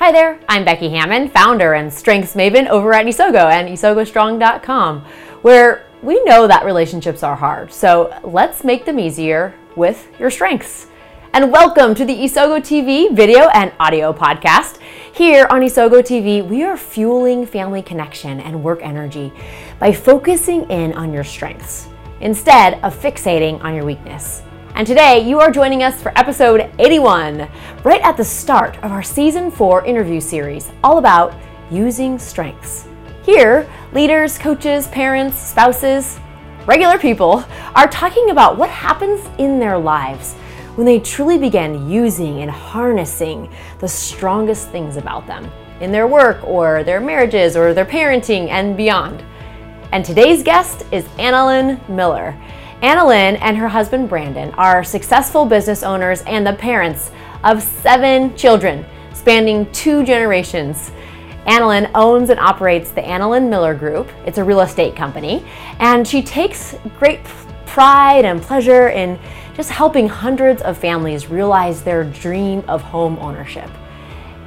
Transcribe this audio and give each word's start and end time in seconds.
Hi 0.00 0.12
there, 0.12 0.40
I'm 0.48 0.64
Becky 0.64 0.88
Hammond, 0.88 1.30
founder 1.30 1.74
and 1.74 1.92
strengths 1.92 2.34
maven 2.34 2.68
over 2.68 2.94
at 2.94 3.04
Isogo 3.04 3.50
and 3.52 3.68
isogostrong.com, 3.68 5.04
where 5.42 5.86
we 6.02 6.24
know 6.24 6.46
that 6.46 6.64
relationships 6.64 7.22
are 7.22 7.36
hard. 7.36 7.70
So 7.70 8.18
let's 8.24 8.64
make 8.64 8.86
them 8.86 8.98
easier 8.98 9.54
with 9.76 10.08
your 10.18 10.30
strengths. 10.30 10.86
And 11.34 11.52
welcome 11.52 11.94
to 11.94 12.06
the 12.06 12.14
Isogo 12.14 12.60
TV 12.60 13.14
video 13.14 13.50
and 13.50 13.74
audio 13.78 14.10
podcast. 14.14 14.78
Here 15.12 15.46
on 15.50 15.60
Isogo 15.60 16.00
TV, 16.00 16.48
we 16.48 16.62
are 16.62 16.78
fueling 16.78 17.44
family 17.44 17.82
connection 17.82 18.40
and 18.40 18.64
work 18.64 18.80
energy 18.82 19.30
by 19.78 19.92
focusing 19.92 20.62
in 20.70 20.94
on 20.94 21.12
your 21.12 21.24
strengths 21.24 21.90
instead 22.22 22.82
of 22.82 22.98
fixating 22.98 23.62
on 23.62 23.74
your 23.74 23.84
weakness. 23.84 24.40
And 24.74 24.86
today 24.86 25.20
you 25.28 25.40
are 25.40 25.50
joining 25.50 25.82
us 25.82 26.00
for 26.00 26.16
episode 26.16 26.70
81, 26.78 27.48
right 27.84 28.00
at 28.02 28.16
the 28.16 28.24
start 28.24 28.76
of 28.78 28.92
our 28.92 29.02
season 29.02 29.50
4 29.50 29.84
interview 29.84 30.20
series, 30.20 30.70
all 30.82 30.98
about 30.98 31.34
using 31.70 32.18
strengths. 32.18 32.88
Here, 33.22 33.68
leaders, 33.92 34.38
coaches, 34.38 34.88
parents, 34.88 35.38
spouses, 35.38 36.18
regular 36.66 36.98
people 36.98 37.44
are 37.74 37.88
talking 37.88 38.30
about 38.30 38.56
what 38.56 38.70
happens 38.70 39.28
in 39.38 39.58
their 39.58 39.76
lives 39.76 40.34
when 40.76 40.86
they 40.86 41.00
truly 41.00 41.36
begin 41.36 41.90
using 41.90 42.40
and 42.40 42.50
harnessing 42.50 43.52
the 43.80 43.88
strongest 43.88 44.70
things 44.70 44.96
about 44.96 45.26
them 45.26 45.50
in 45.80 45.92
their 45.92 46.06
work 46.06 46.42
or 46.44 46.84
their 46.84 47.00
marriages 47.00 47.56
or 47.56 47.74
their 47.74 47.84
parenting 47.84 48.48
and 48.48 48.76
beyond. 48.76 49.22
And 49.92 50.04
today's 50.04 50.42
guest 50.42 50.86
is 50.92 51.04
Annalyn 51.18 51.86
Miller. 51.88 52.40
Annalyn 52.82 53.36
and 53.42 53.58
her 53.58 53.68
husband 53.68 54.08
Brandon 54.08 54.54
are 54.54 54.82
successful 54.82 55.44
business 55.44 55.82
owners 55.82 56.22
and 56.22 56.46
the 56.46 56.54
parents 56.54 57.10
of 57.44 57.62
seven 57.62 58.34
children 58.36 58.86
spanning 59.12 59.70
two 59.72 60.02
generations. 60.02 60.90
Annalyn 61.44 61.90
owns 61.94 62.30
and 62.30 62.40
operates 62.40 62.90
the 62.90 63.02
Annalyn 63.02 63.50
Miller 63.50 63.74
Group. 63.74 64.08
It's 64.24 64.38
a 64.38 64.44
real 64.44 64.62
estate 64.62 64.96
company, 64.96 65.44
and 65.78 66.08
she 66.08 66.22
takes 66.22 66.74
great 66.98 67.22
pride 67.66 68.24
and 68.24 68.40
pleasure 68.40 68.88
in 68.88 69.18
just 69.54 69.68
helping 69.68 70.08
hundreds 70.08 70.62
of 70.62 70.78
families 70.78 71.26
realize 71.26 71.82
their 71.82 72.04
dream 72.04 72.64
of 72.66 72.80
home 72.80 73.18
ownership. 73.18 73.68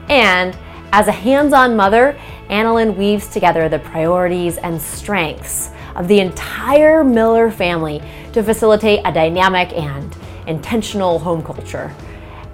And 0.10 0.58
as 0.92 1.08
a 1.08 1.12
hands 1.12 1.54
on 1.54 1.76
mother, 1.76 2.20
Annalyn 2.50 2.96
weaves 2.96 3.28
together 3.28 3.70
the 3.70 3.80
priorities 3.80 4.58
and 4.58 4.82
strengths 4.82 5.70
of 5.96 6.08
the 6.08 6.20
entire 6.20 7.04
Miller 7.04 7.52
family 7.52 8.02
to 8.34 8.44
facilitate 8.44 9.02
a 9.06 9.12
dynamic 9.12 9.74
and 9.74 10.16
intentional 10.48 11.20
home 11.20 11.44
culture. 11.44 11.94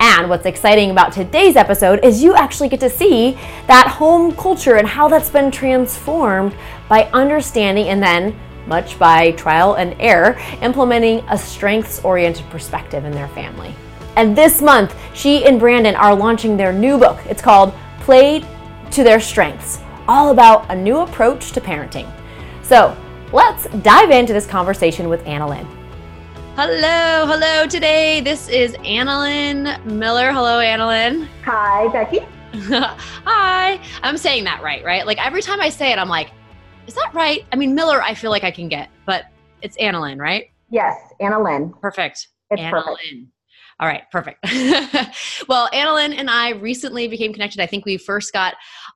And 0.02 0.30
what's 0.30 0.46
exciting 0.46 0.92
about 0.92 1.12
today's 1.12 1.58
episode 1.58 2.06
is 2.06 2.24
you 2.24 2.34
actually 2.34 2.70
get 2.70 2.80
to 2.80 2.90
see 2.90 3.34
that 3.68 3.88
home 3.88 4.34
culture 4.34 4.76
and 4.76 4.88
how 4.88 5.10
that's 5.10 5.30
been 5.30 5.52
transformed 5.52 6.56
by 6.88 7.04
understanding 7.12 7.88
and 7.90 8.02
then, 8.02 8.38
much 8.66 8.98
by 8.98 9.32
trial 9.32 9.74
and 9.74 9.96
error, 10.00 10.40
implementing 10.62 11.20
a 11.30 11.38
strengths 11.38 12.00
oriented 12.06 12.46
perspective 12.50 13.04
in 13.04 13.12
their 13.12 13.28
family. 13.30 13.76
And 14.16 14.38
this 14.38 14.62
month, 14.62 14.96
she 15.14 15.46
and 15.46 15.60
Brandon 15.60 15.96
are 15.96 16.16
launching 16.16 16.56
their 16.56 16.72
new 16.72 16.98
book. 16.98 17.20
It's 17.26 17.42
called 17.42 17.74
Play 18.00 18.44
to 18.92 19.04
Their 19.04 19.20
Strengths, 19.20 19.80
all 20.08 20.32
about 20.32 20.70
a 20.72 20.76
new 20.76 21.00
approach 21.00 21.52
to 21.52 21.62
parenting. 21.62 22.10
So, 22.64 22.96
let's 23.32 23.66
dive 23.82 24.12
into 24.12 24.34
this 24.34 24.46
conversation 24.46 25.10
with 25.10 25.24
Annalyn. 25.26 25.66
Hello, 26.56 27.26
hello. 27.26 27.68
Today, 27.68 28.22
this 28.22 28.50
is 28.50 28.74
Annalyn 28.78 29.84
Miller. 29.86 30.32
Hello, 30.32 30.60
Annalyn. 30.60 31.28
Hi, 31.46 31.88
Becky. 31.90 32.20
Hi. 32.54 33.80
I'm 34.04 34.18
saying 34.18 34.44
that 34.46 34.62
right, 34.62 34.84
right? 34.84 35.06
Like 35.06 35.24
every 35.26 35.42
time 35.42 35.62
I 35.62 35.70
say 35.70 35.92
it, 35.92 36.00
I'm 36.00 36.10
like, 36.10 36.32
is 36.88 36.96
that 36.96 37.12
right? 37.14 37.46
I 37.54 37.56
mean, 37.56 37.76
Miller, 37.76 38.02
I 38.02 38.14
feel 38.14 38.32
like 38.32 38.44
I 38.44 38.52
can 38.52 38.68
get, 38.68 38.90
but 39.06 39.26
it's 39.62 39.78
Annalyn, 39.78 40.18
right? 40.20 40.48
Yes, 40.70 40.98
Annalyn. 41.22 41.80
Perfect. 41.80 42.28
It's 42.50 42.62
Annalyn. 42.62 42.72
perfect. 42.72 43.32
All 43.80 43.88
right, 43.88 44.04
perfect. 44.12 44.40
well, 45.48 45.70
Annalyn 45.72 46.14
and 46.18 46.30
I 46.30 46.50
recently 46.50 47.08
became 47.08 47.32
connected. 47.32 47.62
I 47.62 47.66
think 47.66 47.86
we 47.86 47.96
first 47.96 48.34
got 48.34 48.56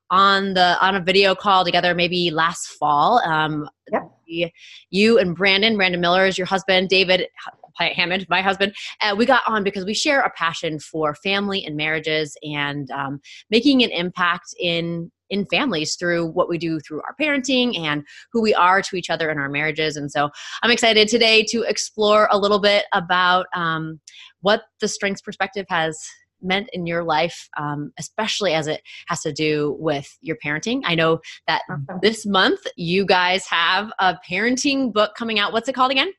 on 0.09 0.53
the 0.53 0.77
on 0.85 0.95
a 0.95 0.99
video 0.99 1.33
call 1.35 1.63
together 1.63 1.95
maybe 1.95 2.31
last 2.31 2.67
fall. 2.67 3.19
Um, 3.19 3.69
Yep. 3.91 4.11
You 4.89 5.19
and 5.19 5.35
Brandon, 5.35 5.75
Brandon 5.75 6.01
Miller 6.01 6.25
is 6.25 6.37
your 6.37 6.47
husband, 6.47 6.89
David 6.89 7.27
Hammond, 7.77 8.27
my 8.29 8.41
husband. 8.41 8.73
Uh, 9.01 9.15
we 9.17 9.25
got 9.25 9.43
on 9.47 9.63
because 9.63 9.85
we 9.85 9.93
share 9.93 10.21
a 10.21 10.29
passion 10.31 10.79
for 10.79 11.15
family 11.15 11.65
and 11.65 11.75
marriages 11.75 12.37
and 12.43 12.89
um, 12.91 13.19
making 13.49 13.83
an 13.83 13.91
impact 13.91 14.53
in 14.59 15.11
in 15.29 15.45
families 15.47 15.95
through 15.95 16.27
what 16.27 16.47
we 16.47 16.59
do 16.59 16.79
through 16.79 17.01
our 17.01 17.15
parenting 17.19 17.75
and 17.79 18.03
who 18.31 18.39
we 18.39 18.53
are 18.53 18.83
to 18.83 18.95
each 18.95 19.09
other 19.09 19.31
in 19.31 19.39
our 19.39 19.49
marriages. 19.49 19.97
And 19.97 20.11
so 20.11 20.29
I'm 20.61 20.69
excited 20.69 21.07
today 21.07 21.43
to 21.45 21.63
explore 21.63 22.27
a 22.29 22.37
little 22.37 22.59
bit 22.59 22.85
about 22.93 23.47
um, 23.55 23.99
what 24.41 24.63
the 24.79 24.87
strengths 24.87 25.21
perspective 25.21 25.65
has 25.69 25.97
meant 26.43 26.69
in 26.73 26.85
your 26.85 27.03
life, 27.03 27.47
um, 27.57 27.91
especially 27.97 28.53
as 28.53 28.67
it 28.67 28.81
has 29.07 29.21
to 29.21 29.31
do 29.31 29.75
with 29.79 30.07
your 30.21 30.37
parenting. 30.43 30.81
I 30.85 30.95
know 30.95 31.19
that 31.47 31.61
Awesome. 31.69 31.99
this 32.01 32.25
month 32.25 32.61
you 32.75 33.05
guys 33.05 33.45
have 33.47 33.91
a 33.99 34.17
parenting 34.29 34.91
book 34.91 35.15
coming 35.15 35.39
out. 35.39 35.53
What's 35.53 35.69
it 35.69 35.73
called 35.73 35.91
again? 35.91 36.11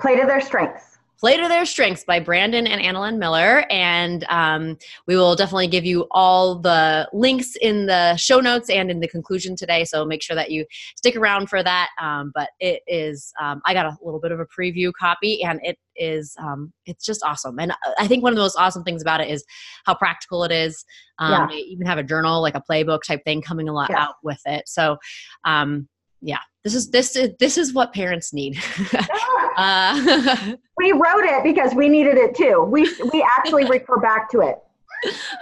Play 0.00 0.18
to 0.18 0.26
their 0.26 0.40
strengths. 0.40 0.87
Play 1.18 1.36
to 1.36 1.48
Their 1.48 1.66
Strengths 1.66 2.04
by 2.04 2.20
Brandon 2.20 2.66
and 2.68 2.80
Annalyn 2.80 3.18
Miller. 3.18 3.64
And 3.70 4.24
um, 4.28 4.78
we 5.06 5.16
will 5.16 5.34
definitely 5.34 5.66
give 5.66 5.84
you 5.84 6.06
all 6.12 6.54
the 6.54 7.08
links 7.12 7.56
in 7.56 7.86
the 7.86 8.16
show 8.16 8.38
notes 8.38 8.70
and 8.70 8.88
in 8.88 9.00
the 9.00 9.08
conclusion 9.08 9.56
today. 9.56 9.84
So 9.84 10.04
make 10.04 10.22
sure 10.22 10.36
that 10.36 10.52
you 10.52 10.64
stick 10.96 11.16
around 11.16 11.48
for 11.48 11.60
that. 11.62 11.88
Um, 12.00 12.30
but 12.36 12.50
it 12.60 12.82
is, 12.86 13.32
um, 13.40 13.60
I 13.66 13.74
got 13.74 13.86
a 13.86 13.96
little 14.00 14.20
bit 14.20 14.30
of 14.30 14.38
a 14.38 14.46
preview 14.46 14.92
copy 14.92 15.42
and 15.42 15.58
it 15.64 15.76
is, 15.96 16.36
um, 16.38 16.72
it's 16.86 17.04
just 17.04 17.24
awesome. 17.24 17.58
And 17.58 17.72
I 17.98 18.06
think 18.06 18.22
one 18.22 18.32
of 18.32 18.36
the 18.36 18.42
most 18.42 18.56
awesome 18.56 18.84
things 18.84 19.02
about 19.02 19.20
it 19.20 19.28
is 19.28 19.44
how 19.86 19.94
practical 19.94 20.44
it 20.44 20.52
is. 20.52 20.84
Um, 21.18 21.32
Yeah. 21.32 21.46
They 21.50 21.56
even 21.56 21.86
have 21.88 21.98
a 21.98 22.04
journal, 22.04 22.40
like 22.40 22.54
a 22.54 22.62
playbook 22.62 23.02
type 23.02 23.24
thing 23.24 23.42
coming 23.42 23.68
a 23.68 23.72
lot 23.72 23.90
Yes. 23.90 23.98
out 23.98 24.14
with 24.22 24.40
it. 24.46 24.68
So, 24.68 24.98
um, 25.44 25.88
yeah, 26.20 26.40
this 26.64 26.74
is 26.74 26.90
this 26.90 27.16
is 27.16 27.30
this 27.38 27.58
is 27.58 27.72
what 27.72 27.92
parents 27.92 28.32
need. 28.32 28.58
uh, 29.56 30.54
we 30.76 30.92
wrote 30.92 31.24
it 31.24 31.42
because 31.44 31.74
we 31.74 31.88
needed 31.88 32.16
it 32.16 32.34
too. 32.34 32.62
We 32.62 32.82
we 33.12 33.26
actually 33.38 33.64
refer 33.66 33.98
back 33.98 34.30
to 34.30 34.40
it 34.40 34.56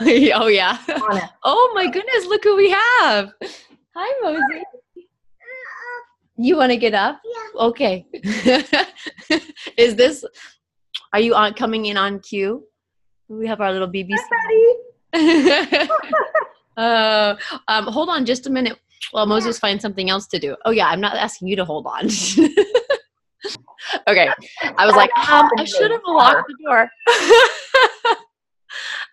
oh 0.00 0.47
yeah. 0.47 0.78
Oh 1.44 1.72
my 1.75 1.87
goodness, 1.91 2.26
look 2.26 2.44
who 2.44 2.56
we 2.56 2.70
have. 2.70 3.32
Hi 3.94 4.20
Mosey. 4.22 4.62
You 6.38 6.56
want 6.56 6.70
to 6.72 6.76
get 6.76 6.94
up? 6.94 7.20
Yeah. 7.25 7.62
Okay. 7.62 8.06
Is 9.76 9.97
this 9.97 10.25
are 11.12 11.20
you 11.20 11.34
on 11.34 11.54
coming 11.54 11.87
in 11.87 11.97
on 11.97 12.20
cue? 12.20 12.64
We 13.28 13.47
have 13.47 13.60
our 13.60 13.72
little 13.72 13.88
BBC. 13.88 14.19
Ready? 15.14 15.88
uh, 16.76 17.37
um, 17.69 17.87
hold 17.87 18.10
on 18.10 18.26
just 18.26 18.47
a 18.47 18.50
minute 18.50 18.78
while 19.11 19.27
Moses 19.27 19.59
finds 19.59 19.83
something 19.83 20.11
else 20.11 20.27
to 20.29 20.39
do. 20.39 20.57
Oh 20.65 20.71
yeah, 20.71 20.89
I'm 20.89 21.01
not 21.01 21.17
asking 21.17 21.49
you 21.49 21.57
to 21.57 21.65
hold 21.65 21.87
on. 21.87 22.07
okay. 24.09 24.29
I 24.77 24.87
was 24.87 24.97
like, 24.97 25.11
um, 25.31 25.49
I 25.59 25.65
should 25.65 25.91
have 25.91 26.01
locked 26.07 26.49
the 26.49 26.57
door. 26.65 26.91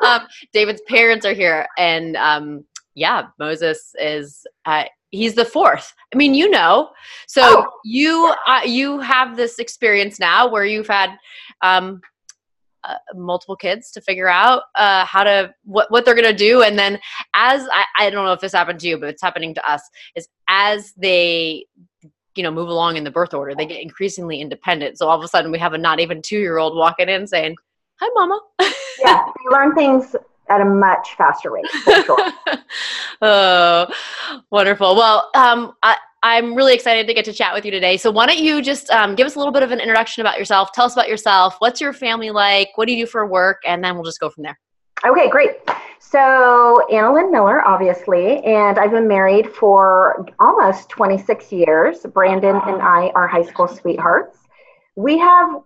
um, 0.04 0.22
David's 0.54 0.82
parents 0.88 1.26
are 1.26 1.34
here, 1.34 1.68
and 1.78 2.16
um, 2.18 2.66
yeah, 2.96 3.28
Moses 3.40 3.94
is. 4.00 4.46
Uh, 4.66 4.84
he's 5.12 5.36
the 5.36 5.46
fourth. 5.46 5.94
I 6.14 6.18
mean, 6.18 6.34
you 6.34 6.50
know. 6.50 6.90
So 7.28 7.42
Oh. 7.44 7.66
you 7.86 8.34
uh, 8.48 8.62
you 8.66 9.00
have 9.00 9.38
this 9.38 9.60
experience 9.60 10.20
now 10.20 10.50
where 10.50 10.66
you've 10.66 10.88
had 10.88 11.12
um, 11.62 12.02
uh, 12.84 12.96
multiple 13.16 13.56
kids 13.56 13.92
to 13.92 14.02
figure 14.02 14.28
out 14.28 14.64
uh, 14.76 15.06
how 15.06 15.24
to 15.24 15.54
what 15.64 15.90
what 15.92 16.06
they're 16.06 16.16
gonna 16.16 16.34
do, 16.34 16.62
and 16.64 16.78
then 16.78 17.00
as 17.34 17.68
I, 17.72 17.86
I 18.00 18.10
don't 18.10 18.26
know 18.26 18.34
if 18.34 18.42
this 18.42 18.54
happened 18.54 18.80
to 18.82 18.88
you, 18.88 18.98
but 18.98 19.10
it's 19.10 19.22
happening 19.22 19.54
to 19.56 19.72
us. 19.72 19.82
Is 20.16 20.28
as 20.48 20.94
they 20.98 21.66
you 22.36 22.44
know 22.44 22.52
move 22.52 22.70
along 22.70 22.98
in 22.98 23.04
the 23.04 23.12
birth 23.12 23.34
order, 23.34 23.56
they 23.56 23.66
get 23.66 23.82
increasingly 23.82 24.42
independent. 24.42 24.98
So 24.98 25.08
all 25.08 25.18
of 25.18 25.24
a 25.24 25.28
sudden, 25.28 25.52
we 25.52 25.60
have 25.60 25.74
a 25.74 25.78
not 25.78 26.00
even 26.00 26.22
two 26.22 26.40
year 26.40 26.58
old 26.58 26.76
walking 26.76 27.10
in 27.10 27.28
saying, 27.28 27.56
"Hi, 28.00 28.10
mama." 28.14 28.40
Yeah, 29.00 29.26
they 29.26 29.50
learn 29.50 29.74
things 29.74 30.16
at 30.50 30.62
a 30.62 30.66
much 30.66 31.16
faster 31.18 31.52
rate. 31.52 31.68
For 31.84 32.04
sure. 32.04 32.32
oh, 33.22 33.88
wonderful. 34.52 34.96
Well, 34.96 35.30
um, 35.36 35.74
I, 35.82 35.98
I'm 36.24 36.56
really 36.56 36.74
excited 36.74 37.06
to 37.08 37.14
get 37.14 37.26
to 37.26 37.34
chat 37.34 37.54
with 37.54 37.66
you 37.66 37.72
today. 37.72 37.98
So, 37.98 38.10
why 38.10 38.26
don't 38.26 38.40
you 38.40 38.62
just 38.62 38.90
um, 38.90 39.14
give 39.14 39.28
us 39.28 39.36
a 39.36 39.38
little 39.38 39.52
bit 39.52 39.62
of 39.62 39.72
an 39.72 39.82
introduction 39.82 40.22
about 40.22 40.40
yourself? 40.40 40.72
Tell 40.72 40.86
us 40.86 40.94
about 40.94 41.10
yourself. 41.10 41.56
What's 41.60 41.82
your 41.82 41.92
family 41.92 42.32
like? 42.32 42.70
What 42.76 42.88
do 42.88 42.94
you 42.94 43.06
do 43.06 43.12
for 43.12 43.28
work? 43.28 43.62
And 43.68 43.84
then 43.84 43.96
we'll 43.96 44.06
just 44.06 44.22
go 44.22 44.30
from 44.30 44.44
there. 44.44 44.58
Okay, 45.06 45.30
great. 45.30 45.58
So, 46.00 46.82
Annalyn 46.90 47.30
Miller, 47.30 47.62
obviously, 47.68 48.42
and 48.46 48.80
I've 48.80 48.92
been 48.92 49.08
married 49.08 49.52
for 49.52 50.26
almost 50.40 50.88
26 50.90 51.52
years. 51.52 52.06
Brandon 52.14 52.56
and 52.56 52.82
I 52.82 53.12
are 53.16 53.28
high 53.28 53.44
school 53.44 53.68
sweethearts. 53.68 54.38
We 54.96 55.18
have 55.18 55.62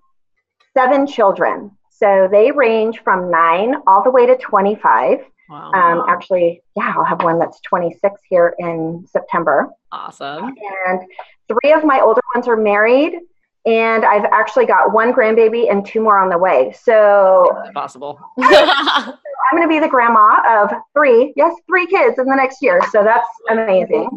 seven 0.73 1.05
children. 1.05 1.71
So 1.89 2.27
they 2.31 2.51
range 2.51 3.01
from 3.03 3.31
nine 3.31 3.75
all 3.87 4.03
the 4.03 4.11
way 4.11 4.25
to 4.27 4.37
25. 4.37 5.19
Wow. 5.49 5.71
Um, 5.71 6.03
actually, 6.07 6.61
yeah, 6.75 6.93
I'll 6.95 7.05
have 7.05 7.23
one 7.23 7.39
that's 7.39 7.59
26 7.61 8.21
here 8.29 8.55
in 8.59 9.05
September. 9.09 9.69
Awesome. 9.91 10.53
And 10.87 11.01
three 11.47 11.71
of 11.71 11.83
my 11.83 12.01
older 12.01 12.21
ones 12.35 12.47
are 12.47 12.57
married, 12.57 13.19
and 13.65 14.05
I've 14.05 14.25
actually 14.25 14.65
got 14.65 14.93
one 14.93 15.13
grandbaby 15.13 15.71
and 15.71 15.85
two 15.85 16.01
more 16.01 16.17
on 16.17 16.29
the 16.29 16.37
way. 16.37 16.73
So 16.79 17.47
possible. 17.73 18.19
I'm 18.39 19.57
going 19.57 19.63
to 19.63 19.69
be 19.69 19.79
the 19.79 19.87
grandma 19.87 20.63
of 20.63 20.71
three, 20.93 21.33
yes, 21.37 21.55
three 21.67 21.85
kids 21.85 22.19
in 22.19 22.25
the 22.25 22.35
next 22.35 22.61
year. 22.61 22.81
So 22.91 23.03
that's 23.03 23.27
amazing, 23.49 24.09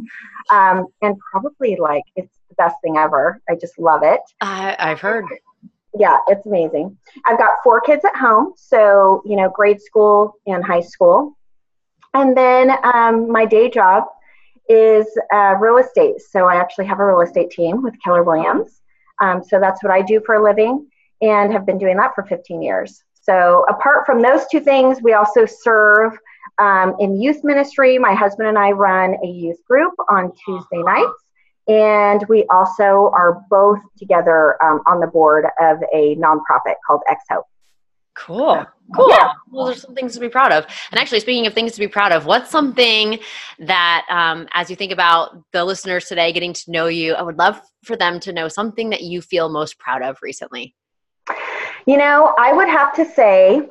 um, 0.50 0.86
and 1.02 1.16
probably 1.30 1.76
like 1.76 2.02
it's 2.16 2.36
the 2.48 2.54
best 2.56 2.76
thing 2.82 2.96
ever. 2.96 3.40
I 3.48 3.54
just 3.54 3.78
love 3.78 4.02
it. 4.02 4.20
I, 4.40 4.76
I've 4.78 5.00
heard. 5.00 5.26
Yeah, 5.98 6.18
it's 6.28 6.46
amazing. 6.46 6.96
I've 7.26 7.38
got 7.38 7.52
four 7.64 7.80
kids 7.80 8.04
at 8.04 8.16
home, 8.16 8.52
so 8.56 9.22
you 9.24 9.36
know, 9.36 9.50
grade 9.50 9.80
school 9.80 10.34
and 10.46 10.64
high 10.64 10.80
school, 10.80 11.36
and 12.14 12.36
then 12.36 12.72
um, 12.84 13.30
my 13.30 13.44
day 13.44 13.68
job 13.68 14.04
is 14.68 15.06
uh, 15.34 15.56
real 15.58 15.78
estate. 15.78 16.20
So 16.20 16.46
I 16.46 16.56
actually 16.56 16.86
have 16.86 17.00
a 17.00 17.04
real 17.04 17.20
estate 17.22 17.50
team 17.50 17.82
with 17.82 17.94
Keller 18.04 18.22
Williams. 18.22 18.80
Um, 19.20 19.42
so 19.42 19.58
that's 19.58 19.82
what 19.82 19.92
I 19.92 20.02
do 20.02 20.20
for 20.24 20.36
a 20.36 20.42
living, 20.42 20.86
and 21.20 21.52
have 21.52 21.66
been 21.66 21.78
doing 21.78 21.96
that 21.96 22.14
for 22.14 22.24
15 22.24 22.62
years. 22.62 23.02
So 23.22 23.64
apart 23.68 24.06
from 24.06 24.22
those 24.22 24.46
two 24.50 24.60
things, 24.60 25.02
we 25.02 25.12
also 25.12 25.44
serve 25.44 26.16
um, 26.58 26.94
in 27.00 27.20
youth 27.20 27.42
ministry. 27.42 27.98
My 27.98 28.14
husband 28.14 28.48
and 28.48 28.58
I 28.58 28.70
run 28.70 29.16
a 29.22 29.26
youth 29.26 29.62
group 29.66 29.92
on 30.08 30.32
Tuesday 30.46 30.82
nights 30.82 31.20
and 31.68 32.24
we 32.28 32.44
also 32.50 33.10
are 33.14 33.42
both 33.50 33.80
together 33.98 34.62
um, 34.62 34.80
on 34.86 35.00
the 35.00 35.06
board 35.06 35.46
of 35.60 35.78
a 35.94 36.16
nonprofit 36.16 36.74
called 36.86 37.02
X 37.08 37.22
Hope. 37.30 37.44
Cool. 38.14 38.66
Cool. 38.94 39.08
Yeah. 39.08 39.32
Well, 39.50 39.66
there's 39.66 39.82
some 39.82 39.94
things 39.94 40.14
to 40.14 40.20
be 40.20 40.28
proud 40.28 40.52
of. 40.52 40.66
And 40.90 41.00
actually, 41.00 41.20
speaking 41.20 41.46
of 41.46 41.54
things 41.54 41.72
to 41.72 41.78
be 41.78 41.86
proud 41.86 42.12
of, 42.12 42.26
what's 42.26 42.50
something 42.50 43.20
that, 43.60 44.04
um, 44.10 44.48
as 44.52 44.68
you 44.68 44.76
think 44.76 44.92
about 44.92 45.42
the 45.52 45.64
listeners 45.64 46.06
today 46.06 46.32
getting 46.32 46.52
to 46.52 46.70
know 46.70 46.86
you, 46.86 47.14
I 47.14 47.22
would 47.22 47.38
love 47.38 47.60
for 47.84 47.96
them 47.96 48.18
to 48.20 48.32
know 48.32 48.48
something 48.48 48.90
that 48.90 49.02
you 49.02 49.22
feel 49.22 49.48
most 49.48 49.78
proud 49.78 50.02
of 50.02 50.18
recently? 50.22 50.74
You 51.86 51.96
know, 51.96 52.34
I 52.38 52.52
would 52.52 52.68
have 52.68 52.92
to 52.96 53.04
say 53.04 53.68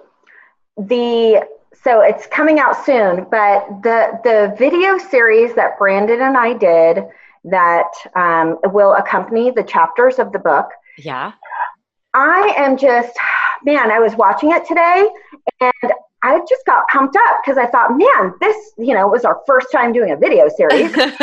the 0.78 1.46
so 1.84 2.02
it's 2.02 2.28
coming 2.28 2.60
out 2.60 2.86
soon, 2.86 3.28
but 3.30 3.68
the 3.84 4.20
the 4.24 4.56
video 4.58 4.98
series 4.98 5.54
that 5.56 5.78
Brandon 5.78 6.22
and 6.22 6.38
I 6.38 6.54
did 6.54 7.04
that 7.52 7.90
um, 8.16 8.58
will 8.66 8.94
accompany 8.94 9.52
the 9.52 9.64
chapters 9.64 10.20
of 10.20 10.32
the 10.32 10.40
book. 10.40 10.68
Yeah. 10.98 11.34
I 12.14 12.54
am 12.58 12.78
just, 12.78 13.16
man, 13.64 13.92
I 13.92 14.00
was 14.00 14.16
watching 14.16 14.52
it 14.52 14.66
today 14.66 15.08
and 15.62 15.94
I 16.24 16.40
just 16.50 16.66
got 16.66 16.88
pumped 16.90 17.16
up 17.16 17.40
because 17.44 17.58
I 17.58 17.68
thought, 17.68 17.98
man, 17.98 18.34
this, 18.42 18.72
you 18.78 18.94
know, 18.94 19.08
was 19.08 19.26
our 19.26 19.42
first 19.48 19.72
time 19.72 19.94
doing 19.94 20.12
a 20.12 20.18
video 20.18 20.50
series. 20.50 20.94
and 20.98 21.14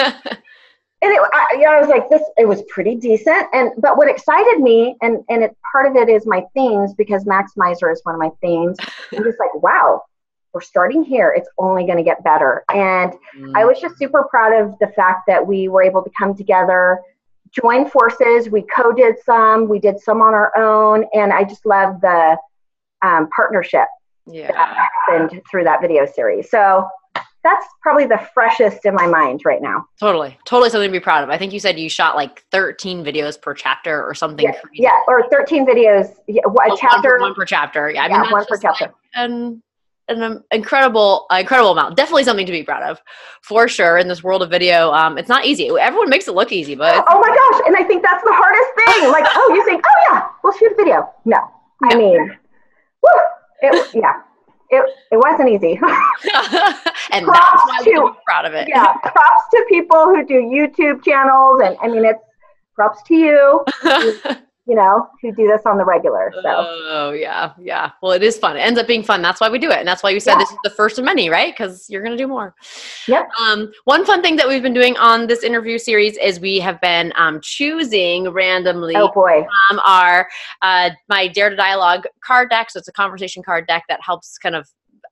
it, 1.03 1.21
I, 1.33 1.47
you 1.53 1.63
know, 1.63 1.73
I 1.73 1.81
was 1.81 1.89
like, 1.89 2.09
this, 2.09 2.23
it 2.39 2.47
was 2.49 2.63
pretty 2.69 2.95
decent. 2.95 3.47
And, 3.53 3.73
but 3.79 3.97
what 3.99 4.09
excited 4.09 4.61
me, 4.61 4.97
and, 5.03 5.23
and 5.29 5.43
it, 5.43 5.57
part 5.71 5.87
of 5.87 5.97
it 5.97 6.09
is 6.09 6.27
my 6.27 6.45
themes 6.55 6.95
because 6.95 7.25
Maximizer 7.25 7.93
is 7.93 8.01
one 8.05 8.15
of 8.15 8.21
my 8.21 8.31
themes. 8.41 8.79
I'm 9.13 9.23
just 9.25 9.39
like, 9.39 9.55
wow, 9.57 10.03
we're 10.57 10.63
starting 10.63 11.05
here. 11.05 11.35
It's 11.37 11.51
only 11.59 11.85
going 11.85 11.99
to 11.99 12.03
get 12.03 12.25
better. 12.25 12.65
And 12.73 13.13
mm. 13.39 13.53
I 13.55 13.67
was 13.67 13.79
just 13.79 13.99
super 13.99 14.25
proud 14.31 14.55
of 14.55 14.75
the 14.79 14.87
fact 14.87 15.27
that 15.27 15.47
we 15.47 15.69
were 15.69 15.83
able 15.83 16.03
to 16.03 16.11
come 16.19 16.35
together, 16.35 16.99
join 17.51 17.91
forces. 17.91 18.49
We 18.49 18.63
co 18.63 18.91
did 18.91 19.17
some, 19.23 19.69
we 19.69 19.79
did 19.79 20.01
some 20.01 20.23
on 20.23 20.33
our 20.33 20.57
own. 20.57 21.05
And 21.13 21.31
I 21.31 21.45
just 21.45 21.67
love 21.67 22.01
the 22.01 22.39
um, 23.03 23.29
partnership 23.37 23.87
yeah. 24.27 24.51
that 24.51 24.89
happened 25.07 25.43
through 25.51 25.65
that 25.65 25.83
video 25.83 26.07
series. 26.07 26.51
So 26.51 26.89
that's 27.43 27.67
probably 27.83 28.07
the 28.07 28.27
freshest 28.33 28.87
in 28.87 28.95
my 28.95 29.07
mind 29.07 29.43
right 29.45 29.61
now. 29.61 29.85
Totally. 30.01 30.39
Totally 30.47 30.71
something 30.71 30.89
to 30.89 30.93
be 30.93 31.01
proud 31.01 31.23
of. 31.23 31.29
I 31.29 31.37
think 31.37 31.53
you 31.53 31.61
said 31.61 31.79
you 31.79 31.91
shot 31.91 32.17
like 32.17 32.47
13 32.51 33.05
videos 33.05 33.39
per 33.39 33.53
chapter 33.53 34.03
or 34.03 34.15
something. 34.15 34.43
Yeah, 34.43 34.59
yeah 34.73 35.01
or 35.07 35.29
13 35.29 35.67
videos, 35.67 36.15
yeah, 36.27 36.41
a 36.47 36.49
oh, 36.49 36.77
chapter. 36.81 37.19
One 37.19 37.19
per, 37.19 37.21
one 37.21 37.35
per, 37.35 37.45
chapter. 37.45 37.91
Yeah, 37.91 38.05
I 38.05 38.09
yeah, 38.09 38.23
mean, 38.23 38.31
one 38.31 38.47
per 38.47 38.57
chapter. 38.57 38.87
Like, 38.87 38.95
and 39.15 39.63
an 40.09 40.43
incredible 40.53 41.27
incredible 41.31 41.73
amount. 41.73 41.97
Definitely 41.97 42.25
something 42.25 42.47
to 42.47 42.53
be 42.53 42.63
proud 42.63 42.83
of 42.83 43.01
for 43.43 43.69
sure 43.69 43.99
in 43.99 44.09
this 44.09 44.23
world 44.23 44.43
of 44.43 44.51
video. 44.51 44.93
Um, 44.93 45.19
it's 45.19 45.29
not 45.29 45.45
easy. 45.45 45.69
Everyone 45.69 46.09
makes 46.09 46.29
it 46.29 46.35
look 46.35 46.53
easy 46.53 46.75
but 46.75 47.05
oh 47.09 47.21
my 47.21 47.29
gosh 47.29 47.63
and 47.67 47.77
i 47.77 47.83
think 47.83 48.03
that's 48.03 48.23
the 48.23 48.33
hardest 48.33 48.71
thing. 48.77 49.11
Like 49.17 49.27
oh 49.35 49.53
you 49.55 49.65
think 49.65 49.83
oh 49.85 50.07
yeah 50.11 50.29
we'll 50.43 50.53
shoot 50.53 50.73
a 50.73 50.75
video. 50.75 51.11
No, 51.25 51.39
no. 51.81 51.89
i 51.91 51.97
mean 51.97 52.37
whew, 53.01 53.21
it, 53.63 53.95
yeah 53.95 54.23
it, 54.69 54.85
it 55.13 55.17
wasn't 55.17 55.49
easy. 55.49 55.79
And 57.13 57.25
props 57.25 57.63
that's 57.71 57.87
why 57.87 57.93
to, 57.95 58.17
proud 58.27 58.47
of 58.47 58.55
it. 58.55 58.69
Yeah 58.69 58.93
props 58.95 59.43
to 59.53 59.65
people 59.69 60.07
who 60.07 60.25
do 60.27 60.35
youtube 60.35 61.05
channels 61.05 61.61
and 61.65 61.77
i 61.83 61.89
mean 61.89 62.05
it's 62.05 62.21
props 62.75 63.03
to 63.05 63.15
you 63.15 63.65
you 64.67 64.75
know, 64.75 65.09
who 65.23 65.33
do 65.33 65.47
this 65.47 65.63
on 65.65 65.79
the 65.79 65.85
regular. 65.85 66.33
So. 66.35 66.43
Oh 66.45 67.13
yeah, 67.13 67.53
yeah. 67.61 67.93
Well, 68.03 68.13
it 68.13 68.23
is 68.23 68.37
fun. 68.37 68.57
It 68.57 68.61
ends 68.61 68.81
up 68.81 68.87
being 68.87 69.05
fun. 69.05 69.23
That's 69.23 69.41
why 69.41 69.49
we 69.49 69.59
do 69.59 69.71
it, 69.71 69.79
and 69.79 69.87
that's 69.87 70.03
why 70.03 70.11
you 70.11 70.19
said 70.19 70.33
yeah. 70.33 70.39
this 70.39 70.51
is 70.51 70.59
the 70.65 70.71
first 70.71 70.99
of 70.99 71.05
many, 71.05 71.31
right? 71.31 71.55
Because 71.57 71.89
you're 71.89 72.03
gonna 72.03 72.17
do 72.17 72.27
more. 72.27 72.55
Yep. 73.07 73.29
Um, 73.41 73.73
one 73.85 74.05
fun 74.05 74.23
thing 74.23 74.35
that 74.37 74.49
we've 74.49 74.63
been 74.63 74.75
doing 74.75 74.97
on 74.97 75.29
this 75.29 75.45
interview 75.45 75.79
series 75.79 76.17
is 76.19 76.41
we 76.41 76.59
have 76.59 76.81
been 76.81 77.13
um, 77.17 77.41
choosing 77.43 78.29
randomly. 78.31 78.97
Oh 78.97 79.13
boy. 79.13 79.47
Um, 79.71 79.81
our 79.87 80.29
uh, 80.63 80.91
my 81.09 81.29
Dare 81.29 81.51
to 81.51 81.57
Dialogue 81.57 82.05
card 82.25 82.51
deck. 82.51 82.71
So 82.71 82.79
it's 82.79 82.89
a 82.89 82.93
conversation 82.93 83.43
card 83.45 83.67
deck 83.69 83.85
that 83.89 84.01
helps 84.03 84.37
kind 84.37 84.57
of 84.57 84.69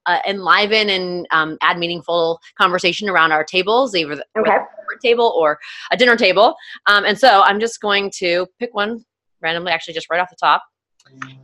uh, 0.06 0.18
enliven 0.26 0.90
and 0.90 1.26
um, 1.30 1.56
add 1.62 1.78
meaningful 1.78 2.40
conversation 2.58 3.08
around 3.08 3.32
our 3.32 3.44
tables, 3.44 3.94
either 3.94 4.16
the 4.16 4.26
okay. 4.38 4.58
table 5.02 5.32
or 5.36 5.58
a 5.92 5.96
dinner 5.96 6.16
table. 6.16 6.54
Um, 6.86 7.04
and 7.04 7.18
so 7.18 7.42
I'm 7.42 7.60
just 7.60 7.80
going 7.80 8.10
to 8.16 8.46
pick 8.58 8.74
one 8.74 9.04
randomly, 9.44 9.70
actually, 9.70 9.94
just 9.94 10.10
right 10.10 10.20
off 10.20 10.30
the 10.30 10.36
top. 10.36 10.64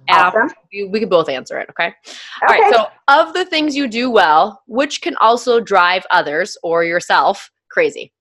Awesome. 0.08 0.50
we, 0.72 0.84
we 0.84 1.00
can 1.00 1.08
both 1.08 1.28
answer 1.28 1.58
it, 1.58 1.68
okay? 1.70 1.88
okay? 1.88 1.94
All 2.42 2.48
right. 2.48 2.74
So, 2.74 2.86
of 3.08 3.34
the 3.34 3.44
things 3.44 3.76
you 3.76 3.86
do 3.86 4.10
well, 4.10 4.62
which 4.66 5.02
can 5.02 5.16
also 5.16 5.60
drive 5.60 6.04
others 6.10 6.56
or 6.62 6.82
yourself 6.82 7.50
crazy? 7.70 8.12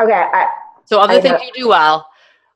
Okay. 0.00 0.12
I, 0.12 0.48
so, 0.86 1.00
of 1.00 1.08
the 1.08 1.16
I 1.16 1.20
things 1.20 1.40
know. 1.40 1.46
you 1.46 1.62
do 1.62 1.68
well, 1.68 2.08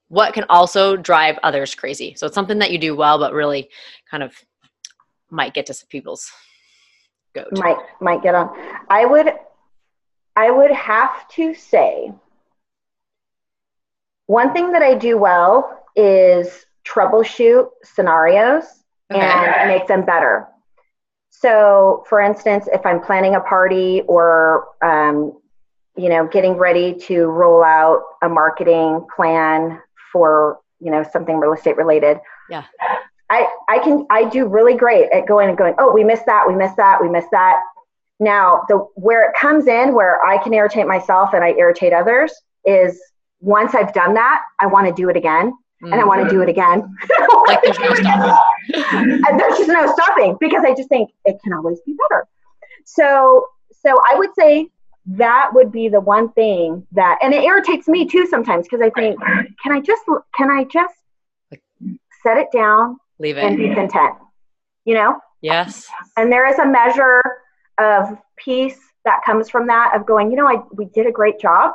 what 0.08 0.34
can 0.34 0.44
also 0.48 0.96
drive 0.96 1.38
others 1.42 1.74
crazy? 1.74 2.14
So, 2.16 2.26
it's 2.26 2.34
something 2.34 2.58
that 2.58 2.72
you 2.72 2.78
do 2.78 2.96
well, 2.96 3.18
but 3.18 3.32
really 3.32 3.68
kind 4.10 4.22
of 4.22 4.34
might 5.30 5.54
get 5.54 5.66
to 5.66 5.74
some 5.74 5.88
people's 5.88 6.30
goat. 7.34 7.48
Might 7.52 7.76
might 8.00 8.22
get 8.22 8.34
on. 8.34 8.50
I 8.88 9.04
would 9.04 9.32
I 10.34 10.50
would 10.50 10.70
have 10.72 11.28
to 11.30 11.54
say 11.54 12.12
one 14.26 14.52
thing 14.52 14.72
that 14.72 14.82
I 14.82 14.94
do 14.94 15.18
well 15.18 15.82
is 15.94 16.66
troubleshoot 16.84 17.68
scenarios 17.82 18.64
okay. 19.12 19.20
and 19.20 19.68
make 19.68 19.86
them 19.86 20.04
better. 20.04 20.46
So, 21.30 22.04
for 22.08 22.20
instance, 22.20 22.68
if 22.72 22.84
I'm 22.86 23.00
planning 23.00 23.34
a 23.34 23.40
party 23.40 24.02
or 24.08 24.68
um, 24.82 25.38
you 25.96 26.08
know 26.08 26.26
getting 26.26 26.54
ready 26.54 26.94
to 26.94 27.26
roll 27.26 27.62
out 27.62 28.02
a 28.22 28.28
marketing 28.28 29.06
plan 29.14 29.80
for 30.12 30.58
you 30.80 30.90
know 30.90 31.04
something 31.12 31.36
real 31.36 31.52
estate 31.52 31.76
related, 31.76 32.18
yeah, 32.48 32.64
I 33.30 33.48
I 33.68 33.78
can 33.80 34.06
I 34.10 34.28
do 34.28 34.46
really 34.46 34.74
great 34.74 35.10
at 35.12 35.26
going 35.26 35.48
and 35.48 35.58
going. 35.58 35.74
Oh, 35.78 35.92
we 35.92 36.04
missed 36.04 36.26
that. 36.26 36.46
We 36.48 36.54
missed 36.54 36.76
that. 36.76 37.00
We 37.02 37.08
missed 37.08 37.30
that. 37.32 37.60
Now, 38.18 38.62
the 38.68 38.78
where 38.94 39.28
it 39.28 39.36
comes 39.38 39.66
in, 39.66 39.94
where 39.94 40.24
I 40.24 40.42
can 40.42 40.54
irritate 40.54 40.86
myself 40.86 41.34
and 41.34 41.44
I 41.44 41.50
irritate 41.50 41.92
others, 41.92 42.32
is 42.64 42.98
once 43.40 43.74
I've 43.74 43.92
done 43.92 44.14
that, 44.14 44.42
I 44.60 44.66
want 44.66 44.86
to 44.86 44.92
do 44.92 45.08
it 45.08 45.16
again. 45.16 45.52
Mm-hmm. 45.82 45.92
And 45.92 46.00
I 46.00 46.04
want 46.04 46.26
to 46.26 46.34
do 46.34 46.40
it 46.40 46.48
again. 46.48 46.94
like 47.46 47.62
there's 47.62 47.78
no 47.78 47.94
stopping. 47.94 49.24
and 49.26 49.38
there's 49.38 49.58
just 49.58 49.68
no 49.68 49.92
stopping 49.92 50.36
because 50.40 50.64
I 50.64 50.74
just 50.74 50.88
think 50.88 51.10
it 51.26 51.36
can 51.44 51.52
always 51.52 51.80
be 51.80 51.94
better. 52.08 52.26
So, 52.84 53.46
so 53.82 53.94
I 54.10 54.16
would 54.16 54.30
say 54.38 54.68
that 55.06 55.50
would 55.52 55.70
be 55.70 55.88
the 55.88 56.00
one 56.00 56.32
thing 56.32 56.86
that, 56.92 57.18
and 57.22 57.34
it 57.34 57.44
irritates 57.44 57.88
me 57.88 58.06
too 58.06 58.26
sometimes 58.26 58.66
because 58.66 58.80
I 58.80 58.90
think, 58.90 59.20
can 59.62 59.72
I 59.72 59.80
just, 59.80 60.02
can 60.34 60.50
I 60.50 60.64
just 60.64 60.94
set 62.22 62.38
it 62.38 62.48
down, 62.52 62.96
leave 63.18 63.36
it, 63.36 63.44
and 63.44 63.56
be 63.58 63.74
content? 63.74 64.14
You 64.86 64.94
know? 64.94 65.20
Yes. 65.42 65.86
And 66.16 66.32
there 66.32 66.46
is 66.46 66.58
a 66.58 66.66
measure 66.66 67.20
of 67.78 68.16
peace 68.36 68.78
that 69.04 69.20
comes 69.24 69.48
from 69.48 69.66
that 69.68 69.92
of 69.94 70.06
going, 70.06 70.30
you 70.30 70.36
know, 70.36 70.48
I 70.48 70.56
we 70.72 70.86
did 70.86 71.06
a 71.06 71.12
great 71.12 71.40
job. 71.40 71.74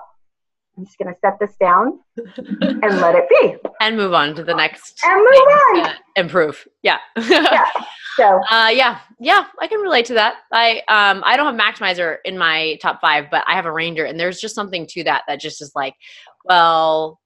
I'm 0.81 0.85
just 0.87 0.97
going 0.97 1.13
to 1.13 1.19
set 1.21 1.37
this 1.39 1.55
down 1.59 1.99
and 2.17 3.01
let 3.01 3.13
it 3.13 3.29
be. 3.29 3.55
And 3.81 3.95
move 3.95 4.13
on 4.13 4.33
to 4.33 4.43
the 4.43 4.55
next. 4.55 4.99
And 5.03 5.15
move 5.15 5.85
on. 5.85 5.93
improve. 6.15 6.67
Yeah. 6.81 6.97
yeah. 7.17 7.65
So. 8.17 8.41
Uh, 8.51 8.67
yeah, 8.67 8.99
yeah, 9.21 9.45
I 9.61 9.67
can 9.67 9.79
relate 9.79 10.03
to 10.07 10.15
that. 10.15 10.35
I 10.51 10.81
um 10.89 11.23
I 11.25 11.37
don't 11.37 11.45
have 11.45 11.75
maximizer 11.75 12.17
in 12.25 12.37
my 12.37 12.77
top 12.81 12.99
five, 12.99 13.27
but 13.31 13.45
I 13.47 13.55
have 13.55 13.65
arranger, 13.65 14.03
and 14.03 14.19
there's 14.19 14.41
just 14.41 14.53
something 14.53 14.85
to 14.87 15.05
that 15.05 15.23
that 15.29 15.39
just 15.39 15.61
is 15.61 15.71
like, 15.75 15.95
well, 16.43 17.21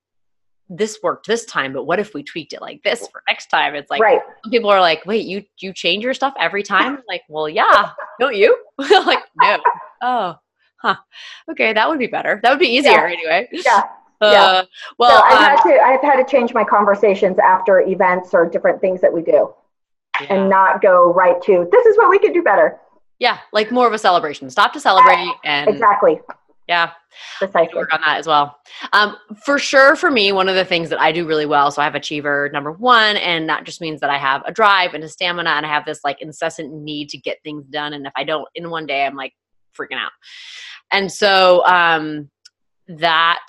this 0.69 0.99
worked 1.01 1.25
this 1.25 1.43
time, 1.45 1.73
but 1.73 1.85
what 1.85 1.99
if 1.99 2.13
we 2.13 2.21
tweaked 2.21 2.53
it 2.53 2.61
like 2.61 2.83
this 2.83 2.99
for 3.07 3.23
next 3.27 3.47
time? 3.47 3.73
It's 3.73 3.89
like 3.89 3.99
right. 3.99 4.21
people 4.51 4.69
are 4.69 4.79
like, 4.79 5.03
wait, 5.07 5.25
you 5.25 5.43
you 5.57 5.73
change 5.73 6.03
your 6.03 6.13
stuff 6.13 6.35
every 6.39 6.61
time? 6.61 6.99
like, 7.09 7.23
well, 7.29 7.49
yeah, 7.49 7.89
don't 8.19 8.35
you? 8.35 8.55
like, 8.77 9.23
no. 9.41 9.57
Oh, 10.03 10.35
huh. 10.81 10.95
Okay, 11.51 11.73
that 11.73 11.87
would 11.89 11.99
be 11.99 12.07
better. 12.07 12.39
That 12.43 12.49
would 12.51 12.59
be 12.59 12.67
easier 12.67 12.91
Yeah. 12.91 13.13
anyway. 13.13 13.49
Yeah. 13.51 13.81
Uh, 14.21 14.31
Yeah. 14.31 14.63
Well, 14.97 15.09
so 15.11 15.23
I've 15.25 15.33
um, 15.33 15.43
had 15.43 15.63
to 15.63 15.79
I've 15.83 16.01
had 16.01 16.15
to 16.25 16.31
change 16.31 16.53
my 16.53 16.63
conversations 16.63 17.37
after 17.37 17.81
events 17.81 18.33
or 18.33 18.47
different 18.49 18.79
things 18.79 19.01
that 19.01 19.11
we 19.11 19.21
do 19.21 19.53
yeah. 20.21 20.27
and 20.33 20.49
not 20.49 20.81
go 20.81 21.11
right 21.13 21.41
to 21.43 21.67
this 21.69 21.85
is 21.85 21.97
what 21.97 22.09
we 22.09 22.17
could 22.17 22.33
do 22.33 22.41
better. 22.41 22.79
yeah, 23.19 23.39
like 23.51 23.71
more 23.71 23.85
of 23.87 23.91
a 23.93 23.97
celebration. 23.97 24.49
Stop 24.49 24.71
to 24.71 24.79
celebrate 24.79 25.33
and 25.43 25.69
Exactly. 25.69 26.21
yeah, 26.69 26.91
Precisely. 27.39 27.75
work 27.75 27.93
on 27.93 27.99
that 28.05 28.17
as 28.17 28.25
well. 28.25 28.57
Um, 28.93 29.17
for 29.45 29.59
sure, 29.59 29.97
for 29.97 30.09
me, 30.09 30.31
one 30.31 30.47
of 30.47 30.55
the 30.55 30.63
things 30.65 30.89
that 30.91 31.01
I 31.01 31.11
do 31.11 31.27
really 31.27 31.45
well, 31.45 31.69
so 31.69 31.81
I 31.81 31.85
have 31.85 31.95
achiever 31.95 32.49
number 32.53 32.71
one, 32.71 33.17
and 33.17 33.49
that 33.49 33.65
just 33.65 33.81
means 33.81 33.99
that 33.99 34.09
I 34.09 34.17
have 34.17 34.43
a 34.45 34.51
drive 34.53 34.93
and 34.93 35.03
a 35.03 35.09
stamina, 35.09 35.49
and 35.49 35.65
I 35.65 35.69
have 35.69 35.83
this 35.83 36.05
like 36.05 36.21
incessant 36.21 36.71
need 36.73 37.09
to 37.09 37.17
get 37.17 37.43
things 37.43 37.65
done. 37.67 37.91
And 37.91 38.07
if 38.07 38.13
I 38.15 38.23
don't 38.23 38.47
in 38.55 38.69
one 38.69 38.85
day, 38.85 39.05
I'm 39.05 39.17
like 39.17 39.33
freaking 39.75 39.97
out. 39.97 40.11
And 40.91 41.11
so 41.11 41.65
um, 41.65 42.29
that 42.87 43.47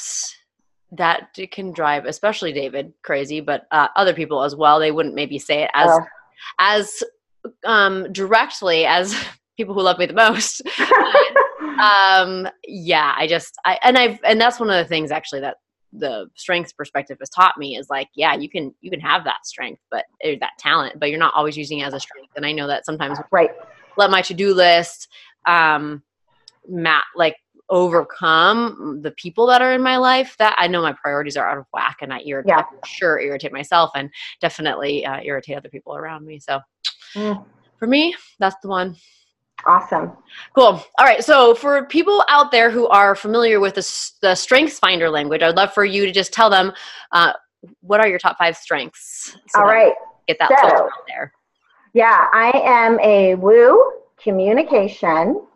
that 0.92 1.36
can 1.50 1.72
drive, 1.72 2.04
especially 2.06 2.52
David, 2.52 2.92
crazy, 3.02 3.40
but 3.40 3.66
uh, 3.70 3.88
other 3.96 4.14
people 4.14 4.42
as 4.42 4.54
well. 4.54 4.78
They 4.78 4.92
wouldn't 4.92 5.14
maybe 5.14 5.38
say 5.38 5.62
it 5.64 5.70
as 5.74 5.90
Oh. 5.90 6.04
as 6.58 7.02
um, 7.64 8.12
directly 8.12 8.86
as 8.86 9.14
people 9.56 9.74
who 9.74 9.82
love 9.82 9.98
me 9.98 10.06
the 10.06 10.12
most. 10.12 10.62
um 11.80 12.48
yeah 12.66 13.14
i 13.18 13.26
just 13.26 13.54
i 13.66 13.78
and 13.82 13.98
i've 13.98 14.18
and 14.24 14.40
that's 14.40 14.58
one 14.58 14.70
of 14.70 14.76
the 14.76 14.88
things 14.88 15.10
actually 15.10 15.40
that 15.40 15.56
the 15.92 16.26
strengths 16.34 16.72
perspective 16.72 17.16
has 17.20 17.28
taught 17.28 17.56
me 17.58 17.76
is 17.76 17.88
like 17.90 18.08
yeah 18.14 18.34
you 18.34 18.48
can 18.48 18.74
you 18.80 18.90
can 18.90 19.00
have 19.00 19.24
that 19.24 19.44
strength 19.44 19.80
but 19.90 20.04
that 20.40 20.52
talent 20.58 20.98
but 20.98 21.10
you're 21.10 21.18
not 21.18 21.34
always 21.34 21.56
using 21.56 21.80
it 21.80 21.84
as 21.84 21.92
a 21.94 22.00
strength 22.00 22.32
and 22.36 22.46
i 22.46 22.52
know 22.52 22.66
that 22.66 22.86
sometimes 22.86 23.18
right. 23.30 23.50
let 23.96 24.10
my 24.10 24.22
to-do 24.22 24.54
list 24.54 25.08
um 25.46 26.02
mat 26.68 27.04
like 27.14 27.36
overcome 27.68 29.00
the 29.02 29.10
people 29.12 29.46
that 29.46 29.60
are 29.62 29.72
in 29.72 29.82
my 29.82 29.96
life 29.96 30.36
that 30.38 30.54
i 30.58 30.66
know 30.68 30.80
my 30.82 30.92
priorities 30.92 31.36
are 31.36 31.48
out 31.48 31.58
of 31.58 31.64
whack 31.72 31.96
and 32.00 32.12
i 32.12 32.20
irritate 32.24 32.48
Yeah. 32.56 32.62
sure 32.84 33.18
irritate 33.20 33.52
myself 33.52 33.90
and 33.94 34.08
definitely 34.40 35.04
uh, 35.04 35.20
irritate 35.22 35.56
other 35.56 35.68
people 35.68 35.96
around 35.96 36.24
me 36.26 36.38
so 36.38 36.60
Mm, 37.14 37.44
for 37.78 37.86
me 37.86 38.14
that's 38.38 38.56
the 38.62 38.68
one 38.68 38.96
awesome. 39.66 40.12
Cool. 40.54 40.80
All 40.98 41.06
right. 41.06 41.24
So, 41.24 41.54
for 41.54 41.86
people 41.86 42.22
out 42.28 42.50
there 42.52 42.70
who 42.70 42.86
are 42.88 43.14
familiar 43.16 43.58
with 43.58 43.74
the, 43.74 44.10
the 44.20 44.34
Strengths 44.34 44.78
Finder 44.78 45.08
language, 45.08 45.42
I'd 45.42 45.56
love 45.56 45.72
for 45.72 45.84
you 45.84 46.04
to 46.04 46.12
just 46.12 46.32
tell 46.32 46.50
them 46.50 46.72
uh, 47.12 47.32
what 47.80 47.98
are 48.00 48.06
your 48.06 48.18
top 48.18 48.36
five 48.38 48.56
strengths. 48.56 49.34
so 49.48 49.60
All 49.60 49.64
right. 49.66 49.94
Get 50.28 50.38
that 50.40 50.50
So- 50.60 50.84
out 50.84 50.90
there. 51.08 51.32
Yeah, 51.94 52.26
I 52.32 52.50
am 52.64 53.00
a 53.00 53.34
woo 53.36 53.92
communication, 54.22 55.46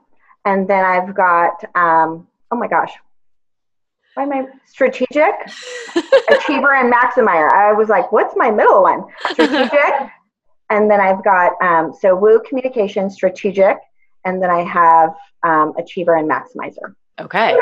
and 0.44 0.68
then 0.68 0.85
I've 0.85 1.14
got 1.14 1.62
um, 1.75 2.26
oh 2.50 2.56
my 2.56 2.68
gosh, 2.68 2.92
why 4.14 4.25
am 4.25 4.32
I 4.32 4.47
strategic, 4.66 5.35
achiever, 6.30 6.75
and 6.75 6.92
maximizer? 6.92 7.52
I 7.52 7.73
was 7.73 7.88
like, 7.88 8.11
what's 8.12 8.35
my 8.37 8.50
middle 8.50 8.82
one? 8.82 9.04
Strategic, 9.30 10.11
and 10.70 10.90
then 10.90 11.00
I've 11.00 11.23
got 11.25 11.52
um, 11.62 11.92
so 11.99 12.14
woo 12.16 12.40
communication, 12.49 13.11
strategic, 13.11 13.76
and 14.25 14.42
then 14.42 14.50
I 14.50 14.62
have 14.62 15.14
um, 15.42 15.75
achiever 15.78 16.16
and 16.16 16.30
maximizer. 16.30 16.94
Okay. 17.20 17.54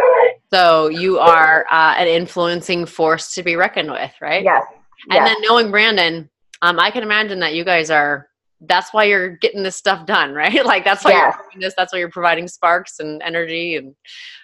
So, 0.53 0.89
you 0.89 1.19
are 1.19 1.67
uh, 1.71 1.95
an 1.99 2.07
influencing 2.07 2.87
force 2.87 3.35
to 3.35 3.43
be 3.43 3.57
reckoned 3.57 3.91
with, 3.91 4.13
right? 4.21 4.43
Yes. 4.43 4.65
And 5.11 5.15
yes. 5.15 5.29
then 5.29 5.37
knowing 5.43 5.71
Brandon, 5.71 6.31
um, 6.63 6.79
I 6.79 6.91
can 6.91 7.03
imagine 7.03 7.41
that 7.41 7.55
you 7.55 7.65
guys 7.65 7.91
are. 7.91 8.29
That's 8.61 8.93
why 8.93 9.05
you're 9.05 9.31
getting 9.37 9.63
this 9.63 9.77
stuff 9.77 10.07
done, 10.07 10.35
right? 10.35 10.65
Like 10.65 10.85
that's 10.85 11.05
why 11.05 11.13
Yes. 11.13 11.35
you're 11.37 11.51
doing 11.53 11.61
this. 11.61 11.75
That's 11.77 11.93
why 11.93 11.99
you're 12.01 12.11
providing 12.11 12.49
sparks 12.49 12.99
and 13.01 13.23
energy 13.23 13.77
and 13.77 13.95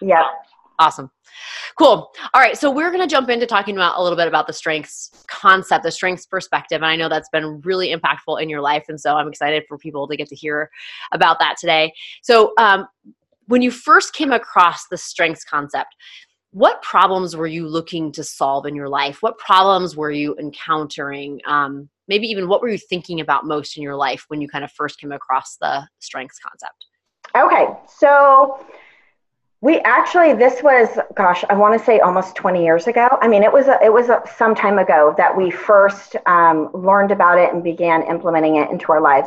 yeah. 0.01 0.25
Awesome. 0.79 1.11
Cool. 1.79 2.11
All 2.33 2.41
right. 2.41 2.57
So 2.57 2.71
we're 2.71 2.91
going 2.91 3.01
to 3.01 3.13
jump 3.13 3.29
into 3.29 3.47
talking 3.47 3.77
about 3.77 3.99
a 3.99 4.03
little 4.03 4.17
bit 4.17 4.27
about 4.29 4.47
the 4.47 4.53
strengths 4.53 5.11
concept, 5.29 5.85
the 5.85 5.91
strengths 5.91 6.27
perspective. 6.27 6.77
And 6.77 6.87
I 6.87 6.97
know 6.97 7.09
that's 7.09 7.29
been 7.29 7.61
really 7.61 7.95
impactful 7.95 8.41
in 8.43 8.49
your 8.49 8.61
life. 8.61 8.85
And 8.89 9.01
so 9.01 9.17
I'm 9.17 9.29
excited 9.29 9.65
for 9.69 9.79
people 9.79 10.09
to 10.09 10.17
get 10.17 10.29
to 10.29 10.37
hear 10.37 10.71
about 11.13 11.39
that 11.41 11.57
today. 11.61 11.93
So, 12.23 12.53
um, 12.59 12.87
when 13.47 13.63
you 13.63 13.71
first 13.71 14.15
came 14.15 14.33
across 14.33 14.87
the 14.89 14.97
strengths 14.97 15.45
concept, 15.45 15.95
what 16.55 16.81
problems 16.83 17.35
were 17.35 17.49
you 17.49 17.67
looking 17.67 18.13
to 18.13 18.23
solve 18.23 18.65
in 18.65 18.77
your 18.77 18.89
life? 18.89 19.23
What 19.23 19.39
problems 19.39 19.97
were 19.97 20.13
you 20.13 20.37
encountering? 20.39 21.41
Um, 21.47 21.89
maybe 22.07 22.29
even 22.29 22.47
what 22.47 22.63
were 22.63 22.69
you 22.69 22.79
thinking 22.79 23.21
about 23.21 23.45
most 23.45 23.77
in 23.77 23.83
your 23.83 23.97
life 23.97 24.27
when 24.29 24.41
you 24.41 24.47
kind 24.47 24.63
of 24.63 24.71
first 24.71 25.01
came 25.01 25.11
across 25.11 25.57
the 25.57 25.85
strengths 25.99 26.39
concept? 26.39 26.87
Okay, 27.35 27.77
so 27.99 28.65
we 29.63 29.81
actually 29.81 30.33
this 30.33 30.63
was 30.63 30.97
gosh, 31.17 31.43
I 31.51 31.55
want 31.55 31.77
to 31.77 31.85
say 31.85 31.99
almost 31.99 32.37
20 32.37 32.63
years 32.63 32.87
ago. 32.87 33.09
I 33.21 33.27
mean, 33.27 33.43
it 33.43 33.53
was 33.53 33.67
a, 33.67 33.83
it 33.83 33.93
was 33.93 34.09
a, 34.09 34.23
some 34.37 34.55
time 34.55 34.79
ago 34.79 35.13
that 35.17 35.37
we 35.37 35.51
first 35.51 36.15
um, 36.27 36.71
learned 36.73 37.11
about 37.11 37.37
it 37.37 37.53
and 37.53 37.65
began 37.65 38.05
implementing 38.05 38.57
it 38.57 38.71
into 38.71 38.93
our 38.93 39.01
lives. 39.01 39.27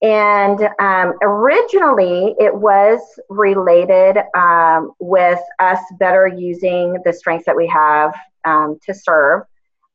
And 0.00 0.60
um, 0.78 1.14
originally, 1.22 2.36
it 2.38 2.54
was 2.54 3.00
related 3.28 4.18
um, 4.36 4.92
with 5.00 5.40
us 5.58 5.80
better 5.98 6.26
using 6.28 6.96
the 7.04 7.12
strengths 7.12 7.46
that 7.46 7.56
we 7.56 7.66
have 7.66 8.14
um, 8.44 8.78
to 8.86 8.94
serve. 8.94 9.42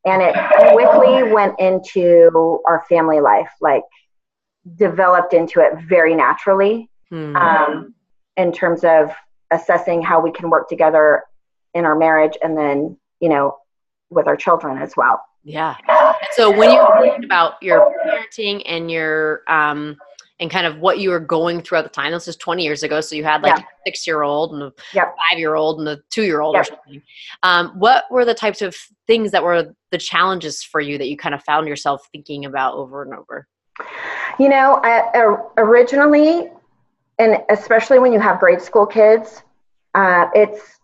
And 0.06 0.20
it 0.20 0.34
quickly 0.72 1.32
went 1.32 1.58
into 1.58 2.60
our 2.68 2.84
family 2.88 3.20
life, 3.20 3.50
like 3.62 3.84
developed 4.76 5.32
into 5.32 5.60
it 5.60 5.72
very 5.88 6.14
naturally 6.14 6.90
Hmm. 7.14 7.36
um, 7.36 7.94
in 8.36 8.50
terms 8.50 8.82
of 8.82 9.12
assessing 9.52 10.02
how 10.02 10.20
we 10.20 10.32
can 10.32 10.50
work 10.50 10.68
together 10.68 11.22
in 11.72 11.84
our 11.84 11.94
marriage 11.94 12.36
and 12.42 12.58
then, 12.58 12.96
you 13.20 13.28
know, 13.28 13.56
with 14.10 14.26
our 14.26 14.36
children 14.36 14.78
as 14.78 14.96
well. 14.96 15.22
Yeah. 15.44 15.76
So 16.32 16.50
when 16.50 16.70
you 16.70 16.78
were 16.78 17.00
thinking 17.00 17.24
about 17.24 17.62
your 17.62 17.92
parenting 18.06 18.62
and 18.66 18.90
your 18.90 19.42
um 19.48 19.96
and 20.40 20.50
kind 20.50 20.66
of 20.66 20.78
what 20.78 20.98
you 20.98 21.10
were 21.10 21.20
going 21.20 21.62
through 21.62 21.78
at 21.78 21.84
the 21.84 21.90
time, 21.90 22.10
this 22.10 22.26
is 22.26 22.34
20 22.36 22.64
years 22.64 22.82
ago. 22.82 23.00
So 23.00 23.14
you 23.14 23.22
had 23.22 23.42
like 23.42 23.56
Yeah. 23.56 23.62
a 23.62 23.66
six 23.86 24.06
year 24.06 24.22
old 24.22 24.52
and 24.52 24.62
a 24.64 24.72
Yep. 24.92 25.14
five 25.30 25.38
year 25.38 25.54
old 25.54 25.78
and 25.78 25.88
a 25.88 25.98
two 26.10 26.24
year 26.24 26.40
old 26.40 26.56
or 26.56 26.64
something. 26.64 27.02
Um, 27.42 27.68
what 27.78 28.04
were 28.10 28.24
the 28.24 28.34
types 28.34 28.60
of 28.62 28.74
things 29.06 29.30
that 29.30 29.44
were 29.44 29.74
the 29.92 29.98
challenges 29.98 30.62
for 30.64 30.80
you 30.80 30.98
that 30.98 31.08
you 31.08 31.16
kind 31.16 31.34
of 31.34 31.42
found 31.44 31.68
yourself 31.68 32.08
thinking 32.10 32.46
about 32.46 32.74
over 32.74 33.02
and 33.02 33.14
over? 33.14 33.46
You 34.38 34.48
know, 34.48 34.80
I, 34.82 35.00
uh, 35.14 35.36
originally, 35.58 36.50
and 37.18 37.38
especially 37.50 37.98
when 38.00 38.12
you 38.12 38.18
have 38.18 38.40
grade 38.40 38.60
school 38.60 38.86
kids, 38.86 39.42
uh, 39.94 40.26
it's, 40.34 40.80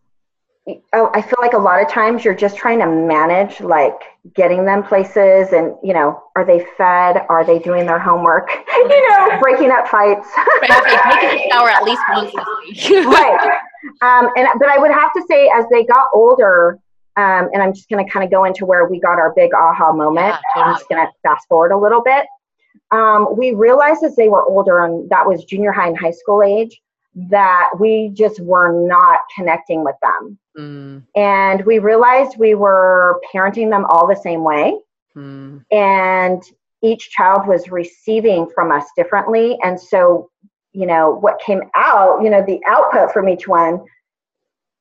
I 0.93 1.23
feel 1.23 1.39
like 1.41 1.53
a 1.53 1.59
lot 1.59 1.83
of 1.83 1.89
times 1.89 2.25
you're 2.25 2.35
just 2.35 2.57
trying 2.57 2.79
to 2.81 2.87
manage 2.87 3.61
like 3.61 3.99
getting 4.35 4.65
them 4.65 4.83
places 4.83 5.53
and, 5.53 5.75
you 5.83 5.95
know, 5.95 6.23
are 6.37 6.45
they 6.45 6.67
fed? 6.77 7.25
Are 7.29 7.45
they 7.45 7.59
doing 7.59 7.87
their 7.87 7.99
homework? 7.99 8.51
you 8.75 9.09
know, 9.11 9.39
breaking 9.41 9.71
up 9.71 9.89
fights. 9.89 10.29
taking 10.63 11.47
a 11.47 11.49
shower 11.51 11.71
at 11.71 11.85
least 11.85 12.03
once 12.09 12.35
right. 13.07 13.61
Um, 14.03 14.31
and 14.37 14.49
but 14.59 14.69
I 14.69 14.79
would 14.79 14.91
have 14.91 15.13
to 15.15 15.23
say, 15.29 15.51
as 15.55 15.65
they 15.71 15.85
got 15.85 16.09
older, 16.13 16.79
um, 17.17 17.49
and 17.53 17.63
I'm 17.63 17.75
just 17.75 17.89
going 17.89 18.05
to 18.05 18.11
kind 18.11 18.25
of 18.25 18.31
go 18.31 18.45
into 18.45 18.67
where 18.67 18.87
we 18.87 19.01
got 19.01 19.19
our 19.19 19.33
big 19.35 19.53
aha 19.55 19.93
moment. 19.93 20.37
Yeah, 20.57 20.63
I'm 20.63 20.75
just 20.75 20.89
going 20.89 21.05
to 21.05 21.13
fast 21.23 21.49
forward 21.49 21.73
a 21.73 21.79
little 21.79 22.03
bit. 22.03 22.27
Um, 22.93 23.37
we 23.37 23.53
realized 23.53 24.03
as 24.05 24.17
they 24.17 24.29
were 24.29 24.45
older, 24.45 24.85
and 24.85 25.09
that 25.11 25.27
was 25.27 25.45
junior 25.45 25.73
high 25.73 25.89
and 25.89 25.99
high 25.99 26.11
school 26.11 26.43
age, 26.43 26.81
that 27.15 27.71
we 27.79 28.11
just 28.15 28.41
were 28.41 28.87
not 28.87 29.21
connecting 29.37 29.85
with 29.85 29.97
them. 30.03 30.39
Mm, 30.61 31.05
And 31.17 31.65
we 31.65 31.79
realized 31.79 32.39
we 32.39 32.55
were 32.55 33.21
parenting 33.33 33.71
them 33.71 33.85
all 33.91 34.07
the 34.07 34.17
same 34.17 34.43
way. 34.45 34.79
Mm, 35.17 35.65
and 35.73 36.43
each 36.83 37.11
child 37.11 37.47
was 37.47 37.71
receiving 37.71 38.49
from 38.55 38.71
us 38.73 38.85
differently. 38.97 39.59
And 39.63 39.81
so 39.81 40.31
you 40.73 40.87
know 40.87 41.11
what 41.25 41.41
came 41.41 41.63
out 41.77 42.23
you 42.23 42.31
know 42.31 42.45
the 42.47 42.61
output 42.69 43.13
from 43.13 43.29
each 43.29 43.49
one 43.49 43.81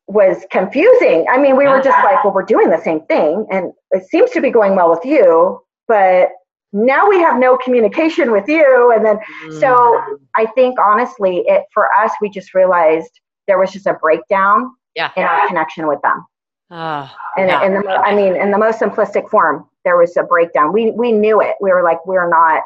was 0.08 0.38
confusing. 0.52 1.26
I 1.32 1.38
mean 1.40 1.56
we 1.58 1.68
were 1.68 1.82
just 1.82 2.04
like 2.04 2.24
well 2.24 2.34
we're 2.34 2.44
doing 2.44 2.70
the 2.70 2.82
same 2.82 3.02
thing. 3.08 3.46
And 3.52 3.74
it 3.92 4.04
seems 4.08 4.30
to 4.32 4.42
be 4.42 4.52
going 4.52 4.76
well 4.76 4.90
with 4.90 5.06
you 5.06 5.62
but 5.88 6.30
now 6.72 7.10
we 7.10 7.18
have 7.20 7.40
no 7.40 7.58
communication 7.58 8.32
with 8.32 8.48
you. 8.48 8.92
And 8.96 9.04
then 9.06 9.18
mm. 9.46 9.60
So- 9.60 10.20
i 10.36 10.46
think 10.58 10.78
honestly 10.80 11.44
it 11.48 11.64
for 11.74 11.86
us 12.02 12.12
we 12.22 12.30
just 12.30 12.54
realized 12.54 13.12
there 13.48 13.60
was 13.60 13.72
just 13.72 13.88
a 13.88 13.96
breakdown 13.96 14.72
Yeah. 14.96 15.12
in 15.16 15.24
our 15.24 15.48
connection 15.48 15.88
with 15.88 16.02
them 16.02 16.26
Ah, 16.72 17.16
and 17.38 17.50
yeah. 17.50 17.66
in 17.66 17.74
the 17.74 17.90
I 17.90 18.16
mean, 18.16 18.36
in 18.36 18.52
the 18.52 18.58
most 18.58 18.80
simplistic 18.80 19.30
form, 19.30 19.68
there 19.86 19.98
was 19.98 20.16
a 20.18 20.24
breakdown. 20.24 20.72
We 20.72 20.92
we 20.92 21.12
knew 21.12 21.42
it. 21.42 21.56
We 21.60 21.72
were 21.72 21.84
like, 21.84 22.06
we're 22.06 22.30
not. 22.30 22.64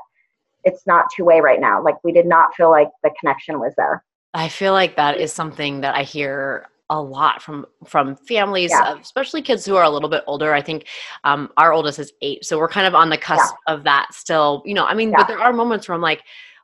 It's 0.65 0.85
not 0.85 1.05
two 1.15 1.25
way 1.25 1.39
right 1.39 1.59
now. 1.59 1.81
Like 1.81 1.95
we 2.03 2.11
did 2.11 2.25
not 2.25 2.53
feel 2.55 2.69
like 2.69 2.89
the 3.03 3.11
connection 3.19 3.59
was 3.59 3.73
there. 3.77 4.03
I 4.33 4.49
feel 4.49 4.73
like 4.73 4.95
that 4.95 5.17
is 5.19 5.31
something 5.31 5.81
that 5.81 5.95
I 5.95 6.03
hear 6.03 6.67
a 6.89 7.01
lot 7.01 7.41
from 7.41 7.65
from 7.85 8.17
families, 8.17 8.71
yeah. 8.71 8.97
especially 8.99 9.41
kids 9.41 9.65
who 9.65 9.77
are 9.77 9.83
a 9.83 9.89
little 9.89 10.09
bit 10.09 10.23
older. 10.27 10.53
I 10.53 10.61
think 10.61 10.87
um, 11.23 11.49
our 11.55 11.71
oldest 11.71 11.97
is 11.97 12.11
eight, 12.21 12.43
so 12.43 12.57
we're 12.57 12.67
kind 12.67 12.87
of 12.87 12.95
on 12.95 13.09
the 13.09 13.17
cusp 13.17 13.55
yeah. 13.67 13.73
of 13.73 13.85
that 13.85 14.13
still. 14.13 14.63
You 14.65 14.73
know, 14.73 14.85
I 14.85 14.95
mean, 14.95 15.13
but 15.15 15.27
there 15.27 15.39
are 15.39 15.53
moments 15.53 15.87
where 15.87 15.95
I'm 15.95 16.01
like, 16.01 16.23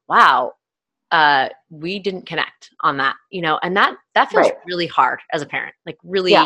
wow, 0.10 0.54
uh, 1.12 1.50
we 1.70 2.00
didn't 2.00 2.25
connect 2.25 2.72
on 2.82 2.98
that. 2.98 3.16
You 3.32 3.42
know, 3.42 3.60
and 3.63 3.75
that 3.78 3.96
that 4.16 4.30
feels 4.30 4.48
right. 4.48 4.54
really 4.66 4.88
hard 4.88 5.20
as 5.34 5.42
a 5.42 5.46
parent, 5.46 5.75
like 5.86 5.98
really 6.04 6.38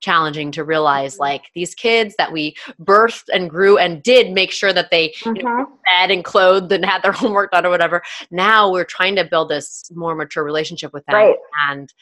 challenging 0.00 0.50
to 0.50 0.64
realize 0.64 1.20
like 1.20 1.44
these 1.54 1.76
kids 1.76 2.16
that 2.18 2.32
we 2.32 2.56
birthed 2.80 3.26
and 3.32 3.48
grew 3.48 3.78
and 3.78 4.02
did 4.02 4.32
make 4.32 4.50
sure 4.50 4.72
that 4.72 4.90
they 4.90 5.10
mm-hmm. 5.10 5.36
you 5.36 5.42
know, 5.44 5.48
mm-hmm. 5.48 5.74
fed 5.86 6.10
and 6.10 6.24
clothed 6.24 6.72
and 6.72 6.84
had 6.84 7.00
their 7.02 7.12
homework 7.12 7.52
done 7.52 7.64
or 7.64 7.70
whatever 7.70 8.02
now 8.32 8.68
we're 8.68 8.82
trying 8.82 9.14
to 9.14 9.24
build 9.24 9.48
this 9.48 9.88
more 9.94 10.16
mature 10.16 10.42
relationship 10.42 10.92
with 10.92 11.06
them 11.06 11.14
right. 11.14 11.36
and 11.68 11.94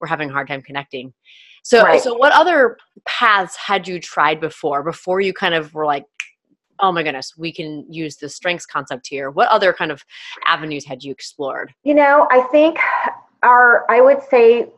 we're 0.00 0.08
having 0.08 0.30
a 0.30 0.32
hard 0.32 0.48
time 0.48 0.62
connecting. 0.62 1.12
So, 1.62 1.82
right. 1.82 2.00
so 2.00 2.14
what 2.14 2.32
other 2.32 2.78
paths 3.04 3.56
had 3.56 3.86
you 3.86 4.00
tried 4.00 4.40
before? 4.40 4.82
Before 4.82 5.20
you 5.20 5.32
kind 5.32 5.54
of 5.54 5.74
were 5.74 5.86
like, 5.86 6.04
oh 6.80 6.92
my 6.92 7.02
goodness, 7.02 7.36
we 7.36 7.52
can 7.52 7.84
use 7.92 8.16
the 8.16 8.28
strengths 8.28 8.66
concept 8.66 9.06
here. 9.06 9.30
What 9.30 9.48
other 9.48 9.72
kind 9.72 9.90
of 9.90 10.04
avenues 10.46 10.84
had 10.84 11.02
you 11.02 11.12
explored? 11.12 11.74
You 11.84 11.94
know, 11.94 12.26
I 12.30 12.42
think 12.52 12.78
our, 13.42 13.90
I 13.90 14.00
would 14.00 14.22
say, 14.30 14.68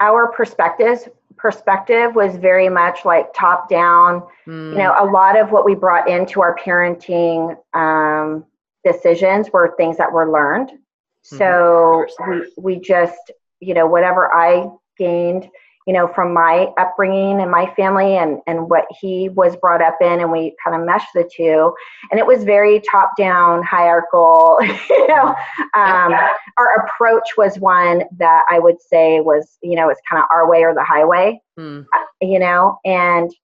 our 0.00 0.32
perspectives 0.32 1.08
perspective 1.36 2.14
was 2.14 2.36
very 2.36 2.68
much 2.68 3.06
like 3.06 3.32
top 3.32 3.68
down. 3.70 4.22
Mm. 4.46 4.72
You 4.72 4.78
know, 4.78 4.94
a 4.98 5.06
lot 5.06 5.38
of 5.38 5.52
what 5.52 5.64
we 5.64 5.74
brought 5.74 6.08
into 6.08 6.42
our 6.42 6.54
parenting 6.56 7.56
um, 7.74 8.44
decisions 8.84 9.50
were 9.50 9.74
things 9.76 9.96
that 9.96 10.12
were 10.12 10.30
learned. 10.30 10.70
Mm-hmm. 10.70 11.36
So 11.36 12.06
we 12.28 12.52
we 12.56 12.80
just 12.80 13.32
you 13.60 13.74
know 13.74 13.86
whatever 13.86 14.34
i 14.34 14.66
gained 14.96 15.48
you 15.90 15.94
know 15.94 16.06
from 16.14 16.32
my 16.32 16.68
upbringing 16.78 17.40
and 17.40 17.50
my 17.50 17.66
family 17.74 18.16
and 18.16 18.38
and 18.46 18.70
what 18.70 18.84
he 19.00 19.28
was 19.30 19.56
brought 19.56 19.82
up 19.82 19.96
in 20.00 20.20
and 20.20 20.30
we 20.30 20.54
kind 20.64 20.80
of 20.80 20.86
meshed 20.86 21.08
the 21.14 21.28
two 21.34 21.74
and 22.12 22.20
it 22.20 22.24
was 22.24 22.44
very 22.44 22.80
top 22.88 23.10
down 23.18 23.60
hierarchical 23.64 24.56
you 24.62 25.08
know 25.08 25.34
um, 25.74 26.14
our 26.58 26.86
approach 26.86 27.30
was 27.36 27.58
one 27.58 28.04
that 28.16 28.44
i 28.48 28.60
would 28.60 28.80
say 28.80 29.18
was 29.18 29.58
you 29.64 29.74
know 29.74 29.88
it's 29.88 30.00
kind 30.08 30.22
of 30.22 30.28
our 30.32 30.48
way 30.48 30.62
or 30.62 30.72
the 30.72 30.84
highway 30.84 31.40
mm. 31.58 31.84
you 32.20 32.38
know 32.38 32.78
and 32.84 33.34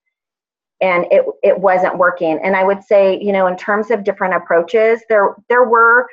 and 0.80 1.04
it 1.10 1.24
it 1.42 1.58
wasn't 1.58 1.98
working 1.98 2.38
and 2.44 2.54
i 2.54 2.62
would 2.62 2.84
say 2.84 3.20
you 3.20 3.32
know 3.32 3.48
in 3.48 3.56
terms 3.56 3.90
of 3.90 4.04
different 4.04 4.34
approaches 4.34 5.00
there 5.08 5.34
there 5.48 5.64
were 5.64 6.06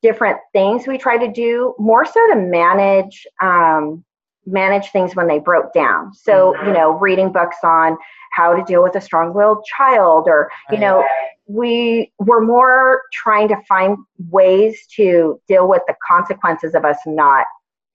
different 0.00 0.38
things 0.52 0.86
we 0.86 0.96
try 0.96 1.18
to 1.18 1.32
do 1.32 1.74
more 1.76 2.04
so 2.04 2.20
to 2.32 2.36
manage 2.36 3.26
um, 3.40 4.04
manage 4.46 4.90
things 4.90 5.14
when 5.14 5.28
they 5.28 5.38
broke 5.38 5.72
down. 5.72 6.12
So 6.14 6.54
you 6.54 6.60
mm-hmm. 6.60 6.72
know 6.72 6.90
reading 6.92 7.32
books 7.32 7.58
on 7.62 7.96
how 8.32 8.54
to 8.54 8.64
deal 8.64 8.82
with 8.82 8.96
a 8.96 9.00
strong-willed 9.00 9.64
child 9.64 10.26
or 10.26 10.50
you 10.70 10.78
know 10.78 11.04
we 11.46 12.12
were 12.18 12.40
more 12.40 13.02
trying 13.12 13.48
to 13.48 13.56
find 13.68 13.98
ways 14.30 14.78
to 14.96 15.40
deal 15.48 15.68
with 15.68 15.82
the 15.86 15.94
consequences 16.08 16.74
of 16.74 16.84
us 16.84 16.96
not 17.06 17.46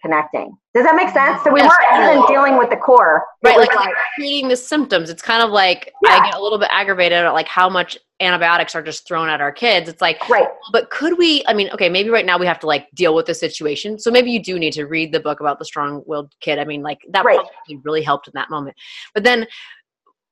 connecting. 0.01 0.55
Does 0.73 0.85
that 0.85 0.95
make 0.95 1.09
sense? 1.09 1.43
So 1.43 1.51
we 1.51 1.61
yes, 1.61 1.71
weren't 1.71 2.11
even 2.11 2.27
dealing 2.27 2.57
with 2.57 2.69
the 2.69 2.75
core. 2.75 3.25
Right, 3.43 3.57
like, 3.57 3.73
like, 3.75 3.95
treating 4.15 4.47
the 4.47 4.55
symptoms. 4.55 5.09
It's 5.09 5.21
kind 5.21 5.41
of 5.41 5.49
like 5.49 5.91
yeah. 6.05 6.17
I 6.17 6.25
get 6.25 6.35
a 6.35 6.41
little 6.41 6.59
bit 6.59 6.69
aggravated 6.71 7.17
at 7.17 7.29
like 7.31 7.47
how 7.47 7.67
much 7.67 7.97
antibiotics 8.19 8.75
are 8.75 8.81
just 8.81 9.07
thrown 9.07 9.29
at 9.29 9.41
our 9.41 9.51
kids. 9.51 9.89
It's 9.89 10.01
like, 10.01 10.27
right. 10.29 10.47
But 10.71 10.89
could 10.89 11.17
we? 11.17 11.43
I 11.47 11.53
mean, 11.53 11.69
okay, 11.71 11.89
maybe 11.89 12.09
right 12.09 12.25
now 12.25 12.37
we 12.37 12.45
have 12.45 12.59
to 12.59 12.67
like 12.67 12.87
deal 12.93 13.15
with 13.15 13.25
the 13.25 13.33
situation. 13.33 13.97
So 13.97 14.11
maybe 14.11 14.31
you 14.31 14.41
do 14.41 14.59
need 14.59 14.73
to 14.73 14.85
read 14.85 15.11
the 15.11 15.19
book 15.19 15.39
about 15.39 15.59
the 15.59 15.65
strong-willed 15.65 16.33
kid. 16.41 16.59
I 16.59 16.65
mean, 16.65 16.83
like 16.83 16.99
that 17.09 17.25
right. 17.25 17.37
probably 17.37 17.81
really 17.83 18.01
helped 18.01 18.27
in 18.27 18.33
that 18.35 18.49
moment. 18.49 18.75
But 19.13 19.23
then 19.23 19.47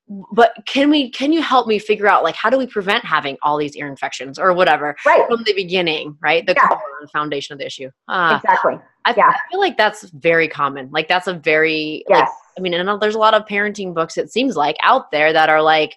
but 0.07 0.53
can 0.67 0.91
we 0.91 1.09
can 1.09 1.33
you 1.33 1.41
help 1.41 1.67
me 1.67 1.79
figure 1.79 2.07
out 2.07 2.24
like 2.24 2.35
how 2.35 2.50
do 2.50 2.57
we 2.57 2.67
prevent 2.67 3.03
having 3.03 3.38
all 3.41 3.57
these 3.57 3.75
ear 3.75 3.88
infections 3.88 4.38
or 4.38 4.53
whatever 4.53 4.95
right. 5.05 5.27
from 5.27 5.43
the 5.43 5.53
beginning 5.53 6.15
right 6.21 6.45
the 6.45 6.53
yeah. 6.55 6.67
core 6.67 6.79
the 7.01 7.07
foundation 7.07 7.53
of 7.53 7.59
the 7.59 7.65
issue 7.65 7.89
uh, 8.07 8.39
exactly 8.43 8.77
I, 9.05 9.13
yeah. 9.17 9.29
I 9.29 9.38
feel 9.50 9.59
like 9.59 9.77
that's 9.77 10.03
very 10.12 10.47
common 10.47 10.89
like 10.91 11.08
that's 11.08 11.27
a 11.27 11.34
very 11.34 12.03
yes. 12.08 12.19
like 12.19 12.30
i 12.58 12.62
mean 12.62 12.73
and 12.75 13.01
there's 13.01 13.15
a 13.15 13.19
lot 13.19 13.34
of 13.34 13.45
parenting 13.45 13.93
books 13.95 14.17
it 14.17 14.32
seems 14.32 14.56
like 14.56 14.75
out 14.84 15.10
there 15.12 15.34
that 15.34 15.49
are 15.49 15.62
like 15.62 15.95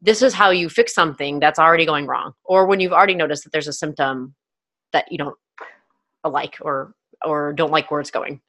this 0.00 0.22
is 0.22 0.32
how 0.32 0.50
you 0.50 0.68
fix 0.68 0.94
something 0.94 1.40
that's 1.40 1.58
already 1.58 1.84
going 1.84 2.06
wrong 2.06 2.32
or 2.44 2.66
when 2.66 2.78
you've 2.78 2.92
already 2.92 3.14
noticed 3.14 3.42
that 3.44 3.52
there's 3.52 3.68
a 3.68 3.72
symptom 3.72 4.34
that 4.92 5.10
you 5.10 5.18
don't 5.18 5.36
like 6.24 6.56
or 6.60 6.94
or 7.24 7.52
don't 7.52 7.72
like 7.72 7.90
where 7.90 8.00
it's 8.00 8.12
going 8.12 8.40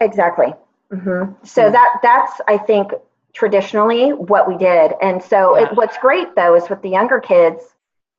exactly 0.00 0.52
mm-hmm. 0.92 1.32
so 1.44 1.62
mm-hmm. 1.62 1.72
that 1.72 1.98
that's 2.02 2.40
i 2.46 2.58
think 2.58 2.92
traditionally 3.34 4.10
what 4.10 4.48
we 4.48 4.56
did. 4.56 4.92
And 5.02 5.22
so 5.22 5.56
yeah. 5.56 5.64
it, 5.64 5.76
what's 5.76 5.98
great 5.98 6.34
though 6.36 6.54
is 6.54 6.68
with 6.70 6.80
the 6.82 6.88
younger 6.88 7.20
kids, 7.20 7.62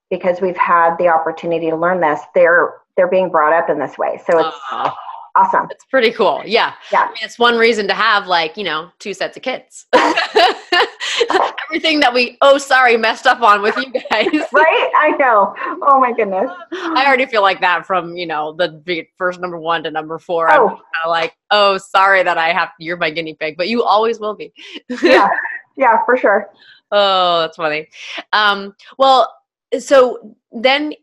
because 0.10 0.42
we've 0.42 0.58
had 0.58 0.96
the 0.98 1.08
opportunity 1.08 1.70
to 1.70 1.76
learn 1.76 2.00
this, 2.02 2.20
they're 2.34 2.76
they're 2.96 3.10
being 3.10 3.30
brought 3.30 3.54
up 3.54 3.70
in 3.70 3.80
this 3.80 3.98
way. 3.98 4.22
So 4.30 4.40
it's 4.40 4.58
uh, 4.72 4.90
awesome. 5.36 5.68
It's 5.70 5.86
pretty 5.86 6.12
cool. 6.12 6.42
Yeah. 6.46 6.74
Yeah. 6.92 7.04
I 7.04 7.08
mean, 7.08 7.18
it's 7.24 7.38
one 7.38 7.58
reason 7.58 7.88
to 7.88 7.94
have 7.94 8.28
like, 8.28 8.56
you 8.56 8.64
know, 8.64 8.90
two 9.00 9.14
sets 9.14 9.36
of 9.36 9.44
kids. 9.44 9.86
Everything 11.66 12.00
that 12.00 12.14
we, 12.14 12.38
oh, 12.42 12.58
sorry, 12.58 12.98
messed 12.98 13.26
up 13.28 13.42
on 13.42 13.62
with 13.62 13.76
you 13.78 13.92
guys. 13.92 14.28
right? 14.54 14.92
I 14.96 15.16
know. 15.20 15.54
Oh 15.84 16.00
my 16.00 16.14
goodness. 16.14 16.50
I 16.72 17.06
already 17.06 17.26
feel 17.26 17.42
like 17.42 17.62
that 17.62 17.86
from, 17.86 18.16
you 18.16 18.26
know, 18.26 18.54
the 18.54 19.06
first 19.18 19.40
number 19.40 19.60
one 19.60 19.84
to 19.84 19.92
number 19.92 20.20
four. 20.20 20.52
Oh. 20.52 20.64
I'm 20.64 20.68
kind 20.68 20.82
of 21.04 21.10
like, 21.10 21.36
oh, 21.52 21.78
sorry 21.78 22.24
that 22.24 22.38
I 22.38 22.54
have, 22.54 22.70
you're 22.80 22.98
my 22.98 23.10
guinea 23.10 23.34
pig, 23.34 23.58
but 23.58 23.68
you 23.68 23.84
always 23.84 24.20
will 24.20 24.36
be. 24.36 24.54
yeah. 25.02 25.30
Yeah, 25.78 26.06
for 26.06 26.16
sure. 26.16 26.50
Oh, 26.92 27.42
that's 27.42 27.58
funny. 27.58 27.90
Um, 28.32 28.74
well, 28.98 29.34
so 29.78 30.36
then, 30.52 30.94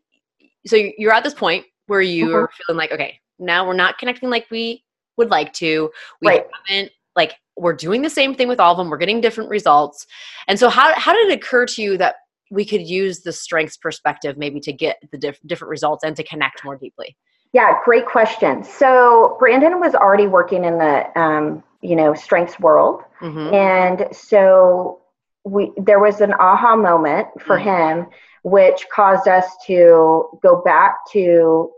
so 0.66 0.76
you're 0.96 1.12
at 1.12 1.24
this 1.24 1.34
point 1.34 1.66
where 1.88 2.00
you 2.00 2.28
mm-hmm. 2.28 2.44
feeling 2.66 2.78
like, 2.78 2.92
okay, 2.92 3.20
now 3.38 3.66
we're 3.66 3.74
not 3.74 3.98
connecting 3.98 4.30
like 4.30 4.46
we 4.50 4.82
would 5.16 5.30
like 5.30 5.52
to. 5.54 5.90
We 6.20 6.28
right. 6.28 6.46
haven't 6.66 6.92
like 7.16 7.34
we're 7.56 7.74
doing 7.74 8.02
the 8.02 8.10
same 8.10 8.34
thing 8.34 8.48
with 8.48 8.60
all 8.60 8.72
of 8.72 8.78
them. 8.78 8.90
We're 8.90 8.98
getting 8.98 9.20
different 9.20 9.50
results. 9.50 10.06
And 10.48 10.58
so 10.58 10.68
how 10.68 10.92
how 10.98 11.12
did 11.12 11.30
it 11.30 11.38
occur 11.38 11.66
to 11.66 11.82
you 11.82 11.98
that 11.98 12.16
we 12.50 12.64
could 12.64 12.86
use 12.86 13.20
the 13.20 13.32
strengths 13.32 13.76
perspective 13.76 14.36
maybe 14.36 14.60
to 14.60 14.72
get 14.72 14.98
the 15.10 15.18
diff- 15.18 15.40
different 15.46 15.70
results 15.70 16.04
and 16.04 16.14
to 16.16 16.22
connect 16.22 16.64
more 16.64 16.76
deeply? 16.76 17.16
Yeah, 17.52 17.78
great 17.84 18.06
question. 18.06 18.64
So 18.64 19.36
Brandon 19.38 19.78
was 19.78 19.94
already 19.94 20.26
working 20.26 20.64
in 20.64 20.78
the 20.78 21.20
um, 21.20 21.62
you 21.82 21.96
know 21.96 22.14
strengths 22.14 22.58
world, 22.58 23.02
mm-hmm. 23.20 23.54
and 23.54 24.14
so 24.14 25.00
we 25.44 25.72
there 25.76 26.00
was 26.00 26.20
an 26.20 26.32
aha 26.34 26.76
moment 26.76 27.28
for 27.40 27.58
mm-hmm. 27.58 28.00
him, 28.00 28.06
which 28.42 28.86
caused 28.94 29.28
us 29.28 29.44
to 29.66 30.38
go 30.42 30.62
back 30.62 30.96
to 31.12 31.70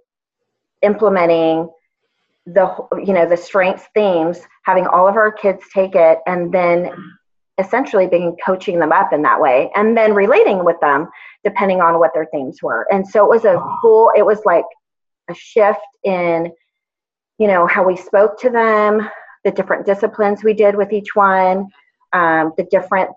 implementing 0.83 1.69
the 2.47 2.75
you 3.05 3.13
know 3.13 3.27
the 3.27 3.37
strengths 3.37 3.85
themes 3.95 4.41
having 4.65 4.87
all 4.87 5.09
of 5.09 5.17
our 5.17 5.33
kids 5.33 5.65
take 5.73 5.95
it 5.95 6.19
and 6.27 6.53
then 6.53 6.91
essentially 7.59 8.07
being 8.07 8.37
coaching 8.45 8.79
them 8.79 8.93
up 8.93 9.13
in 9.13 9.23
that 9.23 9.41
way 9.41 9.71
and 9.77 9.97
then 9.97 10.13
relating 10.13 10.65
with 10.65 10.77
them 10.81 11.09
depending 11.45 11.81
on 11.81 11.99
what 11.99 12.11
their 12.15 12.27
themes 12.33 12.59
were. 12.63 12.87
And 12.91 13.07
so 13.07 13.25
it 13.25 13.31
was 13.31 13.45
a 13.45 13.63
full 13.81 14.11
it 14.17 14.27
was 14.27 14.41
like 14.45 14.65
a 15.31 15.35
shift 15.35 15.81
in 16.03 16.53
you 17.39 17.47
know 17.47 17.67
how 17.67 17.85
we 17.85 17.97
spoke 17.97 18.39
to 18.41 18.51
them 18.51 19.09
the 19.45 19.51
different 19.51 19.87
disciplines 19.87 20.43
we 20.43 20.55
did 20.55 20.77
with 20.77 20.93
each 20.93 21.15
one 21.15 21.69
um, 22.13 22.53
the 22.57 22.65
different 22.71 23.11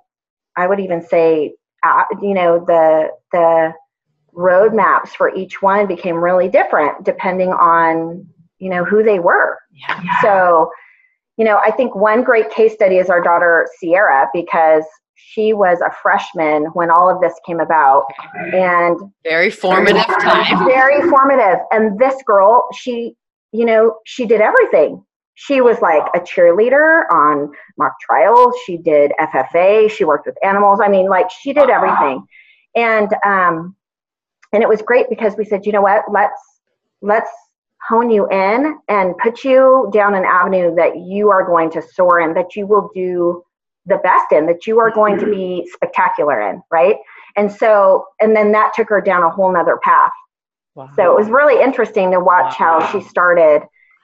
i 0.56 0.66
would 0.66 0.80
even 0.80 1.02
say 1.02 1.54
uh, 1.84 2.04
you 2.22 2.34
know 2.34 2.64
the 2.66 3.10
the 3.32 3.74
roadmaps 4.34 5.10
for 5.10 5.34
each 5.34 5.62
one 5.62 5.88
became 5.88 6.16
really 6.16 6.48
different 6.48 7.04
depending 7.04 7.50
on 7.50 8.28
you 8.60 8.70
know 8.70 8.84
who 8.84 9.04
they 9.04 9.20
were. 9.20 9.58
Yeah. 9.74 10.22
so 10.22 10.72
you 11.38 11.46
know 11.46 11.60
i 11.64 11.70
think 11.72 11.96
one 11.96 12.24
great 12.24 12.50
case 12.50 12.74
study 12.74 12.98
is 12.98 13.10
our 13.10 13.22
daughter 13.22 13.68
sierra 13.80 14.28
because 14.34 14.84
she 15.18 15.54
was 15.54 15.80
a 15.82 15.92
freshman 16.02 16.66
when 16.74 16.90
all 16.90 17.10
of 17.14 17.22
this 17.22 17.34
came 17.46 17.60
about. 17.60 18.06
And 18.54 19.00
very 19.24 19.50
formative 19.50 20.06
time. 20.22 20.66
Very 20.66 21.02
formative. 21.10 21.60
And 21.72 22.00
this 22.00 22.16
girl 22.26 22.68
she 22.74 23.16
you 23.52 23.66
know 23.66 23.98
she 24.06 24.26
did 24.26 24.42
everything. 24.42 25.04
She 25.36 25.62
was 25.62 25.80
like 25.82 26.04
a 26.16 26.20
cheerleader 26.20 27.04
on 27.12 27.52
mock 27.78 27.94
trials. 28.00 28.56
She 28.66 28.78
did 28.78 29.12
ffa 29.20 29.90
she 29.90 30.04
worked 30.04 30.28
with 30.28 30.38
animals. 30.44 30.80
I 30.84 30.88
mean 30.88 31.10
like 31.10 31.30
she 31.32 31.54
did 31.54 31.70
everything. 31.70 32.26
And 32.76 33.10
um 33.26 33.76
and 34.54 34.64
it 34.64 34.70
was 34.70 34.82
great 34.82 35.10
because 35.10 35.36
we 35.36 35.46
said 35.46 35.66
you 35.66 35.72
know 35.72 35.82
what? 35.82 36.04
Let's 36.12 36.42
let's 37.02 37.30
hone 37.88 38.10
you 38.10 38.28
in 38.30 38.78
and 38.88 39.18
put 39.18 39.44
you 39.44 39.90
down 39.94 40.14
an 40.16 40.26
avenue 40.26 40.76
that 40.76 40.98
you 40.98 41.30
are 41.30 41.46
going 41.46 41.70
to 41.72 41.82
soar 41.82 42.20
in 42.20 42.34
that 42.34 42.56
you 42.56 42.68
will 42.68 42.90
do 42.94 43.44
the 43.86 43.98
best 43.98 44.32
in 44.32 44.46
that 44.46 44.68
you 44.68 44.80
are 44.80 44.92
going 44.92 45.18
to 45.18 45.26
be 45.26 45.68
spectacular 45.74 46.42
in 46.42 46.62
right 46.72 46.98
and 47.38 47.52
so 47.52 48.06
and 48.20 48.36
then 48.36 48.52
that 48.52 48.72
took 48.76 48.90
her 48.90 49.00
down 49.00 49.24
a 49.24 49.30
whole 49.30 49.52
nother 49.52 49.78
path 49.84 50.12
wow. 50.76 50.90
so 50.96 51.12
it 51.12 51.18
was 51.18 51.30
really 51.30 51.62
interesting 51.62 52.12
to 52.12 52.20
watch 52.20 52.60
wow. 52.60 52.80
how 52.80 52.92
she 52.92 53.02
started 53.08 53.62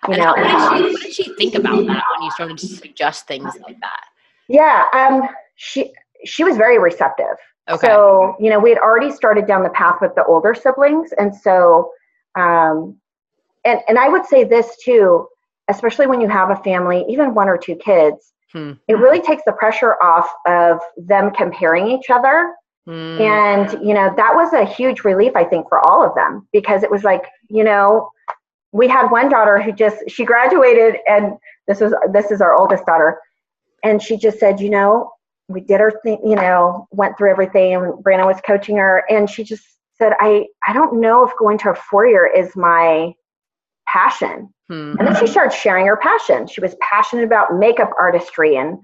You 0.08 0.13
and 0.13 0.24
know, 0.24 0.34
how, 0.36 0.82
what, 0.82 0.82
did 0.82 0.88
she, 0.88 0.93
what 0.93 1.02
did 1.02 1.13
she 1.13 1.36
think 1.36 1.56
about 1.56 1.86
that 1.88 2.04
when 2.12 2.24
you 2.24 2.32
started 2.32 2.58
to 2.58 2.67
suggest 2.67 3.28
things 3.28 3.56
like 3.65 3.80
that? 3.80 4.04
Yeah, 4.48 4.86
um, 4.93 5.28
she 5.56 5.93
she 6.26 6.43
was 6.43 6.58
very 6.58 6.80
receptive. 6.80 7.38
Okay. 7.69 7.88
So 7.88 8.36
you 8.39 8.50
know, 8.50 8.60
we 8.60 8.69
had 8.69 8.80
already 8.80 9.12
started 9.12 9.48
down 9.48 9.63
the 9.63 9.69
path 9.69 9.98
with 10.02 10.13
the 10.15 10.26
older 10.26 10.54
siblings, 10.54 11.13
and 11.13 11.34
so, 11.34 11.91
um, 12.36 13.00
and 13.65 13.80
and 13.88 13.97
I 13.97 14.10
would 14.10 14.26
say 14.26 14.43
this 14.43 14.76
too, 14.84 15.28
especially 15.69 16.08
when 16.08 16.21
you 16.21 16.30
have 16.30 16.49
a 16.49 16.56
family, 16.58 17.06
even 17.10 17.34
one 17.34 17.49
or 17.49 17.58
two 17.58 17.76
kids, 17.76 18.34
hmm. 18.52 18.73
it 18.88 18.95
really 18.95 19.21
takes 19.21 19.43
the 19.45 19.54
pressure 19.54 19.95
off 20.02 20.30
of 20.47 20.80
them 20.97 21.32
comparing 21.32 21.88
each 21.88 22.10
other. 22.10 22.54
Hmm. 22.86 23.21
And 23.21 23.71
you 23.86 23.93
know 23.93 24.13
that 24.15 24.36
was 24.36 24.54
a 24.54 24.65
huge 24.65 25.04
relief, 25.04 25.34
I 25.36 25.45
think, 25.45 25.69
for 25.69 25.80
all 25.88 26.06
of 26.06 26.15
them 26.15 26.47
because 26.52 26.84
it 26.84 26.91
was 26.91 27.04
like, 27.04 27.23
you 27.49 27.63
know, 27.63 28.10
we 28.73 28.88
had 28.88 29.10
one 29.10 29.30
daughter 29.30 29.62
who 29.62 29.71
just 29.71 29.97
she 30.10 30.26
graduated, 30.26 30.97
and 31.08 31.38
this 31.67 31.80
was 31.80 31.93
this 32.12 32.32
is 32.32 32.41
our 32.41 32.56
oldest 32.56 32.86
daughter, 32.86 33.19
and 33.84 34.02
she 34.02 34.17
just 34.17 34.39
said, 34.39 34.60
you 34.60 34.69
know, 34.69 35.12
we 35.47 35.62
did 35.62 35.80
our 35.80 35.91
thing, 36.04 36.19
you 36.26 36.36
know, 36.36 36.88
went 36.91 37.17
through 37.17 37.32
everything, 37.32 37.76
and 37.76 38.04
Brandon 38.04 38.28
was 38.28 38.41
coaching 38.45 38.76
her, 38.78 39.06
and 39.10 39.30
she 39.30 39.45
just 39.45 39.63
said, 39.97 40.13
I 40.19 40.47
I 40.67 40.73
don't 40.73 40.99
know 40.99 41.26
if 41.26 41.32
going 41.38 41.58
to 41.60 41.69
a 41.69 41.76
four 41.76 42.06
year 42.06 42.26
is 42.26 42.54
my 42.56 43.13
passion. 43.93 44.51
Hmm. 44.67 44.95
And 44.97 45.08
then 45.08 45.15
she 45.19 45.27
started 45.27 45.56
sharing 45.56 45.86
her 45.86 45.97
passion. 45.97 46.47
She 46.47 46.62
was 46.62 46.75
passionate 46.82 47.25
about 47.25 47.56
makeup 47.58 47.91
artistry 47.99 48.56
and, 48.56 48.79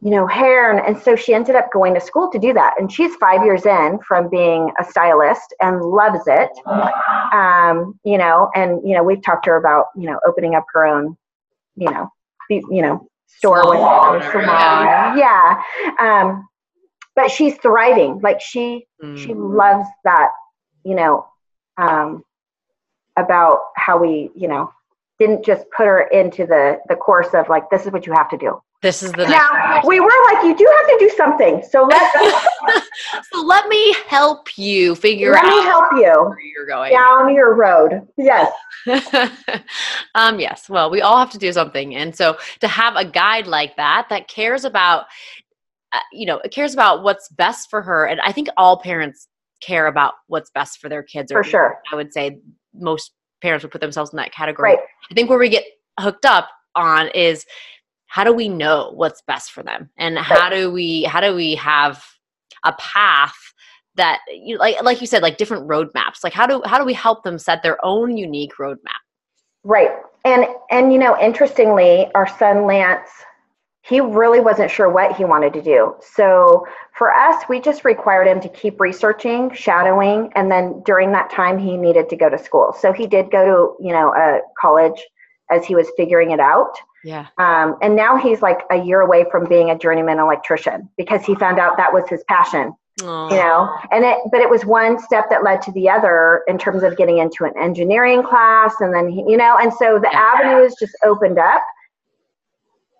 you 0.00 0.10
know, 0.10 0.26
hair. 0.26 0.70
And, 0.70 0.80
and 0.86 1.02
so 1.02 1.16
she 1.16 1.34
ended 1.34 1.56
up 1.56 1.72
going 1.72 1.94
to 1.94 2.00
school 2.00 2.30
to 2.30 2.38
do 2.38 2.52
that. 2.52 2.74
And 2.78 2.92
she's 2.92 3.14
five 3.16 3.44
years 3.44 3.66
in 3.66 3.98
from 4.06 4.30
being 4.30 4.70
a 4.80 4.84
stylist 4.84 5.54
and 5.60 5.82
loves 5.82 6.24
it. 6.26 6.50
Um, 7.32 7.98
you 8.04 8.18
know, 8.18 8.50
and, 8.54 8.80
you 8.86 8.94
know, 8.94 9.02
we've 9.02 9.22
talked 9.22 9.44
to 9.44 9.50
her 9.50 9.56
about, 9.56 9.86
you 9.96 10.06
know, 10.08 10.20
opening 10.28 10.54
up 10.54 10.64
her 10.74 10.86
own, 10.86 11.16
you 11.76 11.90
know, 11.90 12.08
you 12.48 12.82
know, 12.82 13.08
store 13.26 13.68
with 13.68 13.78
salon. 13.78 15.18
Yeah. 15.18 15.62
Um, 15.98 16.48
but 17.16 17.30
she's 17.30 17.56
thriving. 17.56 18.20
Like 18.22 18.40
she, 18.40 18.86
mm. 19.02 19.18
she 19.18 19.34
loves 19.34 19.88
that, 20.04 20.30
you 20.84 20.94
know, 20.94 21.26
um, 21.78 22.22
about 23.16 23.58
how 23.76 23.98
we, 23.98 24.30
you 24.34 24.48
know, 24.48 24.72
didn't 25.18 25.44
just 25.44 25.64
put 25.76 25.86
her 25.86 26.08
into 26.08 26.46
the 26.46 26.78
the 26.88 26.96
course 26.96 27.28
of 27.34 27.48
like 27.48 27.68
this 27.70 27.86
is 27.86 27.92
what 27.92 28.06
you 28.06 28.12
have 28.12 28.28
to 28.30 28.36
do. 28.36 28.60
This 28.82 29.04
is 29.04 29.12
the 29.12 29.28
now 29.28 29.80
we 29.86 30.00
were 30.00 30.10
like 30.32 30.44
you 30.44 30.56
do 30.56 30.68
have 30.78 30.86
to 30.88 30.96
do 30.98 31.08
something. 31.16 31.62
So 31.70 31.84
let 31.84 32.12
so 33.32 33.42
let 33.42 33.68
me 33.68 33.94
help 34.08 34.58
you 34.58 34.96
figure 34.96 35.30
let 35.32 35.44
out. 35.44 35.48
Let 35.48 35.56
me 35.56 35.62
help 35.62 35.84
you 35.92 36.28
where 36.28 36.40
you're 36.40 36.66
going 36.66 36.92
down 36.92 37.32
your 37.32 37.54
road. 37.54 38.08
Yes. 38.16 38.52
um. 40.16 40.40
Yes. 40.40 40.68
Well, 40.68 40.90
we 40.90 41.00
all 41.00 41.18
have 41.18 41.30
to 41.30 41.38
do 41.38 41.52
something, 41.52 41.94
and 41.94 42.16
so 42.16 42.36
to 42.60 42.66
have 42.66 42.96
a 42.96 43.04
guide 43.04 43.46
like 43.46 43.76
that 43.76 44.08
that 44.10 44.26
cares 44.26 44.64
about, 44.64 45.04
uh, 45.92 46.00
you 46.12 46.26
know, 46.26 46.38
it 46.38 46.50
cares 46.50 46.74
about 46.74 47.04
what's 47.04 47.28
best 47.28 47.70
for 47.70 47.82
her, 47.82 48.04
and 48.06 48.20
I 48.20 48.32
think 48.32 48.48
all 48.56 48.80
parents 48.80 49.28
care 49.60 49.86
about 49.86 50.14
what's 50.26 50.50
best 50.50 50.80
for 50.80 50.88
their 50.88 51.04
kids. 51.04 51.30
For 51.30 51.44
sure. 51.44 51.78
I 51.92 51.94
would 51.94 52.12
say 52.12 52.40
most 52.74 53.12
parents 53.40 53.64
would 53.64 53.72
put 53.72 53.80
themselves 53.80 54.12
in 54.12 54.16
that 54.16 54.32
category. 54.32 54.70
Right. 54.70 54.78
I 55.10 55.14
think 55.14 55.28
where 55.28 55.38
we 55.38 55.48
get 55.48 55.64
hooked 55.98 56.24
up 56.24 56.48
on 56.74 57.08
is 57.08 57.44
how 58.06 58.24
do 58.24 58.32
we 58.32 58.48
know 58.48 58.92
what's 58.94 59.22
best 59.22 59.52
for 59.52 59.62
them? 59.62 59.90
And 59.98 60.18
how 60.18 60.48
do 60.48 60.70
we 60.70 61.04
how 61.04 61.20
do 61.20 61.34
we 61.34 61.54
have 61.56 62.04
a 62.64 62.72
path 62.78 63.34
that 63.96 64.20
you 64.30 64.58
like 64.58 64.82
like 64.82 65.00
you 65.00 65.06
said 65.06 65.22
like 65.22 65.36
different 65.36 65.68
roadmaps. 65.68 66.22
Like 66.24 66.32
how 66.32 66.46
do 66.46 66.62
how 66.64 66.78
do 66.78 66.84
we 66.84 66.94
help 66.94 67.24
them 67.24 67.38
set 67.38 67.62
their 67.62 67.82
own 67.84 68.16
unique 68.16 68.52
roadmap? 68.58 69.00
Right. 69.64 69.90
And 70.24 70.46
and 70.70 70.92
you 70.92 70.98
know 70.98 71.18
interestingly 71.20 72.10
our 72.14 72.28
son 72.38 72.66
lance 72.66 73.10
he 73.82 74.00
really 74.00 74.40
wasn't 74.40 74.70
sure 74.70 74.88
what 74.88 75.16
he 75.16 75.24
wanted 75.24 75.52
to 75.54 75.62
do. 75.62 75.94
So 76.14 76.66
for 76.96 77.12
us, 77.12 77.42
we 77.48 77.60
just 77.60 77.84
required 77.84 78.28
him 78.28 78.40
to 78.40 78.48
keep 78.48 78.80
researching, 78.80 79.52
shadowing, 79.52 80.32
and 80.36 80.50
then 80.50 80.82
during 80.86 81.10
that 81.12 81.30
time 81.30 81.58
he 81.58 81.76
needed 81.76 82.08
to 82.10 82.16
go 82.16 82.30
to 82.30 82.38
school. 82.38 82.74
So 82.78 82.92
he 82.92 83.06
did 83.06 83.30
go 83.30 83.44
to, 83.44 83.84
you 83.84 83.92
know, 83.92 84.14
a 84.14 84.40
college 84.60 85.02
as 85.50 85.64
he 85.64 85.74
was 85.74 85.88
figuring 85.96 86.30
it 86.30 86.38
out. 86.38 86.76
Yeah. 87.04 87.26
Um, 87.38 87.76
and 87.82 87.96
now 87.96 88.16
he's 88.16 88.40
like 88.40 88.60
a 88.70 88.76
year 88.76 89.00
away 89.00 89.26
from 89.30 89.48
being 89.48 89.70
a 89.70 89.78
journeyman 89.78 90.20
electrician 90.20 90.88
because 90.96 91.24
he 91.24 91.34
found 91.34 91.58
out 91.58 91.76
that 91.76 91.92
was 91.92 92.08
his 92.08 92.22
passion. 92.28 92.74
Aww. 93.00 93.30
You 93.30 93.36
know, 93.36 93.74
and 93.90 94.04
it, 94.04 94.18
but 94.30 94.40
it 94.40 94.50
was 94.50 94.64
one 94.64 94.98
step 95.00 95.30
that 95.30 95.42
led 95.42 95.62
to 95.62 95.72
the 95.72 95.88
other 95.88 96.42
in 96.46 96.58
terms 96.58 96.82
of 96.82 96.96
getting 96.96 97.18
into 97.18 97.44
an 97.44 97.52
engineering 97.58 98.22
class, 98.22 98.74
and 98.80 98.94
then 98.94 99.08
he, 99.08 99.24
you 99.26 99.38
know, 99.38 99.56
and 99.58 99.72
so 99.72 99.98
the 99.98 100.10
yeah. 100.12 100.32
avenues 100.36 100.76
just 100.78 100.94
opened 101.02 101.38
up 101.38 101.62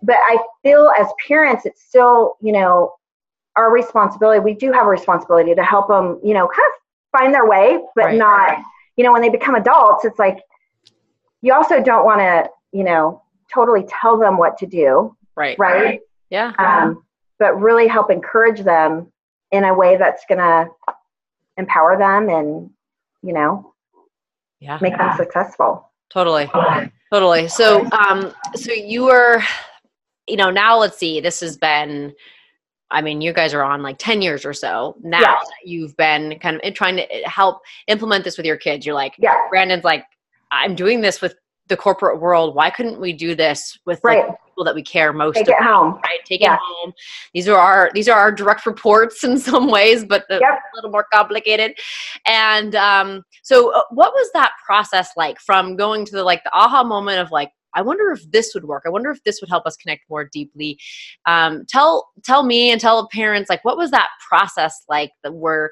but 0.03 0.17
I 0.17 0.37
feel 0.61 0.91
as 0.99 1.07
parents, 1.27 1.65
it's 1.65 1.81
still, 1.81 2.35
you 2.41 2.51
know, 2.51 2.93
our 3.55 3.71
responsibility. 3.71 4.39
We 4.39 4.53
do 4.53 4.71
have 4.71 4.85
a 4.85 4.89
responsibility 4.89 5.55
to 5.55 5.63
help 5.63 5.87
them, 5.87 6.19
you 6.23 6.33
know, 6.33 6.47
kind 6.47 6.67
of 6.67 7.19
find 7.19 7.33
their 7.33 7.47
way, 7.47 7.79
but 7.95 8.05
right, 8.05 8.17
not, 8.17 8.49
right. 8.49 8.63
you 8.97 9.03
know, 9.03 9.13
when 9.13 9.21
they 9.21 9.29
become 9.29 9.55
adults, 9.55 10.03
it's 10.05 10.19
like 10.19 10.39
you 11.41 11.53
also 11.53 11.81
don't 11.81 12.05
want 12.05 12.19
to, 12.19 12.49
you 12.71 12.83
know, 12.83 13.21
totally 13.53 13.85
tell 13.87 14.17
them 14.17 14.37
what 14.37 14.57
to 14.57 14.65
do. 14.65 15.15
Right. 15.35 15.57
Right. 15.57 16.01
Yeah. 16.29 16.53
Um, 16.59 17.03
but 17.39 17.59
really 17.59 17.87
help 17.87 18.11
encourage 18.11 18.61
them 18.61 19.11
in 19.51 19.63
a 19.63 19.73
way 19.73 19.97
that's 19.97 20.23
going 20.27 20.39
to 20.39 20.69
empower 21.57 21.97
them 21.97 22.29
and, 22.29 22.69
you 23.21 23.33
know, 23.33 23.73
yeah. 24.59 24.79
make 24.81 24.97
them 24.97 25.15
successful. 25.15 25.91
Totally. 26.09 26.49
Totally. 27.11 27.47
So, 27.47 27.87
um, 27.91 28.33
so 28.55 28.71
you 28.71 29.05
were 29.05 29.43
you 30.27 30.37
know, 30.37 30.49
now 30.49 30.77
let's 30.77 30.97
see, 30.97 31.19
this 31.19 31.39
has 31.41 31.57
been, 31.57 32.13
I 32.91 33.01
mean, 33.01 33.21
you 33.21 33.33
guys 33.33 33.53
are 33.53 33.63
on 33.63 33.81
like 33.81 33.97
10 33.97 34.21
years 34.21 34.45
or 34.45 34.53
so. 34.53 34.95
Now 35.01 35.21
yeah. 35.21 35.39
you've 35.63 35.95
been 35.97 36.39
kind 36.39 36.61
of 36.63 36.73
trying 36.73 36.97
to 36.97 37.05
help 37.25 37.61
implement 37.87 38.23
this 38.23 38.37
with 38.37 38.45
your 38.45 38.57
kids. 38.57 38.85
You're 38.85 38.95
like, 38.95 39.15
yeah. 39.17 39.47
Brandon's 39.49 39.83
like, 39.83 40.05
I'm 40.51 40.75
doing 40.75 41.01
this 41.01 41.21
with 41.21 41.35
the 41.67 41.77
corporate 41.77 42.19
world. 42.19 42.55
Why 42.55 42.69
couldn't 42.69 42.99
we 42.99 43.13
do 43.13 43.35
this 43.35 43.77
with 43.85 43.99
right. 44.03 44.27
the 44.27 44.37
people 44.45 44.63
that 44.65 44.75
we 44.75 44.83
care 44.83 45.13
most 45.13 45.35
Take 45.35 45.47
about? 45.47 45.61
It 45.61 45.63
home. 45.63 45.93
Right? 46.03 46.19
Take 46.25 46.41
yeah. 46.41 46.55
it 46.55 46.59
home. 46.61 46.93
These 47.33 47.47
are 47.47 47.57
our 47.57 47.89
these 47.93 48.09
are 48.09 48.19
our 48.19 48.31
direct 48.31 48.65
reports 48.65 49.23
in 49.23 49.39
some 49.49 49.69
ways, 49.69 50.03
but 50.03 50.25
yep. 50.29 50.41
a 50.41 50.75
little 50.75 50.91
more 50.91 51.05
complicated. 51.11 51.75
And 52.27 52.75
um, 52.75 53.23
so, 53.43 53.73
uh, 53.73 53.83
what 53.91 54.13
was 54.13 54.29
that 54.33 54.51
process 54.65 55.11
like 55.15 55.39
from 55.39 55.75
going 55.75 56.05
to 56.05 56.15
the 56.15 56.23
like 56.23 56.43
the 56.43 56.53
aha 56.53 56.83
moment 56.83 57.19
of 57.19 57.31
like, 57.31 57.51
I 57.75 57.81
wonder 57.81 58.11
if 58.11 58.29
this 58.31 58.53
would 58.53 58.65
work. 58.65 58.83
I 58.85 58.89
wonder 58.89 59.11
if 59.11 59.23
this 59.23 59.41
would 59.41 59.49
help 59.49 59.65
us 59.65 59.75
connect 59.75 60.09
more 60.09 60.29
deeply. 60.31 60.79
Um, 61.25 61.65
tell 61.67 62.09
tell 62.23 62.43
me 62.43 62.71
and 62.71 62.79
tell 62.79 63.07
parents 63.09 63.49
like 63.49 63.63
what 63.65 63.77
was 63.77 63.91
that 63.91 64.09
process 64.29 64.83
like 64.89 65.11
that 65.23 65.33
were 65.33 65.71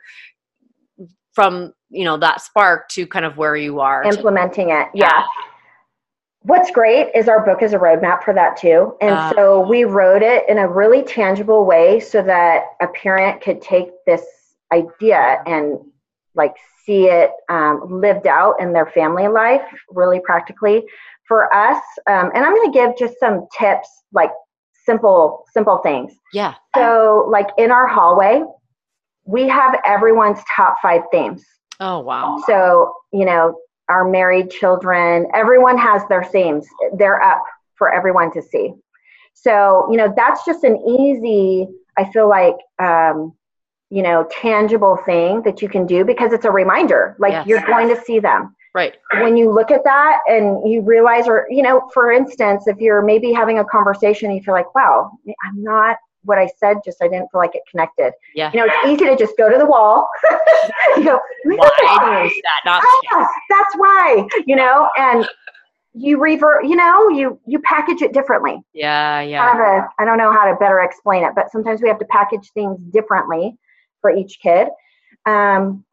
from 1.34 1.74
you 1.90 2.04
know 2.04 2.18
that 2.18 2.42
spark 2.42 2.90
to 2.90 3.08
kind 3.08 3.26
of 3.26 3.38
where 3.38 3.56
you 3.56 3.80
are 3.80 4.04
implementing 4.04 4.70
to, 4.70 4.82
it. 4.82 4.88
Yeah. 4.94 5.24
What's 6.44 6.72
great 6.72 7.12
is 7.14 7.28
our 7.28 7.46
book 7.46 7.62
is 7.62 7.74
a 7.74 7.78
roadmap 7.78 8.24
for 8.24 8.34
that 8.34 8.58
too. 8.58 8.96
And 9.00 9.14
uh, 9.14 9.34
so 9.36 9.68
we 9.68 9.84
wrote 9.84 10.24
it 10.24 10.50
in 10.50 10.58
a 10.58 10.68
really 10.68 11.04
tangible 11.04 11.66
way 11.66 12.00
so 12.00 12.24
that 12.24 12.64
a 12.82 12.88
parent 12.88 13.42
could 13.42 13.62
take 13.62 13.90
this 14.08 14.24
idea 14.74 15.44
and 15.46 15.78
like 16.34 16.56
see 16.86 17.06
it 17.06 17.32
um, 17.50 18.02
lived 18.02 18.26
out 18.26 18.56
in 18.60 18.74
their 18.74 18.88
family 18.88 19.28
life 19.28 19.62
really 19.90 20.20
practically 20.20 20.84
for 21.28 21.54
us, 21.54 21.82
um, 22.08 22.32
and 22.34 22.46
I'm 22.46 22.56
going 22.56 22.72
to 22.72 22.78
give 22.78 22.98
just 22.98 23.20
some 23.20 23.48
tips, 23.58 23.90
like 24.12 24.32
simple, 24.86 25.46
simple 25.54 25.78
things. 25.80 26.14
Yeah. 26.34 26.56
So, 26.76 27.28
like 27.32 27.48
in 27.58 27.72
our 27.72 27.88
hallway, 27.88 28.44
we 29.26 29.48
have 29.48 29.80
everyone's 29.86 30.40
top 30.56 30.78
five 30.82 31.02
themes. 31.12 31.44
Oh, 31.80 32.00
wow. 32.00 32.42
So, 32.48 32.94
you 33.12 33.26
know, 33.26 33.58
our 33.90 34.08
married 34.08 34.52
children, 34.52 35.28
everyone 35.34 35.78
has 35.78 36.02
their 36.10 36.24
themes. 36.24 36.68
They're 36.98 37.22
up 37.22 37.44
for 37.76 37.94
everyone 37.94 38.32
to 38.34 38.42
see. 38.42 38.74
So, 39.34 39.88
you 39.90 39.98
know, 39.98 40.14
that's 40.16 40.46
just 40.46 40.64
an 40.64 40.78
easy, 40.88 41.68
I 41.98 42.10
feel 42.12 42.30
like, 42.30 42.56
um, 42.80 43.34
you 43.90 44.02
know, 44.02 44.28
tangible 44.32 44.98
thing 45.06 45.42
that 45.44 45.62
you 45.62 45.68
can 45.68 45.86
do 45.86 46.06
because 46.06 46.32
it's 46.32 46.46
a 46.46 46.52
reminder. 46.52 47.16
Like 47.20 47.32
yes. 47.32 47.48
you're 47.48 47.66
going 47.66 47.90
to 47.90 48.00
see 48.02 48.20
them. 48.20 48.56
Right. 48.74 48.96
When 49.20 49.36
you 49.36 49.52
look 49.52 49.70
at 49.70 49.84
that 49.84 50.20
and 50.28 50.70
you 50.70 50.82
realize, 50.82 51.28
or, 51.28 51.46
you 51.50 51.62
know, 51.62 51.90
for 51.94 52.12
instance, 52.12 52.68
if 52.68 52.78
you're 52.78 53.02
maybe 53.02 53.34
having 53.34 53.60
a 53.60 53.66
conversation, 53.66 54.30
and 54.30 54.38
you 54.38 54.44
feel 54.44 54.54
like, 54.54 54.74
wow, 54.74 55.12
I'm 55.44 55.62
not 55.62 55.98
what 56.24 56.38
I 56.38 56.48
said, 56.58 56.78
just 56.86 57.02
I 57.02 57.08
didn't 57.08 57.30
feel 57.32 57.42
like 57.42 57.56
it 57.56 57.64
connected. 57.70 58.14
Yeah. 58.36 58.52
You 58.54 58.60
know, 58.60 58.68
it's 58.68 58.88
easy 58.88 59.10
to 59.10 59.18
just 59.18 59.36
go 59.38 59.50
to 59.50 59.58
the 59.58 59.66
wall. 59.66 60.08
you 60.98 61.04
go, 61.04 61.20
why 61.46 62.26
is 62.26 62.42
that 62.44 62.62
not? 62.64 62.84
Ah, 63.12 63.28
that's 63.50 63.76
why, 63.76 64.28
you 64.46 64.56
know, 64.56 64.88
and 64.98 65.28
you 65.94 66.20
revert, 66.20 66.66
you 66.66 66.76
know, 66.76 67.10
you 67.10 67.40
you 67.46 67.60
package 67.60 68.02
it 68.02 68.14
differently. 68.14 68.62
Yeah, 68.74 69.22
yeah. 69.22 69.52
Kind 69.52 69.60
of 69.60 69.66
a, 69.66 69.90
I 70.00 70.06
don't 70.06 70.18
know 70.18 70.32
how 70.32 70.50
to 70.50 70.56
better 70.58 70.80
explain 70.80 71.24
it, 71.24 71.34
but 71.36 71.52
sometimes 71.52 71.82
we 71.82 71.90
have 71.90 72.00
to 72.00 72.06
package 72.06 72.52
things 72.54 72.82
differently 72.84 73.58
for 74.00 74.12
each 74.16 74.40
kid. 74.42 74.70
Um, 75.26 75.84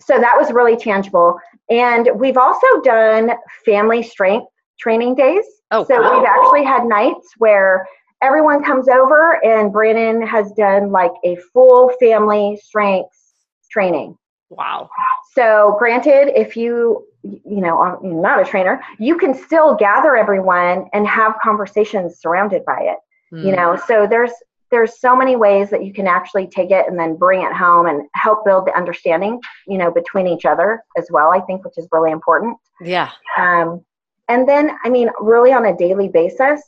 so 0.00 0.18
that 0.18 0.34
was 0.36 0.50
really 0.52 0.76
tangible. 0.76 1.38
And 1.70 2.08
we've 2.16 2.36
also 2.36 2.66
done 2.82 3.32
family 3.64 4.02
strength 4.02 4.46
training 4.78 5.14
days. 5.14 5.44
Oh, 5.70 5.84
so 5.84 5.96
cool. 6.02 6.18
we've 6.18 6.28
actually 6.28 6.64
had 6.64 6.84
nights 6.84 7.32
where 7.38 7.86
everyone 8.22 8.62
comes 8.62 8.88
over 8.88 9.44
and 9.44 9.72
Brandon 9.72 10.26
has 10.26 10.52
done 10.52 10.90
like 10.90 11.12
a 11.24 11.36
full 11.52 11.90
family 12.00 12.60
strengths 12.62 13.32
training. 13.70 14.16
Wow. 14.50 14.88
So, 15.34 15.76
granted, 15.78 16.38
if 16.38 16.56
you 16.56 17.06
you 17.22 17.60
know 17.60 17.80
I'm 17.80 18.20
not 18.20 18.40
a 18.40 18.44
trainer, 18.44 18.82
you 18.98 19.16
can 19.16 19.34
still 19.34 19.74
gather 19.74 20.16
everyone 20.16 20.88
and 20.92 21.06
have 21.08 21.34
conversations 21.42 22.20
surrounded 22.20 22.64
by 22.64 22.80
it. 22.82 22.98
You 23.32 23.52
Mm. 23.52 23.56
know, 23.56 23.76
so 23.88 24.06
there's 24.06 24.30
there's 24.70 25.00
so 25.00 25.14
many 25.14 25.36
ways 25.36 25.70
that 25.70 25.84
you 25.84 25.92
can 25.92 26.06
actually 26.06 26.46
take 26.46 26.70
it 26.70 26.86
and 26.88 26.98
then 26.98 27.16
bring 27.16 27.42
it 27.42 27.52
home 27.52 27.86
and 27.86 28.06
help 28.14 28.44
build 28.44 28.66
the 28.66 28.76
understanding, 28.76 29.40
you 29.66 29.78
know, 29.78 29.90
between 29.90 30.26
each 30.26 30.44
other 30.44 30.82
as 30.96 31.08
well. 31.10 31.30
I 31.30 31.40
think, 31.40 31.64
which 31.64 31.78
is 31.78 31.88
really 31.92 32.10
important. 32.10 32.56
Yeah. 32.80 33.10
Um, 33.38 33.84
and 34.28 34.48
then, 34.48 34.70
I 34.84 34.88
mean, 34.88 35.10
really 35.20 35.52
on 35.52 35.66
a 35.66 35.76
daily 35.76 36.08
basis, 36.08 36.62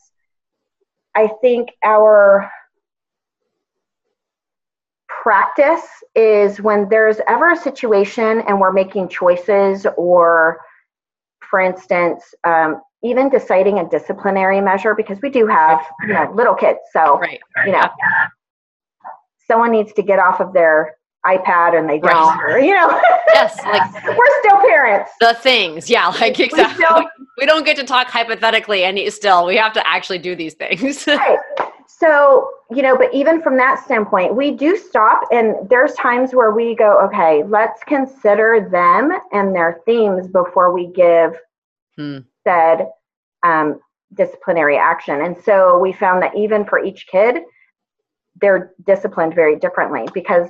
I 1.15 1.29
think 1.41 1.71
our 1.85 2.51
practice 5.09 5.87
is 6.15 6.61
when 6.61 6.89
there's 6.89 7.19
ever 7.27 7.51
a 7.51 7.57
situation 7.57 8.43
and 8.47 8.61
we're 8.61 8.73
making 8.73 9.09
choices, 9.09 9.87
or 9.97 10.61
for 11.41 11.61
instance, 11.61 12.23
um, 12.45 12.81
even 13.03 13.29
deciding 13.29 13.79
a 13.79 13.89
disciplinary 13.89 14.61
measure, 14.61 14.95
because 14.95 15.19
we 15.23 15.31
do 15.31 15.47
have, 15.47 15.85
you 16.07 16.15
know, 16.15 16.31
little 16.35 16.55
kids. 16.55 16.79
So, 16.93 17.19
Right. 17.19 17.41
you 17.65 17.73
know, 17.73 17.83
someone 19.47 19.71
needs 19.71 19.93
to 19.95 20.03
get 20.03 20.19
off 20.19 20.41
of 20.41 20.53
their 20.53 20.97
iPad 21.27 21.77
and 21.77 21.89
they 21.89 21.99
Right. 21.99 22.13
don't, 22.13 22.41
or, 22.43 22.59
you 22.59 22.73
know, 22.75 23.01
Yes. 23.35 23.61
Like 23.65 23.93
we're 24.05 24.39
still 24.41 24.61
parents. 24.61 25.11
the 25.21 25.35
things. 25.35 25.91
Yeah. 25.91 26.09
Like 26.09 26.39
exactly. 26.39 26.85
still- 26.85 27.05
We 27.39 27.45
don't 27.47 27.65
get 27.67 27.77
to 27.77 27.85
talk 27.85 28.07
hypothetically, 28.09 28.85
and 28.85 28.99
still 29.13 29.45
we 29.47 29.57
have 29.57 29.73
to 29.75 29.87
actually 29.87 30.19
do 30.19 30.35
these 30.35 30.55
things. 30.55 31.07
Right. 31.07 31.39
So, 31.89 32.51
you 32.71 32.83
know, 32.83 32.97
but 32.97 33.13
even 33.15 33.41
from 33.41 33.57
that 33.57 33.83
standpoint, 33.85 34.35
we 34.35 34.51
do 34.51 34.77
stop 34.77 35.23
and 35.31 35.55
there's 35.71 35.95
times 35.95 36.35
where 36.35 36.51
we 36.51 36.75
go, 36.75 36.99
okay, 37.07 37.43
let's 37.45 37.83
consider 37.85 38.69
them 38.71 39.13
and 39.33 39.55
their 39.55 39.81
themes 39.87 40.29
before 40.29 40.73
we 40.73 40.87
give 40.89 41.39
Hmm. 41.97 42.19
Said 42.47 42.89
um, 43.43 43.81
disciplinary 44.15 44.77
action. 44.77 45.21
And 45.23 45.37
so 45.45 45.79
we 45.79 45.93
found 45.93 46.23
that 46.23 46.37
even 46.37 46.65
for 46.65 46.79
each 46.83 47.07
kid, 47.11 47.37
they're 48.41 48.73
disciplined 48.87 49.35
very 49.35 49.57
differently 49.59 50.07
because 50.15 50.49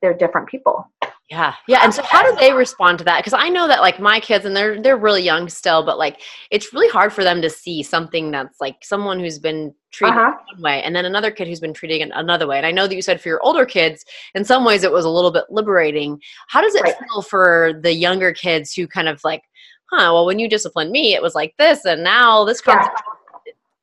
they're 0.00 0.14
different 0.14 0.48
people. 0.48 0.90
Yeah, 1.28 1.54
yeah. 1.68 1.80
And 1.84 1.94
so, 1.94 2.02
how 2.02 2.28
do 2.28 2.36
they 2.40 2.52
respond 2.52 2.98
to 2.98 3.04
that? 3.04 3.18
Because 3.20 3.34
I 3.34 3.48
know 3.50 3.68
that, 3.68 3.82
like, 3.82 4.00
my 4.00 4.18
kids, 4.18 4.44
and 4.46 4.56
they're 4.56 4.82
they're 4.82 4.96
really 4.96 5.22
young 5.22 5.48
still, 5.48 5.84
but 5.84 5.96
like, 5.96 6.20
it's 6.50 6.72
really 6.72 6.88
hard 6.88 7.12
for 7.12 7.22
them 7.22 7.40
to 7.42 7.48
see 7.48 7.84
something 7.84 8.32
that's 8.32 8.60
like 8.60 8.78
someone 8.82 9.20
who's 9.20 9.38
been 9.38 9.72
treated 9.92 10.16
Uh-huh. 10.18 10.32
one 10.52 10.62
way, 10.62 10.82
and 10.82 10.94
then 10.96 11.04
another 11.04 11.30
kid 11.30 11.46
who's 11.46 11.60
been 11.60 11.72
treated 11.74 12.02
an- 12.02 12.10
another 12.16 12.48
way. 12.48 12.56
And 12.56 12.66
I 12.66 12.72
know 12.72 12.88
that 12.88 12.96
you 12.96 13.02
said 13.02 13.20
for 13.20 13.28
your 13.28 13.40
older 13.44 13.64
kids, 13.64 14.04
in 14.34 14.44
some 14.44 14.64
ways, 14.64 14.82
it 14.82 14.90
was 14.90 15.04
a 15.04 15.08
little 15.10 15.30
bit 15.30 15.44
liberating. 15.50 16.20
How 16.48 16.60
does 16.60 16.74
it 16.74 16.82
Right. 16.82 16.96
feel 16.98 17.22
for 17.22 17.74
the 17.80 17.94
younger 17.94 18.32
kids 18.32 18.74
who 18.74 18.88
kind 18.88 19.08
of 19.08 19.20
like, 19.22 19.44
huh? 19.90 20.10
Well, 20.12 20.26
when 20.26 20.38
you 20.38 20.48
disciplined 20.48 20.90
me, 20.90 21.14
it 21.14 21.22
was 21.22 21.34
like 21.34 21.54
this, 21.58 21.84
and 21.84 22.02
now 22.04 22.44
this 22.44 22.62
Yeah. 22.66 22.74
consequence. 22.74 23.06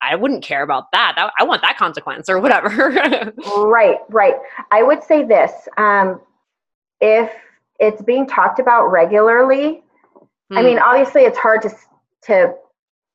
I 0.02 0.16
wouldn't 0.16 0.44
care 0.44 0.62
about 0.62 0.92
that. 0.92 1.16
I, 1.18 1.32
I 1.40 1.44
want 1.44 1.62
that 1.64 1.76
consequence 1.78 2.30
or 2.30 2.40
whatever. 2.40 2.70
Right, 3.58 3.98
right. 4.10 4.36
I 4.72 4.84
would 4.84 5.04
say 5.04 5.24
this 5.24 5.52
um, 5.78 6.22
if 7.02 7.32
it's 7.80 8.02
being 8.04 8.26
talked 8.28 8.60
about 8.60 8.88
regularly, 8.88 9.84
I 10.52 10.60
Hmm. 10.60 10.66
mean, 10.66 10.80
obviously, 10.80 11.24
it's 11.24 11.38
hard 11.38 11.62
to 11.64 11.72
to 12.24 12.54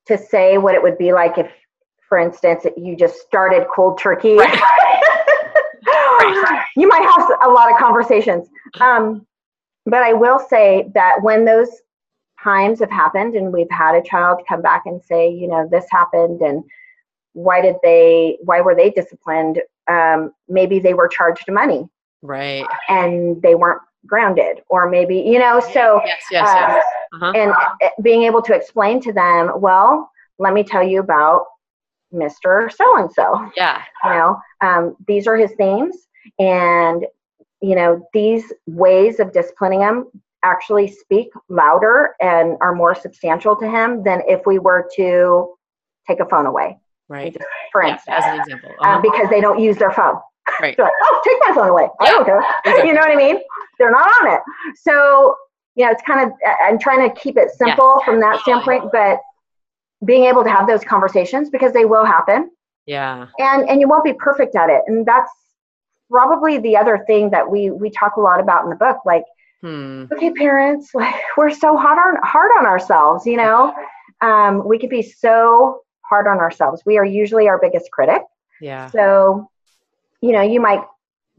to 0.07 0.19
say 0.19 0.59
what 0.59 0.75
it 0.75 0.83
would 0.83 0.99
be 0.99 1.13
like 1.13 1.39
if, 1.39 1.51
for 2.09 2.19
instance, 2.19 2.67
you 2.77 2.97
just 2.97 3.21
started 3.21 3.67
cold 3.75 3.99
turkey. 3.99 4.39
You 6.77 6.89
might 6.89 7.03
have 7.17 7.39
a 7.45 7.51
lot 7.51 7.71
of 7.71 7.79
conversations. 7.79 8.49
Um, 8.81 9.27
but 9.87 10.03
I 10.03 10.13
will 10.13 10.39
say 10.39 10.91
that 10.95 11.17
when 11.23 11.45
those 11.45 11.69
times 12.43 12.81
have 12.81 12.91
happened 12.91 13.35
and 13.35 13.53
we've 13.53 13.71
had 13.71 13.95
a 13.95 14.03
child 14.03 14.41
come 14.49 14.63
back 14.63 14.83
and 14.87 15.03
say, 15.03 15.31
you 15.31 15.49
know, 15.49 15.69
this 15.71 15.87
happened 15.91 16.41
and 16.41 16.65
why 17.35 17.61
did 17.61 17.77
they, 17.83 18.39
why 18.45 18.61
were 18.61 18.75
they 18.75 18.91
disciplined? 18.91 19.61
Um, 19.89 20.33
maybe 20.49 20.79
they 20.79 20.95
were 20.95 21.09
charged 21.09 21.51
money 21.51 21.89
right. 22.23 22.67
and 22.89 23.41
they 23.43 23.55
weren't 23.55 23.83
grounded, 24.07 24.63
or 24.69 24.89
maybe, 24.89 25.17
you 25.19 25.39
know, 25.39 25.61
so 25.61 26.01
Yes. 26.05 26.23
Yes. 26.31 26.49
uh, 26.49 26.55
yes. 26.57 26.85
Uh-huh. 27.15 27.33
and 27.37 27.53
uh, 27.53 27.89
being 28.03 28.23
able 28.23 28.43
to 28.43 28.55
explain 28.55 29.01
to 29.03 29.13
them, 29.13 29.53
well, 29.57 30.11
let 30.39 30.55
me 30.55 30.65
tell 30.65 30.83
you 30.83 31.01
about 31.01 31.47
Mr. 32.13 32.71
So 32.73 32.99
and 32.99 33.11
so. 33.13 33.51
Yeah. 33.57 33.83
You 34.05 34.11
know, 34.11 34.41
um, 34.61 34.97
these 35.07 35.27
are 35.27 35.37
his 35.37 35.53
themes, 35.53 35.97
and 36.39 37.07
you 37.61 37.77
know, 37.77 38.07
these 38.13 38.53
ways 38.67 39.21
of 39.21 39.33
disciplining 39.33 39.81
him 39.81 40.07
actually 40.45 40.89
speak 40.89 41.29
louder 41.49 42.15
and 42.21 42.57
are 42.61 42.75
more 42.75 42.95
substantial 42.95 43.55
to 43.57 43.69
him 43.69 44.03
than 44.03 44.23
if 44.29 44.41
we 44.47 44.59
were 44.59 44.89
to 44.97 45.55
take 46.07 46.21
a 46.21 46.27
phone 46.27 46.47
away, 46.47 46.79
Right. 47.09 47.37
for 47.71 47.83
Yeah, 47.85 47.93
instance, 47.93 48.17
as 48.19 48.25
an 48.27 48.41
example. 48.41 48.71
um, 48.81 48.91
Uh-huh. 48.91 49.01
because 49.03 49.29
they 49.31 49.41
don't 49.41 49.59
use 49.61 49.77
their 49.79 49.93
phone. 49.93 50.17
Right. 50.61 50.77
Like, 50.79 50.93
oh, 51.03 51.21
take 51.25 51.37
my 51.49 51.55
phone 51.55 51.69
away. 51.69 51.89
I 52.01 52.07
don't 52.11 52.25
care. 52.25 52.41
exactly. 52.65 52.89
You 52.89 52.95
know 52.95 53.01
what 53.01 53.11
I 53.11 53.17
mean? 53.17 53.39
They're 53.79 53.93
not 53.93 54.09
on 54.23 54.35
it. 54.35 54.41
So, 54.77 55.37
you 55.77 55.85
know, 55.87 55.93
it's 55.93 56.03
kind 56.03 56.21
of, 56.27 56.33
I'm 56.65 56.79
trying 56.81 57.09
to 57.09 57.15
keep 57.21 57.37
it 57.37 57.51
simple 57.51 58.01
from 58.05 58.21
that 58.21 58.41
standpoint, 58.41 58.91
but 58.93 59.21
being 60.05 60.25
able 60.25 60.43
to 60.43 60.51
have 60.51 60.67
those 60.67 60.83
conversations 60.83 61.49
because 61.49 61.73
they 61.73 61.85
will 61.85 62.05
happen 62.05 62.51
Yeah. 62.87 63.29
and, 63.39 63.69
and 63.69 63.81
you 63.81 63.89
won't 63.89 64.03
be 64.05 64.15
perfect 64.15 64.57
at 64.57 64.69
it. 64.69 64.83
And 64.89 65.07
that's 65.07 65.31
probably 66.11 66.59
the 66.59 66.77
other 66.77 67.05
thing 67.07 67.31
that 67.31 67.49
we, 67.49 67.71
we 67.71 67.89
talk 67.91 68.17
a 68.17 68.21
lot 68.21 68.41
about 68.41 68.65
in 68.65 68.71
the 68.71 68.77
book. 68.77 68.99
Like, 69.07 69.23
Hmm. 69.63 70.05
okay, 70.13 70.33
parents, 70.33 70.93
like 70.93 71.15
we're 71.37 71.51
so 71.51 71.77
hard 71.77 71.99
on, 71.99 72.21
hard 72.23 72.51
on 72.59 72.67
ourselves, 72.67 73.25
you 73.27 73.37
know, 73.37 73.73
um, 74.21 74.67
we 74.67 74.79
could 74.79 74.91
be 74.91 75.03
so 75.03 75.83
hard 76.03 76.27
on 76.27 76.39
ourselves. 76.39 76.83
We 76.85 76.99
are 76.99 77.05
usually 77.05 77.49
our 77.49 77.59
biggest 77.59 77.91
critic. 77.91 78.23
Yeah. 78.61 78.91
So, 78.91 79.49
you 80.21 80.33
know, 80.33 80.43
you 80.43 80.61
might 80.61 80.85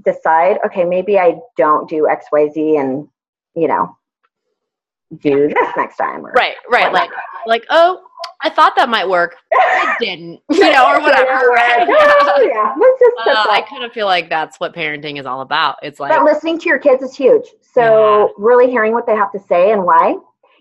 decide, 0.03 0.57
okay, 0.65 0.83
maybe 0.83 1.19
I 1.19 1.39
don't 1.57 1.89
do 1.89 2.07
X, 2.07 2.25
Y, 2.31 2.49
Z, 2.49 2.77
and 2.77 3.07
you 3.55 3.67
know, 3.67 3.95
do 5.21 5.47
this 5.49 5.67
next 5.77 5.97
time. 5.97 6.25
Or, 6.25 6.31
Right. 6.35 6.55
Right. 6.69 6.91
Like, 6.93 7.09
like, 7.45 7.65
oh, 7.69 8.01
I 8.41 8.49
thought 8.49 8.73
that 8.77 8.89
might 8.89 9.07
work. 9.07 9.35
It 9.51 9.97
didn't. 9.99 10.41
You 10.49 10.71
know, 10.71 10.85
or 10.87 10.99
whatever. 11.01 11.47
right? 11.49 11.87
Yeah, 11.87 12.43
yeah. 12.43 12.73
Let's 12.79 12.99
just 12.99 13.27
Uh, 13.27 13.45
I 13.51 13.65
kind 13.69 13.83
of 13.83 13.91
feel 13.91 14.05
like 14.05 14.29
that's 14.29 14.59
what 14.59 14.73
parenting 14.75 15.19
is 15.19 15.25
all 15.25 15.41
about. 15.41 15.77
It's 15.81 15.99
like, 15.99 16.11
But 16.11 16.23
listening 16.23 16.59
to 16.59 16.65
your 16.69 16.79
kids 16.79 17.03
is 17.03 17.15
huge. 17.15 17.45
So 17.61 18.33
really 18.37 18.69
hearing 18.69 18.93
what 18.93 19.05
they 19.07 19.15
have 19.15 19.31
to 19.31 19.39
say 19.39 19.71
and 19.71 19.83
why. 19.83 20.15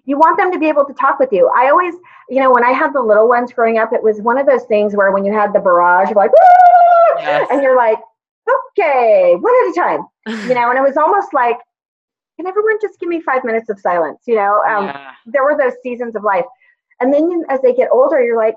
You 0.04 0.16
want 0.18 0.36
them 0.36 0.50
to 0.52 0.58
be 0.58 0.68
able 0.68 0.84
to 0.84 0.94
talk 0.94 1.20
with 1.20 1.32
you. 1.32 1.48
I 1.56 1.68
always, 1.70 1.94
you 2.28 2.40
know, 2.40 2.50
when 2.50 2.64
I 2.64 2.70
had 2.72 2.92
the 2.92 3.00
little 3.00 3.28
ones 3.28 3.52
growing 3.52 3.78
up, 3.78 3.92
it 3.92 4.02
was 4.02 4.20
one 4.20 4.36
of 4.38 4.46
those 4.46 4.64
things 4.64 4.96
where 4.96 5.12
when 5.12 5.24
you 5.24 5.32
had 5.32 5.52
the 5.52 5.60
barrage 5.60 6.10
of 6.10 6.16
like, 6.16 6.30
Yes. 7.18 7.46
and 7.52 7.62
you're 7.62 7.76
like, 7.76 7.98
okay, 8.76 9.36
one 9.38 9.52
at 9.64 9.70
a 9.70 9.74
time. 9.74 10.06
you 10.48 10.54
know, 10.54 10.70
and 10.70 10.78
it 10.78 10.82
was 10.82 10.96
almost 10.96 11.32
like, 11.32 11.56
can 12.36 12.46
everyone 12.46 12.78
just 12.80 12.98
give 12.98 13.08
me 13.08 13.20
five 13.20 13.44
minutes 13.44 13.68
of 13.68 13.78
silence? 13.78 14.20
You 14.26 14.36
know, 14.36 14.62
um, 14.66 14.86
yeah. 14.86 15.12
there 15.26 15.44
were 15.44 15.56
those 15.56 15.74
seasons 15.82 16.16
of 16.16 16.24
life. 16.24 16.44
And 17.00 17.12
then 17.12 17.44
as 17.48 17.60
they 17.62 17.74
get 17.74 17.88
older, 17.92 18.22
you're 18.22 18.36
like, 18.36 18.54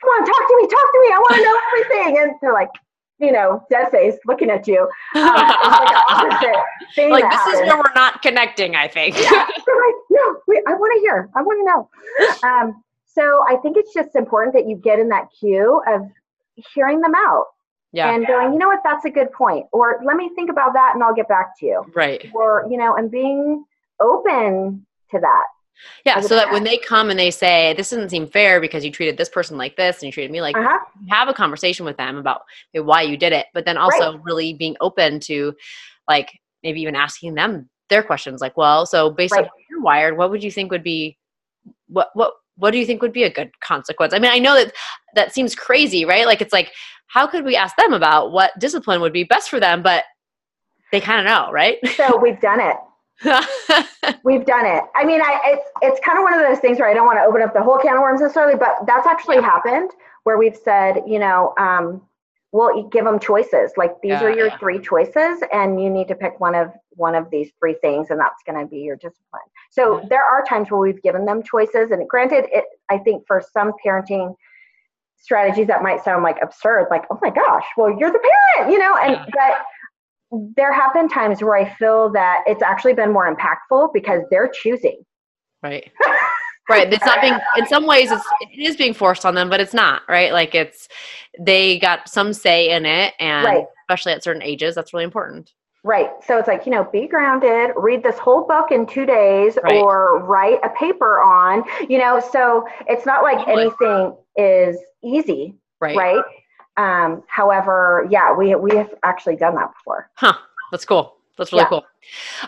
come 0.00 0.10
on, 0.10 0.26
talk 0.26 0.48
to 0.48 0.56
me, 0.60 0.68
talk 0.68 0.92
to 0.92 1.00
me. 1.00 1.08
I 1.12 1.18
want 1.18 1.34
to 1.36 1.42
know 1.42 1.60
everything. 1.68 2.22
And 2.22 2.32
they're 2.40 2.52
like, 2.52 2.70
you 3.18 3.32
know, 3.32 3.64
dead 3.70 3.90
face 3.90 4.14
looking 4.26 4.50
at 4.50 4.66
you. 4.66 4.88
Um, 5.16 6.26
it's 6.30 6.98
like 6.98 7.22
like 7.22 7.30
this 7.30 7.54
is 7.54 7.60
where 7.62 7.76
we're 7.76 7.94
not 7.94 8.22
connecting. 8.22 8.76
I 8.76 8.86
think. 8.86 9.16
They're 9.16 9.32
like, 9.32 9.94
no, 10.10 10.36
wait, 10.46 10.62
I 10.68 10.74
want 10.74 10.92
to 10.94 11.00
hear. 11.00 11.28
I 11.34 11.42
want 11.42 11.58
to 11.60 11.64
know. 11.64 11.88
Um, 12.48 12.82
so 13.06 13.44
I 13.48 13.56
think 13.56 13.76
it's 13.76 13.92
just 13.94 14.14
important 14.14 14.54
that 14.54 14.68
you 14.68 14.76
get 14.76 14.98
in 14.98 15.08
that 15.08 15.28
queue 15.38 15.82
of 15.86 16.02
hearing 16.74 17.00
them 17.00 17.14
out 17.14 17.46
yeah. 17.94 18.14
and 18.14 18.26
going, 18.26 18.52
you 18.52 18.58
know 18.58 18.68
what, 18.68 18.80
that's 18.84 19.04
a 19.04 19.10
good 19.10 19.30
point. 19.32 19.66
Or 19.72 20.00
let 20.04 20.16
me 20.16 20.30
think 20.34 20.50
about 20.50 20.72
that 20.74 20.92
and 20.94 21.02
I'll 21.02 21.14
get 21.14 21.28
back 21.28 21.58
to 21.60 21.66
you. 21.66 21.84
right. 21.94 22.28
Or, 22.34 22.66
you 22.70 22.76
know, 22.76 22.96
and 22.96 23.10
being 23.10 23.64
open 24.00 24.84
to 25.12 25.20
that. 25.20 25.44
Yeah. 26.06 26.20
So 26.20 26.34
that 26.36 26.52
when 26.52 26.64
they 26.64 26.78
come 26.78 27.10
and 27.10 27.18
they 27.18 27.30
say, 27.32 27.74
"This 27.76 27.90
doesn't 27.90 28.10
seem 28.10 28.28
fair 28.28 28.60
because 28.60 28.84
you 28.84 28.92
treated 28.92 29.16
this 29.16 29.28
person 29.28 29.56
like 29.58 29.76
this 29.76 29.96
and 29.96 30.04
you 30.06 30.12
treated 30.12 30.30
me 30.30 30.40
like," 30.40 30.56
Uh-huh. 30.56 30.78
have 31.10 31.28
a 31.28 31.34
conversation 31.34 31.84
with 31.84 31.96
them 31.96 32.16
about 32.16 32.42
why 32.72 33.02
you 33.02 33.16
did 33.16 33.32
it, 33.32 33.46
but 33.52 33.64
then 33.64 33.76
also 33.76 34.18
really 34.18 34.54
being 34.54 34.76
open 34.80 35.18
to, 35.20 35.52
like, 36.08 36.30
maybe 36.62 36.80
even 36.80 36.94
asking 36.94 37.34
them 37.34 37.68
their 37.90 38.02
questions, 38.04 38.40
like, 38.40 38.56
"Well, 38.56 38.86
so 38.86 39.10
based 39.10 39.34
on 39.36 39.44
how 39.44 39.50
you're 39.68 39.80
wired, 39.80 40.16
what 40.16 40.30
would 40.30 40.44
you 40.44 40.50
think 40.50 40.70
would 40.70 40.84
be, 40.84 41.18
what 41.88 42.10
what 42.14 42.34
what 42.56 42.70
do 42.70 42.78
you 42.78 42.86
think 42.86 43.02
would 43.02 43.12
be 43.12 43.24
a 43.24 43.30
good 43.30 43.50
consequence?" 43.60 44.14
I 44.14 44.20
mean, 44.20 44.30
I 44.30 44.38
know 44.38 44.54
that 44.54 44.72
that 45.16 45.34
seems 45.34 45.54
crazy, 45.56 46.04
right? 46.04 46.24
Like, 46.24 46.40
it's 46.40 46.52
like, 46.52 46.72
how 47.14 47.28
could 47.28 47.44
we 47.44 47.54
ask 47.54 47.76
them 47.76 47.92
about 47.92 48.32
what 48.32 48.58
discipline 48.58 49.00
would 49.00 49.12
be 49.12 49.22
best 49.22 49.48
for 49.48 49.60
them? 49.60 49.82
But 49.82 50.02
they 50.90 51.00
kind 51.00 51.20
of 51.20 51.26
know, 51.26 51.52
right? 51.52 51.78
So 51.96 52.18
we've 52.18 52.40
done 52.40 52.60
it. 52.60 52.76
We've 54.24 54.44
done 54.44 54.66
it. 54.66 54.82
I 54.96 55.04
mean, 55.04 55.20
I 55.20 55.40
it's 55.44 55.70
it's 55.80 56.00
kind 56.04 56.18
of 56.18 56.24
one 56.24 56.34
of 56.34 56.40
those 56.40 56.58
things 56.58 56.78
where 56.80 56.88
I 56.88 56.94
don't 56.94 57.06
want 57.06 57.18
to 57.18 57.22
open 57.22 57.40
up 57.42 57.54
the 57.54 57.62
whole 57.62 57.78
can 57.78 57.94
of 57.94 58.00
worms 58.00 58.20
necessarily, 58.20 58.56
but 58.56 58.84
that's 58.86 59.06
actually 59.06 59.36
happened 59.40 59.90
where 60.24 60.36
we've 60.38 60.56
said, 60.56 61.02
you 61.06 61.18
know, 61.20 61.54
um, 61.58 62.02
we'll 62.50 62.88
give 62.88 63.04
them 63.04 63.20
choices. 63.20 63.70
Like 63.76 63.92
these 64.02 64.12
Yeah, 64.12 64.24
are 64.24 64.30
your 64.32 64.46
yeah. 64.48 64.56
three 64.58 64.80
choices, 64.80 65.42
and 65.52 65.80
you 65.80 65.90
need 65.90 66.08
to 66.08 66.16
pick 66.16 66.40
one 66.40 66.54
of 66.56 66.72
one 66.90 67.14
of 67.14 67.30
these 67.30 67.50
three 67.60 67.74
things, 67.80 68.10
and 68.10 68.18
that's 68.18 68.42
going 68.44 68.58
to 68.58 68.66
be 68.66 68.78
your 68.78 68.96
discipline. 68.96 69.42
So 69.70 70.00
Yeah. 70.00 70.06
there 70.10 70.24
are 70.24 70.44
times 70.44 70.70
where 70.70 70.80
we've 70.80 71.02
given 71.02 71.24
them 71.26 71.42
choices, 71.42 71.92
and 71.92 72.08
granted, 72.08 72.46
it 72.50 72.64
I 72.90 72.98
think 72.98 73.24
for 73.28 73.40
some 73.52 73.72
parenting 73.86 74.34
strategies 75.24 75.66
that 75.66 75.82
might 75.82 76.04
sound 76.04 76.22
like 76.22 76.36
absurd, 76.42 76.86
like 76.90 77.04
oh 77.10 77.18
my 77.22 77.30
gosh, 77.30 77.64
well 77.76 77.96
you're 77.98 78.12
the 78.12 78.20
parent, 78.56 78.72
you 78.72 78.78
know, 78.78 78.96
and 78.98 79.18
but 79.32 79.62
there 80.56 80.72
have 80.72 80.92
been 80.92 81.08
times 81.08 81.42
where 81.42 81.56
I 81.56 81.72
feel 81.74 82.10
that 82.12 82.42
it's 82.46 82.62
actually 82.62 82.94
been 82.94 83.12
more 83.12 83.32
impactful 83.32 83.92
because 83.92 84.22
they're 84.30 84.48
choosing. 84.48 85.02
right. 85.62 85.90
Right. 86.66 86.90
It's 86.90 87.04
not 87.04 87.20
being 87.20 87.38
in 87.58 87.66
some 87.66 87.86
ways 87.86 88.10
it's 88.10 88.24
it 88.40 88.58
is 88.58 88.74
being 88.74 88.94
forced 88.94 89.26
on 89.26 89.34
them, 89.34 89.50
but 89.50 89.60
it's 89.60 89.74
not, 89.74 90.00
right? 90.08 90.32
Like 90.32 90.54
it's 90.54 90.88
they 91.38 91.78
got 91.78 92.08
some 92.08 92.32
say 92.32 92.70
in 92.70 92.86
it 92.86 93.12
and 93.20 93.44
Right. 93.44 93.64
especially 93.82 94.12
at 94.12 94.24
certain 94.24 94.40
ages, 94.42 94.74
that's 94.74 94.94
really 94.94 95.04
important. 95.04 95.52
Right. 95.82 96.08
So 96.26 96.38
it's 96.38 96.48
like, 96.48 96.64
you 96.64 96.72
know, 96.72 96.84
be 96.90 97.06
grounded, 97.06 97.72
read 97.76 98.02
this 98.02 98.16
whole 98.18 98.46
book 98.46 98.72
in 98.72 98.86
two 98.86 99.04
days 99.04 99.58
Right. 99.62 99.78
or 99.82 100.24
write 100.24 100.58
a 100.64 100.70
paper 100.70 101.20
on, 101.22 101.64
you 101.90 101.98
know, 101.98 102.18
so 102.18 102.66
it's 102.88 103.04
not 103.04 103.22
like 103.22 103.46
anything 103.46 104.16
is 104.38 104.78
easy, 105.04 105.54
Right. 105.80 105.96
right? 105.96 106.24
Um, 106.76 107.22
however, 107.28 108.06
yeah, 108.10 108.34
we 108.34 108.54
we 108.56 108.74
have 108.76 108.92
actually 109.04 109.36
done 109.36 109.54
that 109.54 109.70
before. 109.72 110.10
Huh. 110.16 110.34
That's 110.72 110.84
cool. 110.84 111.16
That's 111.38 111.52
really 111.52 111.62
Yeah. 111.64 111.68
cool. 111.68 111.84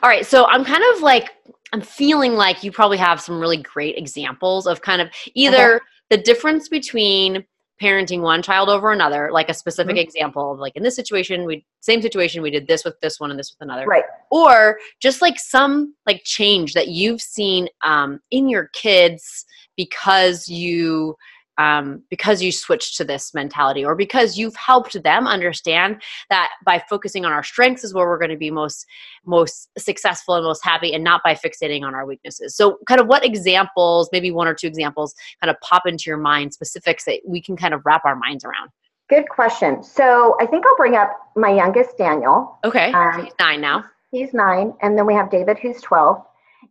All 0.02 0.08
right. 0.10 0.26
So 0.26 0.46
I'm 0.46 0.64
kind 0.64 0.82
of 0.94 1.02
like, 1.02 1.30
I'm 1.72 1.80
feeling 1.80 2.34
like 2.34 2.64
you 2.64 2.72
probably 2.72 2.96
have 2.98 3.20
some 3.20 3.38
really 3.38 3.58
great 3.58 3.96
examples 3.96 4.66
of 4.66 4.80
kind 4.80 5.00
of 5.00 5.08
either 5.34 5.80
the 6.10 6.16
difference 6.16 6.68
between 6.68 7.44
parenting 7.80 8.20
one 8.22 8.40
child 8.42 8.68
over 8.68 8.90
another, 8.92 9.30
like 9.30 9.48
a 9.50 9.54
specific 9.54 9.96
Mm-hmm. 9.96 10.00
example 10.00 10.52
of 10.52 10.58
like 10.58 10.74
in 10.76 10.82
this 10.82 10.96
situation, 10.96 11.44
we 11.44 11.64
same 11.80 12.00
situation, 12.00 12.42
we 12.42 12.50
did 12.50 12.66
this 12.66 12.84
with 12.84 12.98
this 13.00 13.20
one 13.20 13.30
and 13.30 13.38
this 13.38 13.50
with 13.52 13.60
another. 13.68 13.84
Right. 13.86 14.04
Or 14.30 14.78
just 14.98 15.20
like 15.20 15.38
some 15.38 15.94
like 16.06 16.22
change 16.24 16.72
that 16.74 16.88
you've 16.88 17.20
seen 17.20 17.68
um, 17.84 18.20
in 18.30 18.48
your 18.48 18.68
kids 18.72 19.44
because 19.76 20.48
you 20.48 21.16
um, 21.58 22.02
because 22.10 22.42
you 22.42 22.52
switched 22.52 22.96
to 22.96 23.04
this 23.04 23.34
mentality 23.34 23.84
or 23.84 23.94
because 23.94 24.36
you've 24.36 24.56
helped 24.56 25.00
them 25.02 25.26
understand 25.26 26.02
that 26.30 26.50
by 26.64 26.82
focusing 26.88 27.24
on 27.24 27.32
our 27.32 27.42
strengths 27.42 27.84
is 27.84 27.94
where 27.94 28.06
we're 28.06 28.18
going 28.18 28.30
to 28.30 28.36
be 28.36 28.50
most 28.50 28.86
most 29.24 29.68
successful 29.78 30.34
and 30.34 30.44
most 30.44 30.64
happy 30.64 30.92
and 30.92 31.02
not 31.02 31.22
by 31.22 31.34
fixating 31.34 31.82
on 31.82 31.94
our 31.94 32.06
weaknesses 32.06 32.54
so 32.56 32.78
kind 32.86 33.00
of 33.00 33.06
what 33.06 33.24
examples 33.24 34.08
maybe 34.12 34.30
one 34.30 34.46
or 34.46 34.54
two 34.54 34.66
examples 34.66 35.14
kind 35.42 35.50
of 35.50 35.56
pop 35.60 35.82
into 35.86 36.04
your 36.06 36.18
mind 36.18 36.52
specifics 36.52 37.04
that 37.04 37.20
we 37.26 37.40
can 37.40 37.56
kind 37.56 37.74
of 37.74 37.82
wrap 37.84 38.04
our 38.04 38.16
minds 38.16 38.44
around 38.44 38.70
Good 39.08 39.28
question. 39.28 39.84
So 39.84 40.36
I 40.40 40.46
think 40.46 40.66
I'll 40.66 40.76
bring 40.76 40.96
up 40.96 41.12
my 41.36 41.50
youngest 41.50 41.96
Daniel. 41.96 42.58
okay 42.64 42.90
Um, 42.90 43.22
he's 43.22 43.34
nine 43.38 43.60
now 43.60 43.84
He's 44.16 44.32
nine, 44.32 44.72
and 44.82 44.96
then 44.96 45.06
we 45.06 45.14
have 45.14 45.30
David 45.30 45.58
who's 45.58 45.80
twelve. 45.80 46.22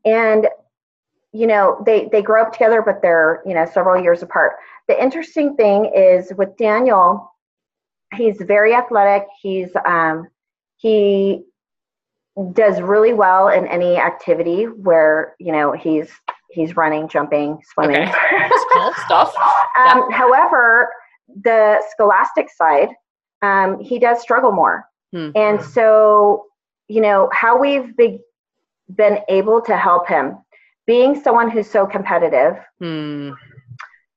And 0.04 0.48
you 1.34 1.48
know, 1.48 1.82
they 1.86 2.08
they 2.12 2.22
grow 2.22 2.42
up 2.42 2.54
together, 2.54 2.82
but 2.82 3.02
they're 3.02 3.44
you 3.46 3.54
know 3.54 3.66
several 3.66 4.02
years 4.02 4.24
apart. 4.24 4.54
The 4.88 5.02
interesting 5.02 5.56
thing 5.56 5.92
is 5.96 6.32
with 6.38 6.56
Daniel, 6.58 7.32
he's 8.16 8.38
very 8.42 8.74
athletic. 8.74 9.28
He's 9.42 9.70
um, 9.86 10.28
he 10.78 11.44
does 12.54 12.82
really 12.82 13.14
well 13.14 13.48
in 13.48 13.66
any 13.68 13.98
activity 13.98 14.66
where 14.66 15.36
you 15.40 15.52
know 15.52 15.72
he's 15.72 16.10
he's 16.52 16.76
running, 16.76 17.08
jumping, 17.08 17.60
swimming. 17.74 18.08
okay 18.08 18.50
cool 18.74 18.94
stuff 19.06 19.34
um, 19.78 20.10
However, 20.12 20.90
the 21.44 21.82
scholastic 21.92 22.50
side, 22.50 22.90
um, 23.42 23.80
he 23.80 24.00
does 24.00 24.22
struggle 24.22 24.52
more. 24.52 24.86
Hmm. 25.12 25.32
And 25.36 25.62
so, 25.62 26.46
you 26.88 27.02
know, 27.02 27.30
how 27.34 27.58
we've 27.58 27.96
be- 27.96 28.20
been 28.96 29.20
able 29.30 29.62
to 29.62 29.76
help 29.78 30.08
him, 30.08 30.38
being 30.86 31.20
someone 31.22 31.50
who's 31.50 31.70
so 31.70 31.86
competitive, 31.86 32.58
hmm. 32.80 33.32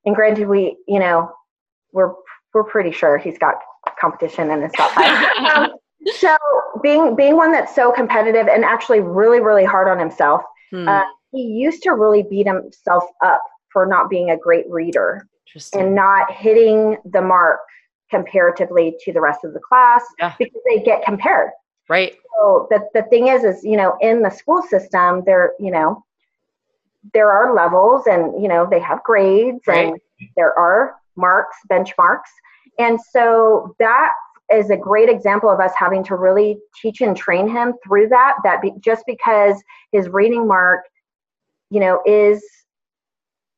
And 0.09 0.17
granted, 0.17 0.49
we, 0.49 0.77
you 0.89 0.99
know, 0.99 1.31
we're 1.93 2.13
we're 2.55 2.65
pretty 2.65 2.91
sure 2.91 3.19
he's 3.19 3.37
got 3.39 3.57
competition 4.01 4.51
in 4.51 4.63
his 4.63 4.73
top 4.73 4.91
five. 4.93 5.25
um, 5.55 5.71
so 6.19 6.35
being 6.83 7.15
being 7.15 7.37
one 7.37 7.53
that's 7.53 7.75
so 7.75 7.93
competitive 7.93 8.49
and 8.49 8.65
actually 8.65 9.01
really 9.01 9.41
really 9.41 9.65
hard 9.65 9.87
on 9.87 9.99
himself, 9.99 10.41
Hmm. 10.71 10.89
uh, 10.89 11.05
he 11.31 11.43
used 11.43 11.83
to 11.83 11.91
really 11.93 12.23
beat 12.23 12.47
himself 12.47 13.05
up 13.25 13.43
for 13.73 13.85
not 13.87 14.09
being 14.09 14.31
a 14.31 14.37
great 14.37 14.65
reader 14.71 15.27
and 15.75 15.95
not 15.95 16.31
hitting 16.33 16.97
the 17.05 17.21
mark 17.21 17.61
comparatively 18.11 18.97
to 19.03 19.13
the 19.13 19.21
rest 19.21 19.45
of 19.45 19.53
the 19.53 19.61
class 19.61 20.03
Yeah. 20.19 20.33
because 20.39 20.61
they 20.69 20.83
get 20.83 21.05
compared. 21.05 21.51
right 21.89 22.15
So 22.39 22.67
the, 22.71 22.81
the 22.95 23.03
thing 23.11 23.29
is, 23.29 23.45
is, 23.45 23.63
you 23.65 23.77
know, 23.77 23.97
in 24.01 24.23
the 24.23 24.31
school 24.31 24.63
system, 24.63 25.23
they're, 25.27 25.53
you 25.59 25.71
know, 25.71 26.03
there 27.15 27.31
are 27.31 27.55
levels 27.55 28.07
and, 28.07 28.41
you 28.43 28.49
know, 28.49 28.67
they 28.69 28.81
have 28.81 29.03
grades 29.03 29.63
and 29.67 29.99
there 30.37 30.57
are 30.59 30.95
marks, 31.17 31.57
benchmarks. 31.71 32.31
And 32.79 32.99
so 33.01 33.75
that 33.79 34.13
is 34.53 34.71
a 34.71 34.77
great 34.77 35.09
example 35.09 35.51
of 35.51 35.61
us 35.61 35.73
having 35.77 36.03
to 36.05 36.17
really 36.17 36.59
teach 36.81 37.01
and 37.01 37.17
train 37.17 37.49
him 37.49 37.75
through 37.85 38.09
that, 38.09 38.37
that 38.45 38.63
be, 38.63 38.73
just 38.81 39.05
because 39.07 39.63
his 39.93 40.09
reading 40.09 40.47
mark, 40.47 40.85
you 41.71 41.81
know, 41.81 42.01
is 42.07 42.43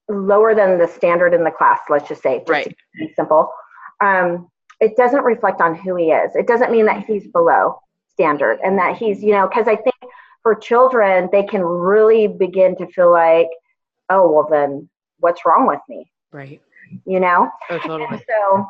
lower 0.09 0.55
than 0.55 0.79
the 0.79 0.89
standard 0.89 1.33
in 1.33 1.45
the 1.45 1.51
class, 1.51 1.79
let's 1.89 2.09
just 2.09 2.23
say, 2.23 2.39
just 2.39 2.51
Right. 2.51 2.77
simple. 3.15 3.53
Um, 4.01 4.49
it 4.81 4.97
doesn't 4.97 5.23
reflect 5.23 5.61
on 5.61 5.75
who 5.75 5.95
he 5.95 6.11
is. 6.11 6.35
It 6.35 6.47
doesn't 6.47 6.73
mean 6.73 6.87
that 6.87 7.05
he's 7.05 7.29
below 7.29 7.81
standard 8.09 8.59
and 8.65 8.79
that 8.79 8.97
he's, 8.97 9.23
you 9.23 9.33
know, 9.33 9.47
because 9.47 9.69
I 9.69 9.77
think 9.77 9.95
for 10.43 10.55
children, 10.55 11.29
they 11.33 11.43
can 11.43 11.63
really 11.63 12.27
begin 12.27 12.77
to 12.77 12.87
feel 12.89 13.11
like, 13.13 13.49
oh, 14.09 14.31
well, 14.31 14.49
then 14.51 14.89
what's 15.19 15.45
wrong 15.45 15.67
with 15.67 15.81
me? 15.89 16.11
right 16.33 16.61
You 17.07 17.21
know? 17.21 17.51
oh 17.71 17.79
totally 17.79 18.07
And 18.11 18.23
so 18.29 18.67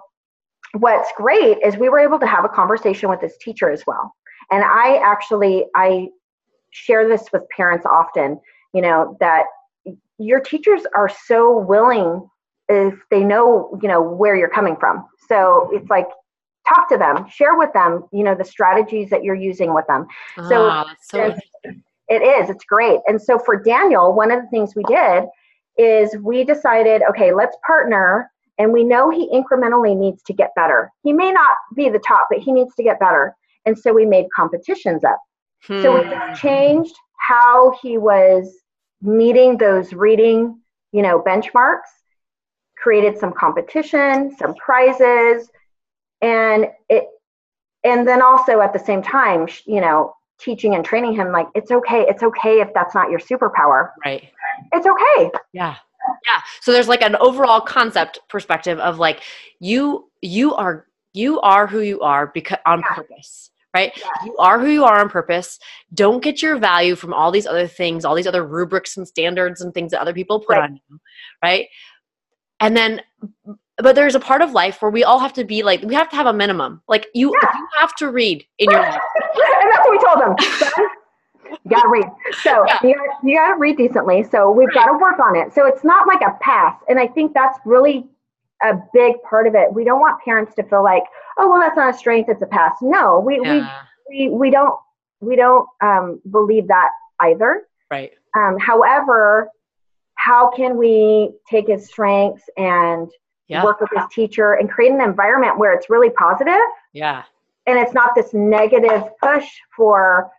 what's 0.79 1.11
great 1.17 1.59
is 1.65 1.77
we 1.77 1.89
were 1.89 1.99
able 2.01 2.19
to 2.19 2.27
have 2.27 2.45
a 2.45 2.49
conversation 2.49 3.09
with 3.09 3.21
this 3.21 3.37
teacher 3.39 3.71
as 3.71 3.85
well. 3.87 4.13
And 4.51 4.65
I 4.65 4.97
actually 4.97 5.67
I 5.75 6.09
share 6.71 7.09
this 7.09 7.29
with 7.33 7.43
parents 7.57 7.87
often, 7.87 8.41
you 8.73 8.81
know, 8.83 9.17
that 9.21 9.45
your 10.19 10.41
teachers 10.41 10.83
are 10.95 11.09
so 11.09 11.59
willing 11.59 12.29
if 12.69 12.95
they 13.11 13.25
know, 13.25 13.79
you 13.83 13.89
know, 13.89 14.01
where 14.03 14.37
you're 14.37 14.51
coming 14.51 14.77
from. 14.77 15.07
So 15.29 15.71
it's 15.73 15.89
like 15.91 16.07
talk 16.69 16.89
to 16.91 16.97
them, 16.97 17.27
share 17.29 17.57
with 17.57 17.73
them, 17.73 18.05
you 18.13 18.23
know, 18.23 18.35
the 18.35 18.45
strategies 18.45 19.11
that 19.11 19.25
you're 19.25 19.35
using 19.35 19.75
with 19.75 19.87
them. 19.89 20.07
So 20.49 20.69
ah, 20.71 20.95
so 21.01 21.19
it's- 21.25 21.41
it 22.11 22.23
is. 22.23 22.51
It's 22.51 22.64
great. 22.64 23.01
And 23.07 23.23
so 23.23 23.38
for 23.38 23.57
Daniel, 23.62 24.12
one 24.12 24.31
of 24.31 24.42
the 24.42 24.49
things 24.49 24.75
we 24.77 24.83
did 24.85 25.25
is 25.79 26.16
we 26.23 26.44
decided, 26.44 27.03
okay, 27.09 27.33
let's 27.33 27.57
partner. 27.66 28.31
And 28.59 28.73
we 28.73 28.85
know 28.85 29.09
he 29.09 29.31
incrementally 29.33 29.96
needs 29.96 30.23
to 30.25 30.35
get 30.35 30.51
better. 30.55 30.90
He 31.03 31.14
may 31.14 31.33
not 31.33 31.57
be 31.75 31.88
the 31.88 32.01
top, 32.01 32.27
but 32.31 32.40
he 32.40 32.53
needs 32.53 32.75
to 32.75 32.83
get 32.83 33.01
better. 33.01 33.35
And 33.64 33.79
so 33.79 33.94
we 33.94 34.05
made 34.05 34.27
competitions 34.37 35.05
up. 35.05 35.18
So 35.77 35.94
we 35.94 36.03
Hmm. 36.03 36.11
just 36.11 36.42
changed 36.42 36.94
how 37.18 37.75
he 37.81 37.96
was 37.96 38.55
meeting 39.01 39.57
those 39.57 39.92
reading, 39.94 40.61
you 40.92 41.03
know, 41.03 41.23
benchmarks, 41.23 41.88
created 42.77 43.18
some 43.18 43.33
competition, 43.33 44.35
some 44.37 44.55
prizes, 44.57 45.49
and 46.20 46.66
it 46.88 47.07
and 47.85 48.07
then 48.07 48.20
also 48.23 48.61
at 48.61 48.73
the 48.75 48.79
same 48.79 49.03
time, 49.03 49.49
you 49.64 49.81
know, 49.81 50.12
teaching 50.40 50.74
and 50.74 50.85
training 50.85 51.14
him 51.14 51.31
like 51.33 51.46
it's 51.55 51.70
okay, 51.70 52.03
it's 52.09 52.22
okay 52.22 52.61
if 52.61 52.68
that's 52.74 52.94
not 52.94 53.11
your 53.11 53.20
superpower. 53.20 53.90
right 54.05 54.29
It's 54.72 54.87
okay. 54.87 55.31
Yeah. 55.53 55.76
Yeah. 56.26 56.40
So 56.61 56.72
there's 56.72 56.88
like 56.88 57.03
an 57.03 57.16
overall 57.16 57.61
concept 57.61 58.20
perspective 58.29 58.79
of 58.79 58.98
like 58.98 59.22
you 59.61 60.11
you 60.22 60.55
are 60.55 60.87
you 61.12 61.40
are 61.40 61.66
who 61.66 61.81
you 61.81 62.00
are 62.00 62.29
because 62.29 62.59
on 62.66 62.81
Yeah. 62.81 62.94
purpose. 62.94 63.50
Right? 63.74 63.93
Yeah. 63.97 64.09
You 64.24 64.36
are 64.38 64.59
who 64.59 64.66
you 64.66 64.84
are 64.84 64.99
on 65.01 65.09
purpose. 65.09 65.61
Don't 65.95 66.22
get 66.22 66.43
your 66.43 66.57
value 66.57 66.97
from 66.97 67.14
all 67.14 67.30
these 67.30 67.47
other 67.47 67.68
things, 67.68 68.05
all 68.05 68.16
these 68.16 68.26
other 68.26 68.45
rubrics 68.45 68.97
and 68.97 69.07
standards 69.07 69.61
and 69.61 69.72
things 69.72 69.93
that 69.93 70.01
other 70.01 70.12
people 70.14 70.41
put 70.41 70.57
Right. 70.57 70.70
on 70.70 70.80
you. 70.88 71.01
Right? 71.43 71.68
And 72.61 72.76
then 72.76 73.03
but 73.78 73.95
there's 73.95 74.14
a 74.14 74.20
part 74.20 74.43
of 74.43 74.53
life 74.53 74.82
where 74.82 74.91
we 74.91 75.05
all 75.05 75.18
have 75.18 75.32
to 75.34 75.45
be 75.45 75.62
like 75.62 75.80
we 75.82 75.95
have 75.95 76.09
to 76.11 76.16
have 76.16 76.26
a 76.26 76.32
minimum. 76.32 76.82
Like 76.88 77.07
you 77.14 77.32
Yeah. 77.43 77.51
you 77.59 77.66
have 77.78 77.95
to 77.97 78.11
read 78.11 78.45
in 78.59 78.70
your 78.70 78.80
life. 78.80 79.01
And 79.91 80.01
that's 80.01 80.14
what 80.16 80.26
we 80.26 80.26
told 80.26 80.38
them. 80.38 80.80
You 81.64 81.70
gotta 81.70 81.88
read. 81.88 82.05
So 82.43 82.64
Yeah. 82.66 82.78
you, 82.82 82.95
gotta, 82.95 83.11
you 83.24 83.36
gotta 83.36 83.59
read 83.59 83.76
decently. 83.76 84.22
So 84.22 84.51
we've 84.51 84.72
got 84.72 84.86
to 84.86 84.93
work 84.99 85.18
on 85.18 85.34
it. 85.36 85.53
So 85.53 85.66
it's 85.66 85.82
not 85.84 86.07
like 86.07 86.20
a 86.20 86.36
pass. 86.41 86.76
And 86.88 86.99
I 86.99 87.07
think 87.09 87.34
that's 87.34 87.59
really 87.64 88.07
a 88.62 88.74
big 88.93 89.20
part 89.28 89.47
of 89.47 89.55
it. 89.55 89.72
We 89.72 89.84
don't 89.84 90.01
want 90.01 90.22
parents 90.22 90.55
to 90.57 90.62
feel 90.64 90.84
like, 90.84 91.03
oh 91.38 91.51
well, 91.51 91.61
that's 91.61 91.76
not 91.76 91.95
a 91.95 91.97
strength; 91.99 92.28
it's 92.28 92.43
a 92.43 92.47
pass. 92.47 92.74
No, 92.82 93.18
we 93.20 93.41
Yeah. 93.43 93.80
we, 94.09 94.28
we 94.28 94.36
we 94.36 94.51
don't 94.51 94.74
we 95.20 95.34
don't 95.34 95.66
um, 95.82 96.20
believe 96.30 96.68
that 96.68 96.91
either. 97.20 97.64
Right. 97.91 98.12
Um, 98.36 98.57
however, 98.59 99.49
how 100.14 100.51
can 100.51 100.76
we 100.76 101.30
take 101.49 101.66
his 101.68 101.86
strengths 101.86 102.43
and 102.57 103.11
Yeah. 103.49 103.64
work 103.64 103.80
with 103.80 103.91
his 103.97 104.05
teacher 104.12 104.53
and 104.53 104.70
create 104.70 104.93
an 104.93 105.01
environment 105.01 105.59
where 105.59 105.72
it's 105.72 105.91
really 105.91 106.11
positive 106.11 106.61
Yeah. 106.93 107.24
And 107.67 107.79
it's 107.79 107.93
not 107.95 108.15
this 108.15 108.33
negative 108.33 109.03
push 109.23 109.47
for 109.77 110.31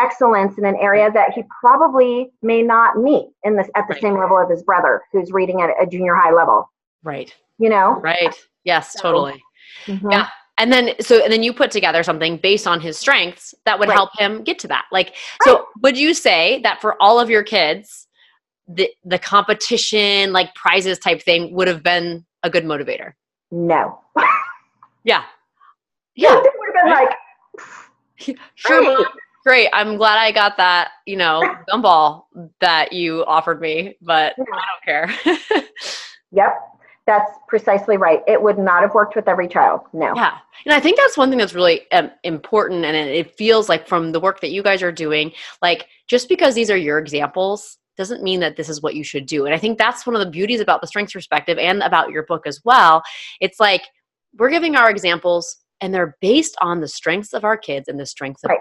excellence 0.00 0.58
in 0.58 0.64
an 0.64 0.76
area 0.76 1.10
that 1.10 1.32
he 1.32 1.42
probably 1.60 2.30
may 2.42 2.62
not 2.62 2.96
meet 2.98 3.28
in 3.42 3.56
this 3.56 3.68
at 3.74 3.86
the 3.88 3.94
Right. 3.94 4.02
same 4.02 4.18
level 4.18 4.38
of 4.38 4.48
his 4.48 4.62
brother 4.62 5.02
who's 5.12 5.32
reading 5.32 5.60
at 5.60 5.70
a 5.80 5.86
junior 5.86 6.14
high 6.14 6.32
level 6.32 6.70
Right. 7.02 7.34
you 7.58 7.68
know 7.68 7.94
Right. 8.00 8.34
Yes, 8.64 8.92
So- 8.92 9.00
totally. 9.02 9.42
Mhm. 9.86 10.12
Yeah. 10.12 10.28
And 10.58 10.72
then 10.72 10.94
so 11.00 11.22
and 11.22 11.32
then 11.32 11.42
you 11.42 11.52
put 11.52 11.70
together 11.70 12.02
something 12.02 12.36
based 12.36 12.66
on 12.66 12.80
his 12.80 12.98
strengths 12.98 13.54
that 13.64 13.78
would 13.78 13.88
Right. 13.88 13.94
help 13.96 14.10
him 14.18 14.42
get 14.44 14.58
to 14.60 14.68
that. 14.68 14.84
Like 14.92 15.14
so 15.42 15.66
would 15.82 15.96
you 15.96 16.14
say 16.14 16.60
that 16.62 16.80
for 16.80 17.00
all 17.00 17.18
of 17.18 17.30
your 17.30 17.42
kids 17.42 18.06
the 18.68 18.90
the 19.04 19.18
competition 19.18 20.32
like 20.32 20.54
prizes 20.54 20.98
type 20.98 21.22
thing 21.22 21.54
would 21.54 21.66
have 21.68 21.82
been 21.82 22.24
a 22.44 22.50
good 22.50 22.64
motivator? 22.64 23.14
no 23.50 23.98
Yeah. 25.04 25.24
Yeah. 26.18 26.34
would 26.34 26.44
have 26.44 26.84
been 26.84 26.92
Right. 26.92 27.08
like 28.28 28.36
Sure. 28.56 29.06
Great. 29.44 29.70
I'm 29.72 29.96
glad 29.96 30.18
I 30.18 30.32
got 30.32 30.56
that, 30.58 30.90
you 31.06 31.16
know, 31.16 31.42
gumball 31.70 32.24
that 32.60 32.92
you 32.92 33.24
offered 33.26 33.60
me, 33.60 33.96
but 34.02 34.34
Yeah. 34.36 34.44
I 34.52 34.62
don't 34.66 34.84
care. 34.84 35.62
yep 36.32 36.52
that's 37.06 37.30
precisely 37.48 37.96
right 37.96 38.20
it 38.26 38.42
would 38.42 38.58
not 38.58 38.82
have 38.82 38.92
worked 38.92 39.16
with 39.16 39.26
every 39.28 39.48
child 39.48 39.80
no 39.94 40.12
Yeah. 40.14 40.36
And 40.66 40.74
I 40.74 40.78
think 40.80 40.98
that's 40.98 41.16
one 41.16 41.30
thing 41.30 41.38
that's 41.38 41.54
really 41.54 41.90
um, 41.92 42.10
important. 42.22 42.84
And 42.84 42.94
it, 42.94 43.08
it 43.08 43.34
feels 43.34 43.66
like 43.70 43.88
from 43.88 44.12
the 44.12 44.20
work 44.20 44.40
that 44.42 44.50
you 44.50 44.62
guys 44.62 44.82
are 44.82 44.92
doing, 44.92 45.32
like 45.62 45.86
just 46.06 46.28
because 46.28 46.54
these 46.54 46.70
are 46.70 46.76
your 46.76 46.98
examples 46.98 47.78
doesn't 47.96 48.22
mean 48.22 48.40
that 48.40 48.56
this 48.56 48.68
is 48.68 48.82
what 48.82 48.94
you 48.94 49.02
should 49.02 49.24
do. 49.24 49.46
And 49.46 49.54
I 49.54 49.58
think 49.58 49.78
that's 49.78 50.06
one 50.06 50.14
of 50.14 50.20
the 50.20 50.30
beauties 50.30 50.60
about 50.60 50.82
the 50.82 50.86
strengths 50.86 51.14
perspective 51.14 51.56
and 51.56 51.82
about 51.82 52.10
your 52.10 52.24
book 52.24 52.46
as 52.46 52.60
well. 52.64 53.02
It's 53.40 53.58
like 53.58 53.82
we're 54.36 54.50
giving 54.50 54.76
our 54.76 54.90
examples 54.90 55.56
and 55.80 55.94
they're 55.94 56.16
based 56.20 56.56
on 56.60 56.80
the 56.80 56.88
strengths 56.88 57.32
of 57.32 57.44
our 57.44 57.56
kids 57.56 57.88
and 57.88 57.98
the 57.98 58.06
strengths 58.06 58.44
of 58.44 58.50
Right. 58.50 58.58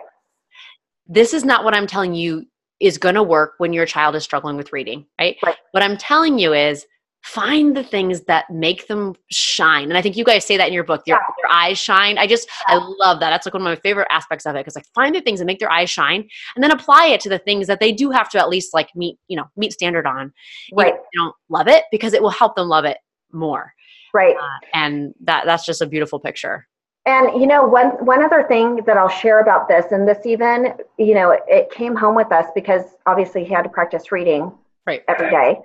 this 1.07 1.33
is 1.33 1.43
not 1.45 1.63
what 1.63 1.73
I'm 1.75 1.87
telling 1.87 2.13
you 2.13 2.45
is 2.79 2.97
going 2.97 3.15
to 3.15 3.23
work 3.23 3.53
when 3.57 3.73
your 3.73 3.85
child 3.85 4.15
is 4.15 4.23
struggling 4.23 4.55
with 4.57 4.71
reading, 4.73 5.05
right? 5.19 5.35
Right. 5.43 5.55
What 5.71 5.81
I'm 5.83 5.97
telling 5.97 6.37
you 6.37 6.53
is 6.53 6.85
find 7.23 7.75
the 7.75 7.83
things 7.83 8.21
that 8.25 8.49
make 8.51 8.87
them 8.87 9.15
shine. 9.31 9.85
And 9.89 9.97
I 9.97 10.01
think 10.01 10.15
you 10.15 10.23
guys 10.23 10.45
say 10.45 10.55
that 10.57 10.67
in 10.67 10.73
your 10.73 10.83
book, 10.83 11.01
your, 11.07 11.17
Yeah. 11.17 11.23
their 11.41 11.51
eyes 11.51 11.77
shine. 11.79 12.17
I 12.19 12.27
just, 12.27 12.47
I 12.67 12.75
love 12.75 13.19
that. 13.19 13.31
That's 13.31 13.45
like 13.47 13.53
one 13.53 13.61
of 13.61 13.65
my 13.65 13.75
favorite 13.75 14.07
aspects 14.11 14.45
of 14.45 14.55
it. 14.55 14.63
Cause 14.63 14.75
like 14.75 14.85
find 14.93 15.15
the 15.15 15.21
things 15.21 15.39
that 15.39 15.45
make 15.45 15.59
their 15.59 15.71
eyes 15.71 15.89
shine 15.89 16.27
and 16.55 16.63
then 16.63 16.71
apply 16.71 17.07
it 17.07 17.19
to 17.21 17.29
the 17.29 17.39
things 17.39 17.65
that 17.67 17.79
they 17.79 17.91
do 17.91 18.11
have 18.11 18.29
to 18.29 18.37
at 18.39 18.47
least 18.49 18.73
like 18.73 18.89
meet, 18.95 19.17
you 19.27 19.35
know, 19.35 19.45
meet 19.57 19.73
standard 19.73 20.05
on. 20.05 20.31
Right 20.73 20.93
they 20.93 21.17
don't 21.17 21.35
love 21.49 21.67
it 21.67 21.85
because 21.91 22.13
it 22.13 22.21
will 22.21 22.29
help 22.29 22.55
them 22.55 22.67
love 22.69 22.85
it 22.85 22.99
more. 23.33 23.73
right 24.13 24.35
Uh, 24.37 24.59
and 24.75 25.13
that, 25.21 25.45
that's 25.45 25.65
just 25.65 25.81
a 25.81 25.87
beautiful 25.87 26.19
picture. 26.19 26.67
And 27.07 27.39
you 27.39 27.47
know, 27.47 27.65
one 27.65 27.91
one 28.05 28.21
other 28.21 28.43
thing 28.43 28.81
that 28.85 28.97
I'll 28.97 29.07
share 29.07 29.39
about 29.39 29.69
this, 29.69 29.93
and 29.93 30.05
this 30.05 30.25
even, 30.25 30.73
you 30.97 31.15
know, 31.15 31.31
it, 31.31 31.41
it 31.47 31.71
came 31.71 31.95
home 31.95 32.15
with 32.15 32.33
us 32.33 32.47
because 32.53 32.83
obviously 33.05 33.45
he 33.45 33.53
had 33.53 33.61
to 33.63 33.69
practice 33.69 34.11
reading 34.11 34.51
Right. 34.85 35.03
every 35.07 35.29
day. 35.29 35.59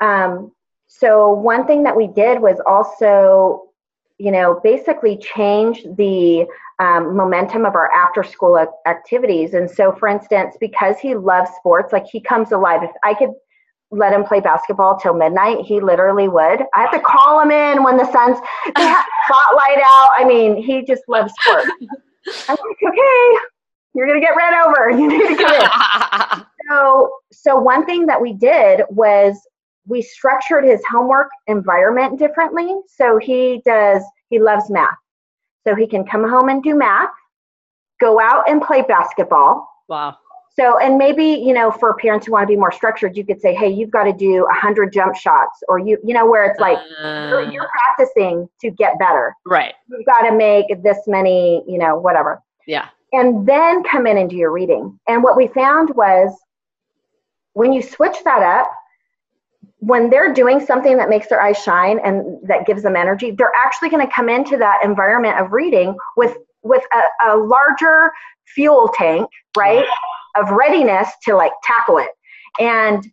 Um, 0.00 0.52
so 0.88 1.32
one 1.32 1.66
thing 1.66 1.84
that 1.84 1.96
we 1.96 2.08
did 2.08 2.40
was 2.40 2.60
also, 2.66 3.70
you 4.18 4.32
know, 4.32 4.60
basically 4.64 5.16
change 5.18 5.84
the 5.96 6.46
um, 6.80 7.16
momentum 7.16 7.64
of 7.64 7.74
our 7.74 7.90
after 7.92 8.24
school 8.24 8.58
activities. 8.86 9.54
And 9.54 9.70
so, 9.70 9.92
for 9.92 10.08
instance, 10.08 10.56
because 10.60 10.98
he 10.98 11.14
loves 11.14 11.50
sports, 11.56 11.92
like 11.92 12.06
he 12.06 12.20
comes 12.20 12.50
alive. 12.50 12.82
If 12.82 12.90
I 13.04 13.14
could 13.14 13.30
let 13.90 14.12
him 14.12 14.24
play 14.24 14.40
basketball 14.40 14.98
till 14.98 15.14
midnight, 15.14 15.64
he 15.64 15.80
literally 15.80 16.28
would. 16.28 16.62
I 16.74 16.82
have 16.82 16.92
to 16.92 17.00
call 17.00 17.40
him 17.40 17.50
in 17.50 17.82
when 17.82 17.96
the 17.96 18.04
sun's 18.04 18.38
spotlight 18.68 19.78
out. 19.78 20.10
I 20.16 20.24
mean, 20.26 20.62
he 20.62 20.84
just 20.84 21.02
loves 21.08 21.32
sports. 21.40 21.70
I'm 22.48 22.56
like, 22.56 22.78
okay, 22.86 23.38
you're 23.94 24.06
gonna 24.06 24.20
get 24.20 24.36
ran 24.36 24.54
over. 24.54 24.90
You 24.98 25.08
need 25.08 25.28
to 25.28 25.36
get 25.36 25.62
in. 25.62 26.44
So, 26.68 27.10
so 27.32 27.56
one 27.56 27.86
thing 27.86 28.04
that 28.06 28.20
we 28.20 28.34
did 28.34 28.82
was 28.90 29.40
we 29.86 30.02
structured 30.02 30.64
his 30.64 30.82
homework 30.90 31.30
environment 31.46 32.18
differently. 32.18 32.74
So 32.94 33.16
he 33.16 33.62
does, 33.64 34.02
he 34.28 34.38
loves 34.38 34.68
math. 34.68 34.94
So 35.66 35.74
he 35.74 35.86
can 35.86 36.04
come 36.04 36.28
home 36.28 36.50
and 36.50 36.62
do 36.62 36.74
math, 36.76 37.08
go 38.02 38.20
out 38.20 38.48
and 38.50 38.60
play 38.60 38.82
basketball. 38.82 39.66
wow. 39.88 40.18
So, 40.58 40.76
and 40.78 40.98
maybe, 40.98 41.24
you 41.24 41.52
know, 41.52 41.70
for 41.70 41.94
parents 41.94 42.26
who 42.26 42.32
want 42.32 42.42
to 42.42 42.48
be 42.48 42.56
more 42.56 42.72
structured, 42.72 43.16
you 43.16 43.24
could 43.24 43.40
say, 43.40 43.54
hey, 43.54 43.68
you've 43.68 43.90
got 43.92 44.04
to 44.04 44.12
do 44.12 44.44
a 44.50 44.54
hundred 44.54 44.92
jump 44.92 45.14
shots 45.14 45.62
or 45.68 45.78
you, 45.78 45.98
you 46.04 46.12
know, 46.12 46.26
where 46.26 46.44
it's 46.50 46.58
like 46.58 46.78
you're, 47.00 47.46
Uh, 47.46 47.50
you're 47.52 47.68
practicing 47.70 48.48
to 48.60 48.70
get 48.70 48.98
better. 48.98 49.34
right. 49.46 49.74
You've 49.88 50.04
got 50.04 50.22
to 50.28 50.34
make 50.34 50.66
this 50.82 50.98
many, 51.06 51.62
you 51.68 51.78
know, 51.78 51.96
whatever 51.96 52.42
Yeah. 52.66 52.88
and 53.12 53.46
then 53.46 53.84
come 53.84 54.06
in 54.08 54.18
and 54.18 54.28
do 54.28 54.36
your 54.36 54.50
reading. 54.50 54.98
And 55.06 55.22
what 55.22 55.36
we 55.36 55.46
found 55.46 55.90
was 55.94 56.36
when 57.52 57.72
you 57.72 57.80
switch 57.80 58.16
that 58.24 58.42
up, 58.42 58.68
when 59.78 60.10
they're 60.10 60.32
doing 60.34 60.58
something 60.58 60.96
that 60.96 61.08
makes 61.08 61.28
their 61.28 61.40
eyes 61.40 61.62
shine 61.62 62.00
and 62.00 62.36
that 62.48 62.66
gives 62.66 62.82
them 62.82 62.96
energy, 62.96 63.30
they're 63.30 63.52
actually 63.54 63.90
going 63.90 64.04
to 64.04 64.12
come 64.12 64.28
into 64.28 64.56
that 64.56 64.80
environment 64.82 65.38
of 65.38 65.52
reading 65.52 65.96
with 66.16 66.36
with 66.64 66.82
a, 66.92 67.30
a 67.32 67.36
larger 67.36 68.10
fuel 68.44 68.90
tank, 68.92 69.30
right, 69.56 69.84
of 70.38 70.50
readiness 70.50 71.08
to 71.24 71.34
like 71.34 71.52
tackle 71.64 71.98
it. 71.98 72.10
And 72.60 73.04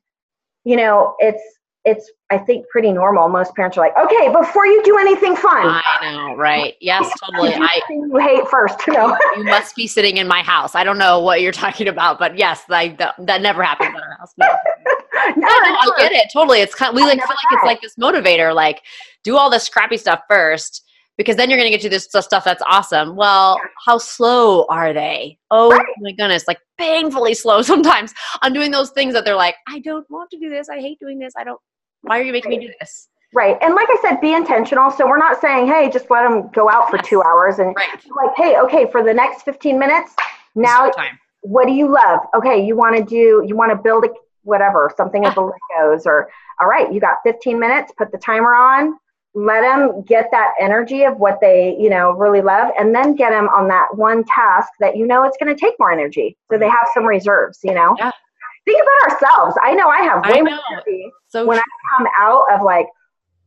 you 0.64 0.76
know, 0.76 1.16
it's 1.20 1.42
it's 1.86 2.12
I 2.32 2.40
think 2.40 2.68
pretty 2.70 2.92
normal. 2.92 3.30
Most 3.30 3.54
parents 3.54 3.78
are 3.78 3.82
like, 3.82 3.96
okay, 3.96 4.34
before 4.34 4.66
you 4.66 4.84
do 4.84 4.98
anything 4.98 5.36
fun, 5.36 5.68
I 5.68 6.12
know. 6.12 6.36
Right. 6.36 6.74
Yes, 6.82 7.08
totally. 7.24 7.54
I, 7.54 7.82
you 7.90 8.18
hate 8.18 8.48
first, 8.50 8.86
you 8.88 8.94
know. 8.94 9.16
you 9.38 9.44
must 9.44 9.76
be 9.76 9.86
sitting 9.86 10.18
in 10.18 10.28
my 10.28 10.42
house. 10.42 10.74
I 10.74 10.84
don't 10.84 10.98
know 10.98 11.20
what 11.20 11.42
you're 11.42 11.52
talking 11.52 11.88
about, 11.88 12.18
but 12.18 12.38
yes, 12.38 12.64
like 12.68 12.98
that, 12.98 13.14
that 13.20 13.42
never 13.42 13.62
happens 13.62 13.90
in 13.90 13.96
our 13.96 14.18
house. 14.18 14.34
No. 15.38 15.48
no, 15.48 15.48
I 15.48 15.92
get 15.98 16.12
it 16.12 16.28
totally. 16.32 16.60
It's 16.60 16.76
kind 16.76 16.90
of, 16.90 16.96
we 16.96 17.02
like 17.02 17.18
feel 17.18 17.28
like 17.28 17.38
it's 17.52 17.64
like 17.64 17.82
this 17.82 17.96
motivator, 17.96 18.54
like 18.54 18.84
do 19.24 19.38
all 19.38 19.50
this 19.50 19.68
crappy 19.68 19.98
stuff 19.98 20.22
first 20.30 20.85
because 21.18 21.36
then 21.36 21.50
you're 21.50 21.58
going 21.58 21.72
to 21.72 21.76
get 21.78 21.82
to 21.82 21.90
this 21.90 22.04
stuff 22.06 22.44
that's 22.44 22.64
awesome. 22.68 23.16
Well, 23.16 23.60
how 23.86 23.98
slow 23.98 24.66
are 24.70 24.94
they? 24.94 25.38
Oh 25.52 25.70
Right. 25.70 25.86
my 26.00 26.12
goodness, 26.12 26.46
like 26.48 26.60
painfully 26.78 27.34
slow 27.34 27.62
sometimes 27.74 28.14
on 28.42 28.54
doing 28.54 28.72
those 28.72 28.92
things 28.92 29.14
that 29.14 29.26
they're 29.26 29.36
like, 29.36 29.56
I 29.68 29.80
don't 29.80 30.10
want 30.10 30.30
to 30.32 30.40
do 30.40 30.50
this. 30.50 30.70
I 30.70 30.80
hate 30.80 31.00
doing 31.00 31.20
this. 31.20 31.34
I 31.38 31.44
don't. 31.44 31.60
Why 32.02 32.20
are 32.20 32.24
you 32.24 32.34
making 32.34 32.52
me 32.52 32.60
do 32.60 32.72
this? 32.80 33.10
Right. 33.34 33.58
And 33.62 33.74
like 33.76 33.88
I 33.90 33.98
said, 34.02 34.22
be 34.22 34.34
intentional. 34.34 34.92
So 34.92 35.08
we're 35.08 35.18
not 35.18 35.42
saying, 35.42 35.68
hey, 35.68 35.90
just 35.92 36.10
let 36.10 36.24
them 36.24 36.50
go 36.54 36.70
out 36.70 36.90
for 36.90 36.98
Yes. 36.98 37.08
two 37.10 37.22
hours 37.24 37.60
and 37.60 37.76
Right. 37.76 37.90
like, 38.16 38.36
hey, 38.38 38.58
okay, 38.60 38.90
for 38.92 39.04
the 39.04 39.14
next 39.14 39.44
15 39.44 39.78
minutes, 39.80 40.16
now 40.54 40.92
what 41.42 41.66
do 41.68 41.74
you 41.74 41.88
love? 41.88 42.22
Okay, 42.36 42.64
you 42.66 42.76
want 42.76 42.96
to 42.96 43.04
do, 43.04 43.44
you 43.46 43.56
want 43.56 43.72
to 43.72 43.76
build 43.76 44.06
a 44.06 44.10
whatever, 44.44 44.92
something 44.96 45.24
with 45.24 45.34
the 45.36 45.42
Legos 45.42 46.06
or, 46.06 46.30
all 46.62 46.68
right, 46.68 46.94
you 46.94 47.00
got 47.00 47.18
15 47.24 47.60
minutes, 47.60 47.92
put 47.98 48.12
the 48.12 48.18
timer 48.20 48.54
on, 48.54 48.96
let 49.36 49.62
them 49.62 50.02
get 50.04 50.30
that 50.32 50.54
energy 50.62 51.04
of 51.04 51.18
what 51.18 51.40
they, 51.42 51.76
you 51.78 51.90
know, 51.90 52.12
really 52.12 52.42
love, 52.42 52.72
and 52.80 52.96
then 52.96 53.16
get 53.16 53.32
them 53.32 53.50
on 53.50 53.68
that 53.68 53.96
one 53.96 54.24
task 54.24 54.70
that 54.80 54.96
you 54.96 55.06
know 55.06 55.24
it's 55.24 55.36
going 55.38 55.54
to 55.54 55.60
take 55.60 55.76
more 55.78 55.92
energy. 55.92 56.38
So 56.50 56.58
they 56.58 56.70
have 56.70 56.88
some 56.94 57.04
reserves, 57.06 57.60
you 57.62 57.74
know? 57.74 57.96
Yeah. 58.00 58.12
Think 58.64 58.82
about 58.82 59.12
ourselves. 59.12 59.58
I 59.62 59.74
know 59.76 59.90
I 59.90 60.02
have 60.02 60.24
I 60.24 60.32
way 60.32 60.42
more 60.42 60.52
know. 60.52 60.60
energy 60.72 61.12
So 61.28 61.46
when 61.46 61.60
I 61.60 61.64
come 61.98 62.08
out 62.18 62.46
of 62.52 62.64
like 62.64 62.88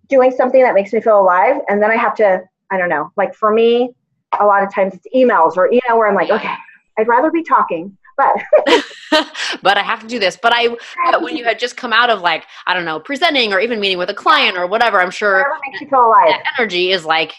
doing 0.09 0.31
something 0.31 0.63
that 0.63 0.75
makes 0.75 0.93
me 0.93 1.01
feel 1.01 1.19
alive 1.21 1.57
and 1.69 1.83
then 1.83 1.91
I 1.91 1.97
have 1.97 2.15
to, 2.17 2.43
I 2.71 2.77
don't 2.77 2.91
know, 2.91 3.11
like 3.17 3.35
for 3.35 3.53
me, 3.53 3.95
a 4.39 4.45
lot 4.45 4.63
of 4.63 4.73
times 4.73 4.95
it's 4.95 5.07
emails 5.17 5.57
or, 5.57 5.73
you 5.73 5.81
know, 5.89 5.97
where 5.97 6.07
I'm 6.07 6.15
like, 6.15 6.31
okay, 6.31 6.55
I'd 6.99 7.09
rather 7.09 7.31
be 7.31 7.43
talking, 7.43 7.97
but 8.19 9.27
but 9.63 9.79
I 9.79 9.83
have 9.83 10.01
to 10.01 10.07
do 10.07 10.19
this. 10.19 10.37
But 10.41 10.53
I, 10.55 10.69
but 11.11 11.23
when 11.23 11.37
you 11.37 11.45
had 11.45 11.59
just 11.59 11.77
come 11.77 11.93
out 11.93 12.11
of 12.11 12.21
like, 12.21 12.45
I 12.67 12.75
don't 12.75 12.85
know, 12.85 13.01
presenting 13.01 13.53
or 13.55 13.61
even 13.61 13.81
meeting 13.81 13.97
with 13.99 14.11
a 14.11 14.15
client 14.15 14.59
or 14.59 14.67
whatever, 14.67 15.01
I'm 15.01 15.11
sure 15.11 15.39
whatever 15.39 15.59
makes 15.67 15.81
you 15.81 15.89
feel 15.89 16.07
alive, 16.07 16.29
that 16.29 16.45
energy 16.59 16.91
is 16.93 17.05
like 17.07 17.33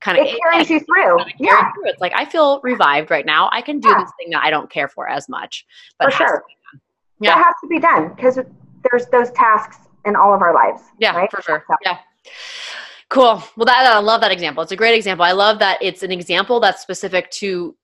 kind 0.00 0.18
of 0.18 0.26
it 0.26 0.38
carries 0.42 0.70
you 0.70 0.78
through. 0.80 1.18
Yeah, 1.40 1.72
It's 1.86 2.00
like 2.00 2.12
I 2.14 2.24
feel 2.24 2.60
revived 2.62 3.10
right 3.10 3.26
now. 3.26 3.48
I 3.52 3.62
can 3.62 3.80
do 3.80 3.88
Yeah. 3.88 3.98
this 4.04 4.12
thing 4.20 4.30
that 4.30 4.44
I 4.44 4.50
don't 4.50 4.70
care 4.70 4.86
for 4.88 5.08
as 5.08 5.28
much. 5.28 5.66
But 5.98 6.04
for 6.04 6.08
it 6.10 6.12
has 6.14 6.18
to 6.18 6.26
sure. 6.28 6.44
Yeah. 7.20 7.34
That 7.34 7.44
has 7.46 7.54
to 7.62 7.68
be 7.68 7.80
done 7.80 8.14
because 8.14 8.38
there's 8.90 9.06
those 9.06 9.32
tasks 9.32 9.78
in 10.04 10.14
all 10.14 10.32
of 10.32 10.40
our 10.40 10.54
lives. 10.54 10.82
Yeah, 11.00 11.16
right? 11.16 11.28
for 11.30 11.42
sure. 11.42 11.64
So- 11.66 11.74
Yeah. 11.84 11.98
Cool. 13.10 13.42
Well, 13.56 13.64
that 13.64 13.90
I 13.92 13.98
love 14.00 14.20
that 14.20 14.30
example. 14.30 14.62
It's 14.62 14.70
a 14.72 14.76
great 14.76 14.94
example. 14.94 15.24
I 15.24 15.32
love 15.32 15.58
that 15.60 15.78
it's 15.82 16.02
an 16.02 16.12
example 16.12 16.60
that's 16.60 16.82
specific 16.82 17.30
to 17.32 17.74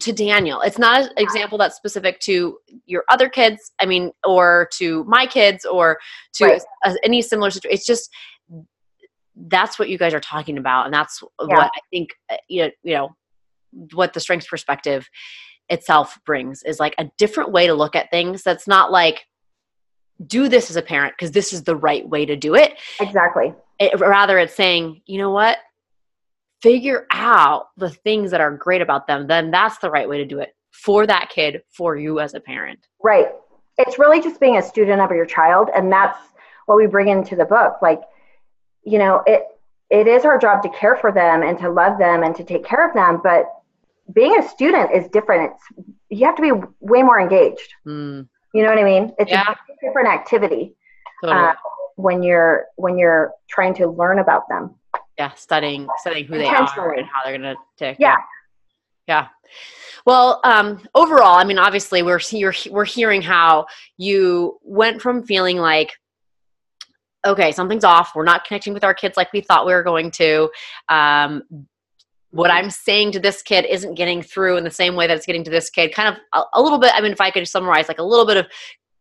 to 0.00 0.12
Daniel. 0.12 0.60
It's 0.60 0.78
not 0.78 1.02
an 1.02 1.12
example 1.18 1.56
that's 1.58 1.76
specific 1.76 2.18
to 2.20 2.58
your 2.86 3.04
other 3.08 3.28
kids. 3.28 3.72
I 3.80 3.86
mean, 3.86 4.10
or 4.26 4.68
to 4.74 5.04
my 5.04 5.26
kids, 5.26 5.64
or 5.64 5.98
to 6.34 6.44
Right. 6.44 6.62
a- 6.84 6.96
any 7.04 7.22
similar 7.22 7.50
situation. 7.50 7.74
It's 7.74 7.86
just 7.86 8.10
that's 9.36 9.78
what 9.78 9.88
you 9.88 9.98
guys 9.98 10.14
are 10.14 10.20
talking 10.20 10.58
about, 10.58 10.84
and 10.86 10.94
that's 10.94 11.22
Yeah. 11.22 11.46
what 11.56 11.70
I 11.74 11.80
think. 11.90 12.10
uh, 12.30 12.36
You 12.48 12.64
know, 12.64 12.70
you 12.82 12.94
know, 12.94 13.16
what 13.92 14.12
the 14.12 14.20
strengths 14.20 14.46
perspective 14.48 15.08
itself 15.68 16.18
brings 16.26 16.62
is 16.62 16.78
like 16.78 16.94
a 16.98 17.10
different 17.18 17.50
way 17.50 17.66
to 17.66 17.74
look 17.74 17.96
at 17.96 18.10
things 18.10 18.42
that's 18.42 18.68
not 18.68 18.92
like 18.92 19.24
do 20.24 20.48
this 20.48 20.70
as 20.70 20.76
a 20.76 20.82
parent 20.82 21.14
because 21.16 21.32
this 21.32 21.52
is 21.52 21.64
the 21.64 21.74
right 21.74 22.08
way 22.08 22.24
to 22.24 22.36
do 22.36 22.54
it 22.54 22.78
exactly 23.00 23.52
it, 23.80 23.98
rather 23.98 24.38
it's 24.38 24.54
saying 24.54 25.00
you 25.06 25.18
know 25.18 25.30
what 25.30 25.58
figure 26.64 27.06
out 27.10 27.62
the 27.76 27.90
things 27.90 28.30
that 28.32 28.40
are 28.40 28.50
great 28.66 28.82
about 28.86 29.06
them 29.06 29.20
then 29.32 29.50
that's 29.50 29.78
the 29.78 29.90
right 29.96 30.08
way 30.08 30.18
to 30.18 30.24
do 30.34 30.38
it 30.44 30.50
for 30.72 31.06
that 31.06 31.30
kid 31.36 31.62
for 31.76 31.90
you 31.96 32.18
as 32.24 32.34
a 32.34 32.40
parent. 32.40 32.80
Right. 33.10 33.28
It's 33.78 33.96
really 33.98 34.20
just 34.20 34.40
being 34.40 34.56
a 34.56 34.62
student 34.62 35.00
of 35.00 35.10
your 35.18 35.24
child 35.26 35.66
and 35.76 35.84
that's 35.96 36.18
what 36.66 36.76
we 36.76 36.86
bring 36.86 37.08
into 37.08 37.34
the 37.36 37.44
book. 37.44 37.72
Like 37.88 38.00
you 38.82 38.98
know 38.98 39.22
it 39.26 39.42
it 39.90 40.06
is 40.08 40.24
our 40.24 40.38
job 40.38 40.62
to 40.64 40.68
care 40.70 40.96
for 40.96 41.12
them 41.12 41.42
and 41.42 41.56
to 41.58 41.68
love 41.70 41.98
them 41.98 42.18
and 42.24 42.34
to 42.36 42.44
take 42.52 42.64
care 42.64 42.84
of 42.88 42.94
them 42.94 43.20
but 43.22 43.44
being 44.12 44.34
a 44.38 44.48
student 44.48 44.90
is 44.98 45.08
different. 45.16 45.52
It's 45.52 45.64
you 46.10 46.26
have 46.26 46.36
to 46.36 46.42
be 46.42 46.52
way 46.80 47.02
more 47.02 47.20
engaged. 47.20 47.70
Mm. 47.86 48.28
you 48.54 48.62
know 48.62 48.70
what 48.72 48.78
i 48.78 48.84
mean? 48.84 49.04
It's 49.18 49.30
Yeah. 49.30 49.50
a 49.52 49.86
different 49.86 50.08
activity 50.18 50.64
totally. 51.22 51.40
uh, 51.48 51.52
when 51.96 52.22
you're 52.22 52.56
when 52.76 52.94
you're 52.98 53.32
trying 53.54 53.74
to 53.80 53.84
learn 54.00 54.18
about 54.18 54.44
them 54.48 54.74
yeah 55.18 55.32
studying 55.34 55.86
studying 55.98 56.26
who 56.26 56.38
they 56.38 56.46
are 56.46 56.92
and 56.94 57.06
how 57.06 57.22
they're 57.24 57.36
gonna 57.36 57.54
tick 57.76 57.96
Yeah. 57.98 58.16
yeah. 59.06 59.28
Well 60.06 60.40
um 60.44 60.86
overall 60.94 61.36
i 61.36 61.44
mean 61.44 61.58
obviously 61.58 62.02
we're 62.02 62.20
you're, 62.30 62.54
we're 62.70 62.84
hearing 62.84 63.22
how 63.22 63.66
you 63.96 64.58
went 64.62 65.00
from 65.00 65.22
feeling 65.24 65.58
like 65.58 65.92
okay 67.26 67.52
something's 67.52 67.84
off 67.84 68.12
we're 68.14 68.24
not 68.24 68.44
connecting 68.44 68.74
with 68.74 68.84
our 68.84 68.94
kids 68.94 69.16
like 69.16 69.32
we 69.32 69.40
thought 69.40 69.66
we 69.66 69.72
were 69.72 69.82
going 69.82 70.10
to 70.10 70.50
um 70.88 71.42
what 72.30 72.50
i'm 72.50 72.68
saying 72.70 73.12
to 73.12 73.20
this 73.20 73.40
kid 73.42 73.64
isn't 73.64 73.94
getting 73.94 74.20
through 74.22 74.56
in 74.56 74.64
the 74.64 74.70
same 74.70 74.94
way 74.94 75.06
that 75.06 75.16
it's 75.16 75.24
getting 75.26 75.44
to 75.44 75.50
this 75.50 75.70
kid 75.70 75.94
kind 75.94 76.08
of 76.08 76.16
a, 76.34 76.58
a 76.58 76.62
little 76.62 76.78
bit 76.78 76.92
i 76.94 77.00
mean 77.00 77.12
if 77.12 77.20
i 77.20 77.30
could 77.30 77.46
summarize 77.48 77.88
like 77.88 77.98
a 77.98 78.02
little 78.02 78.26
bit 78.26 78.36
of 78.36 78.46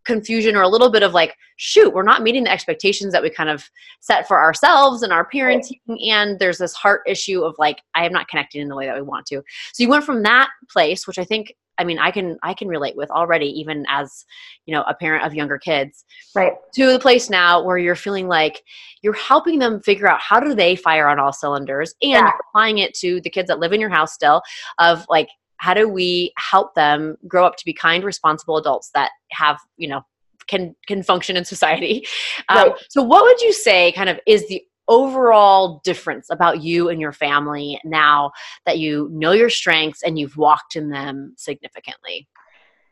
confusion 0.05 0.55
or 0.55 0.61
a 0.61 0.67
little 0.67 0.89
bit 0.89 1.03
of 1.03 1.13
like 1.13 1.35
shoot 1.57 1.93
we're 1.93 2.03
not 2.03 2.21
meeting 2.23 2.43
the 2.43 2.51
expectations 2.51 3.13
that 3.13 3.21
we 3.23 3.29
kind 3.29 3.49
of 3.49 3.69
set 4.01 4.27
for 4.27 4.41
ourselves 4.41 5.01
and 5.03 5.13
our 5.13 5.27
parenting 5.29 5.79
and 6.09 6.39
there's 6.39 6.57
this 6.57 6.73
heart 6.73 7.01
issue 7.07 7.41
of 7.43 7.55
like 7.57 7.81
i 7.95 8.05
am 8.05 8.11
not 8.11 8.27
connecting 8.27 8.61
in 8.61 8.67
the 8.67 8.75
way 8.75 8.85
that 8.85 8.95
we 8.95 9.01
want 9.01 9.25
to. 9.25 9.41
So 9.73 9.83
you 9.83 9.89
went 9.89 10.03
from 10.03 10.23
that 10.23 10.49
place 10.69 11.07
which 11.07 11.17
i 11.19 11.23
think 11.23 11.53
i 11.77 11.83
mean 11.83 11.97
i 11.99 12.11
can 12.11 12.37
i 12.43 12.53
can 12.53 12.67
relate 12.67 12.95
with 12.95 13.09
already 13.11 13.47
even 13.47 13.85
as 13.89 14.25
you 14.65 14.73
know 14.73 14.83
a 14.83 14.93
parent 14.93 15.25
of 15.25 15.33
younger 15.33 15.57
kids 15.57 16.05
right. 16.35 16.53
to 16.73 16.91
the 16.91 16.99
place 16.99 17.29
now 17.29 17.63
where 17.63 17.77
you're 17.77 17.95
feeling 17.95 18.27
like 18.27 18.61
you're 19.01 19.13
helping 19.13 19.59
them 19.59 19.81
figure 19.81 20.07
out 20.07 20.19
how 20.19 20.39
do 20.39 20.53
they 20.53 20.75
fire 20.75 21.07
on 21.07 21.19
all 21.19 21.33
cylinders 21.33 21.93
and 22.01 22.11
Yeah. 22.11 22.31
applying 22.49 22.77
it 22.79 22.93
to 22.95 23.21
the 23.21 23.29
kids 23.29 23.47
that 23.47 23.59
live 23.59 23.73
in 23.73 23.81
your 23.81 23.89
house 23.89 24.13
still 24.13 24.41
of 24.79 25.05
like 25.09 25.29
how 25.63 25.73
do 25.73 25.87
we 25.87 26.33
help 26.37 26.75
them 26.75 27.15
grow 27.25 27.45
up 27.45 27.55
to 27.55 27.63
be 27.63 27.73
kind 27.73 28.03
responsible 28.03 28.57
adults 28.57 28.89
that 28.93 29.11
have 29.31 29.57
you 29.77 29.87
know 29.87 30.01
can 30.47 30.75
can 30.87 31.01
function 31.01 31.37
in 31.37 31.45
society 31.45 32.05
um, 32.49 32.69
Right. 32.69 32.73
so 32.89 33.01
what 33.01 33.23
would 33.23 33.41
you 33.41 33.53
say 33.53 33.91
kind 33.93 34.09
of 34.09 34.19
is 34.27 34.45
the 34.49 34.61
overall 34.89 35.79
difference 35.85 36.29
about 36.29 36.61
you 36.61 36.89
and 36.89 36.99
your 36.99 37.13
family 37.13 37.79
now 37.85 38.33
that 38.65 38.77
you 38.77 39.07
know 39.13 39.31
your 39.31 39.49
strengths 39.49 40.03
and 40.03 40.19
you've 40.19 40.35
walked 40.35 40.75
in 40.75 40.89
them 40.89 41.33
significantly 41.37 42.27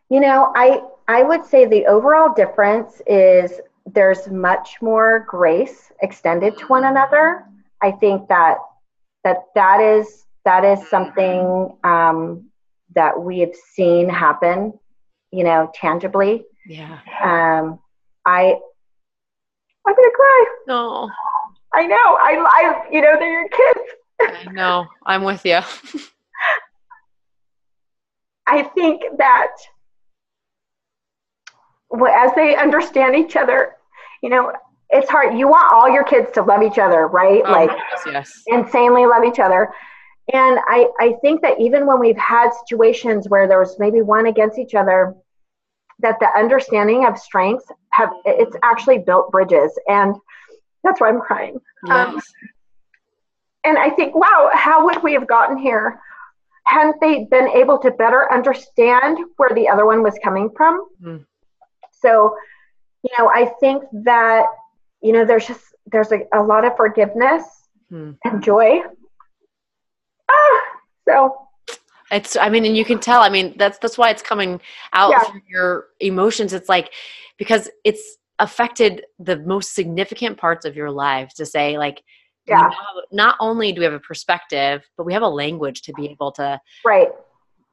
You 0.09 0.19
know, 0.19 0.51
I 0.55 0.67
I 1.07 1.23
would 1.23 1.45
say 1.45 1.65
the 1.65 1.85
overall 1.87 2.33
difference 2.33 3.01
is 3.07 3.59
there's 3.85 4.29
much 4.29 4.81
more 4.81 5.25
grace 5.27 5.91
extended 6.01 6.57
to 6.59 6.65
one 6.67 6.85
another. 6.85 7.45
I 7.81 7.91
think 7.91 8.27
that 8.27 8.57
that 9.23 9.37
that 9.55 9.79
is 9.79 10.25
that 10.43 10.63
is 10.63 10.79
something 10.89 11.41
um, 11.83 12.50
that 12.95 13.19
we 13.21 13.39
have 13.39 13.53
seen 13.73 14.09
happen, 14.09 14.73
you 15.31 15.43
know, 15.43 15.71
tangibly. 15.73 16.43
yeah 16.67 16.99
Um, 17.23 17.79
I 18.25 18.55
I'm 19.85 19.95
gonna 19.95 20.11
cry. 20.15 20.45
no 20.67 21.09
I 21.73 21.87
know. 21.87 21.95
I 21.95 22.31
I 22.59 22.87
you 22.91 23.01
know 23.01 23.15
they're 23.17 23.41
your 23.41 23.49
kids. 23.49 23.79
i 24.47 24.51
know 24.51 24.85
i'm 25.05 25.23
with 25.23 25.43
you 25.45 25.59
I 28.47 28.63
think 28.63 29.01
that 29.17 29.51
well, 31.89 32.13
as 32.13 32.33
they 32.35 32.55
understand 32.55 33.15
each 33.15 33.35
other, 33.35 33.75
you 34.21 34.29
know, 34.29 34.51
it's 34.89 35.09
hard. 35.09 35.37
You 35.37 35.47
want 35.47 35.71
all 35.73 35.89
your 35.89 36.03
kids 36.03 36.31
to 36.33 36.41
love 36.41 36.61
each 36.63 36.77
other, 36.77 37.07
right? 37.07 37.41
Oh, 37.45 37.51
like 37.51 37.69
yes, 37.69 38.03
yes. 38.05 38.43
insanely 38.47 39.05
love 39.05 39.23
each 39.23 39.39
other. 39.39 39.71
And 40.33 40.59
I, 40.67 40.89
I 40.99 41.13
think 41.21 41.41
that 41.41 41.59
even 41.59 41.85
when 41.85 41.99
we've 41.99 42.17
had 42.17 42.51
situations 42.65 43.27
where 43.29 43.47
there 43.47 43.59
was 43.59 43.77
maybe 43.79 44.01
one 44.01 44.27
against 44.27 44.57
each 44.59 44.75
other, 44.75 45.15
that 45.99 46.19
the 46.19 46.27
understanding 46.37 47.05
of 47.05 47.17
strengths 47.17 47.65
have 47.91 48.09
it's 48.25 48.55
actually 48.63 48.99
built 48.99 49.31
bridges. 49.31 49.77
And 49.87 50.15
that's 50.83 50.99
why 51.01 51.09
I'm 51.09 51.21
crying. 51.21 51.59
Um, 51.89 52.21
And 53.63 53.77
I 53.77 53.89
think, 53.91 54.15
wow, 54.15 54.49
how 54.53 54.85
would 54.85 55.03
we 55.03 55.13
have 55.13 55.27
gotten 55.27 55.57
here 55.57 55.99
hadn't 56.65 57.01
they 57.01 57.25
been 57.25 57.49
able 57.49 57.77
to 57.79 57.91
better 57.91 58.31
understand 58.31 59.17
where 59.37 59.49
the 59.53 59.67
other 59.67 59.85
one 59.85 60.01
was 60.03 60.17
coming 60.23 60.49
from? 60.55 60.87
Mm. 61.03 61.25
So, 61.91 62.35
you 63.03 63.09
know, 63.17 63.29
I 63.29 63.51
think 63.59 63.83
that, 64.03 64.45
you 65.01 65.11
know, 65.11 65.25
there's 65.25 65.47
just, 65.47 65.63
there's 65.87 66.11
a, 66.11 66.21
a 66.33 66.41
lot 66.41 66.65
of 66.65 66.75
forgiveness 66.77 67.43
Hmm. 67.89 68.11
and 68.23 68.41
joy. 68.41 68.83
So, 71.07 71.47
It's 72.11 72.35
I 72.35 72.49
mean, 72.49 72.65
and 72.65 72.75
you 72.75 72.85
can 72.85 72.99
tell, 72.99 73.21
I 73.21 73.29
mean, 73.29 73.55
that's 73.57 73.77
that's 73.77 73.97
why 73.97 74.09
it's 74.09 74.21
coming 74.21 74.59
out 74.93 75.11
Yeah. 75.11 75.23
through 75.23 75.41
your 75.47 75.87
emotions. 75.99 76.53
It's 76.53 76.69
like 76.69 76.91
because 77.37 77.69
it's 77.83 78.17
affected 78.39 79.05
the 79.19 79.37
most 79.37 79.75
significant 79.75 80.37
parts 80.37 80.65
of 80.65 80.75
your 80.75 80.89
lives 80.91 81.35
to 81.35 81.45
say 81.45 81.77
like 81.77 82.03
yeah, 82.47 82.63
have- 82.63 83.03
not 83.11 83.35
only 83.39 83.71
do 83.71 83.79
we 83.81 83.85
have 83.85 83.93
a 83.93 83.99
perspective, 83.99 84.83
but 84.97 85.05
we 85.05 85.13
have 85.13 85.21
a 85.21 85.27
language 85.27 85.83
to 85.83 85.93
be 85.93 86.09
able 86.09 86.31
to 86.33 86.59
right. 86.83 87.09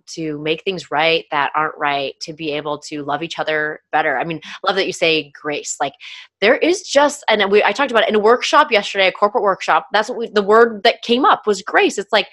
to 0.08 0.38
make 0.38 0.62
things 0.62 0.90
right 0.90 1.24
that 1.30 1.50
aren't 1.54 1.76
right, 1.78 2.14
to 2.20 2.32
be 2.32 2.52
able 2.52 2.78
to 2.78 3.02
love 3.02 3.22
each 3.22 3.38
other 3.38 3.80
better. 3.92 4.18
I 4.18 4.24
mean, 4.24 4.40
love 4.66 4.76
that 4.76 4.86
you 4.86 4.92
say 4.92 5.32
grace. 5.34 5.76
Like 5.80 5.94
there 6.40 6.56
is 6.56 6.82
just, 6.82 7.24
and 7.28 7.50
we 7.50 7.64
I 7.64 7.72
talked 7.72 7.90
about 7.90 8.04
it 8.04 8.10
in 8.10 8.14
a 8.14 8.20
workshop 8.20 8.70
yesterday, 8.70 9.08
a 9.08 9.12
corporate 9.12 9.42
workshop. 9.42 9.86
That's 9.92 10.08
what 10.10 10.18
we, 10.18 10.28
the 10.28 10.42
word 10.42 10.82
that 10.84 11.02
came 11.02 11.24
up 11.24 11.46
was 11.46 11.62
grace. 11.62 11.98
It's 11.98 12.12
like 12.12 12.28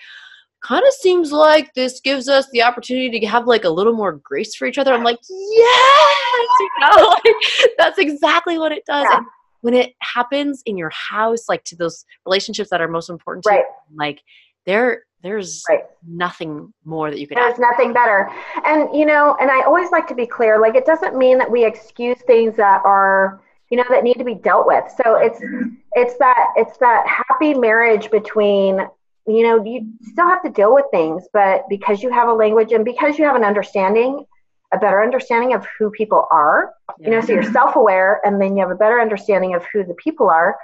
kind 0.66 0.84
of 0.86 0.94
seems 0.94 1.32
like 1.32 1.72
this 1.76 2.00
gives 2.00 2.28
us 2.28 2.48
the 2.52 2.64
opportunity 2.64 3.20
to 3.20 3.28
have 3.28 3.46
like 3.46 3.66
a 3.66 3.70
little 3.70 3.94
more 3.94 4.14
grace 4.14 4.56
for 4.56 4.66
each 4.66 4.80
other. 4.80 4.94
I'm 4.94 5.04
like, 5.04 5.20
yes, 5.30 6.50
you 6.60 6.70
know, 6.82 7.08
like, 7.08 7.36
that's 7.78 8.00
exactly 8.00 8.58
what 8.58 8.72
it 8.72 8.84
does. 8.86 9.06
Yeah. 9.10 9.18
And 9.18 9.26
when 9.62 9.76
it 9.76 9.94
happens 10.02 10.64
in 10.66 10.76
your 10.76 10.92
house, 10.92 11.48
like 11.48 11.64
to 11.66 11.76
those 11.76 12.04
relationships 12.26 12.72
that 12.72 12.82
are 12.82 12.88
most 12.88 13.10
important 13.10 13.44
to 13.44 13.50
Right. 13.52 13.60
you, 13.60 13.98
like 13.98 14.22
there, 14.66 15.04
there's 15.22 15.64
Right. 15.70 15.84
nothing 16.08 16.74
more 16.84 17.12
that 17.12 17.20
you 17.20 17.28
could 17.28 17.38
ask. 17.38 17.58
There's 17.58 17.72
nothing 17.72 17.94
better. 17.94 18.32
And, 18.66 18.96
you 18.96 19.06
know, 19.06 19.38
and 19.40 19.52
I 19.52 19.62
always 19.64 19.92
like 19.92 20.08
to 20.08 20.16
be 20.16 20.26
clear, 20.26 20.60
like, 20.60 20.76
it 20.76 20.86
doesn't 20.88 21.16
mean 21.16 21.38
that 21.38 21.50
we 21.50 21.64
excuse 21.64 22.18
things 22.26 22.56
that 22.58 22.82
are, 22.84 23.40
you 23.70 23.78
know, 23.78 23.86
that 23.90 24.04
need 24.04 24.18
to 24.18 24.24
be 24.24 24.36
dealt 24.36 24.66
with. 24.66 24.84
So 25.04 25.16
it's, 25.18 25.40
mm-hmm. 25.40 25.76
it's 25.94 26.18
that, 26.18 26.54
it's 26.56 26.78
that 26.78 27.06
happy 27.08 27.54
marriage 27.54 28.10
between, 28.10 28.88
you 29.28 29.44
know, 29.44 29.64
you 29.64 29.92
still 30.12 30.28
have 30.28 30.44
to 30.44 30.50
deal 30.50 30.74
with 30.74 30.86
things, 30.92 31.24
but 31.34 31.64
because 31.70 32.04
you 32.04 32.12
have 32.12 32.28
a 32.28 32.34
language 32.34 32.72
and 32.72 32.86
because 32.86 33.18
you 33.18 33.26
have 33.26 33.36
an 33.36 33.44
understanding, 33.44 34.26
a 34.74 34.78
better 34.78 35.02
understanding 35.02 35.54
of 35.54 35.66
who 35.78 35.90
people 35.90 36.28
are, 36.32 36.74
you 37.00 37.10
know, 37.10 37.22
so 37.22 37.34
you're 37.34 37.44
self-aware 37.52 38.22
and 38.26 38.40
then 38.42 38.56
you 38.56 38.62
have 38.62 38.72
a 38.72 38.76
better 38.76 39.00
understanding 39.00 39.56
of 39.56 39.64
who 39.74 39.84
the 39.84 39.96
people 39.96 40.30
are. 40.30 40.56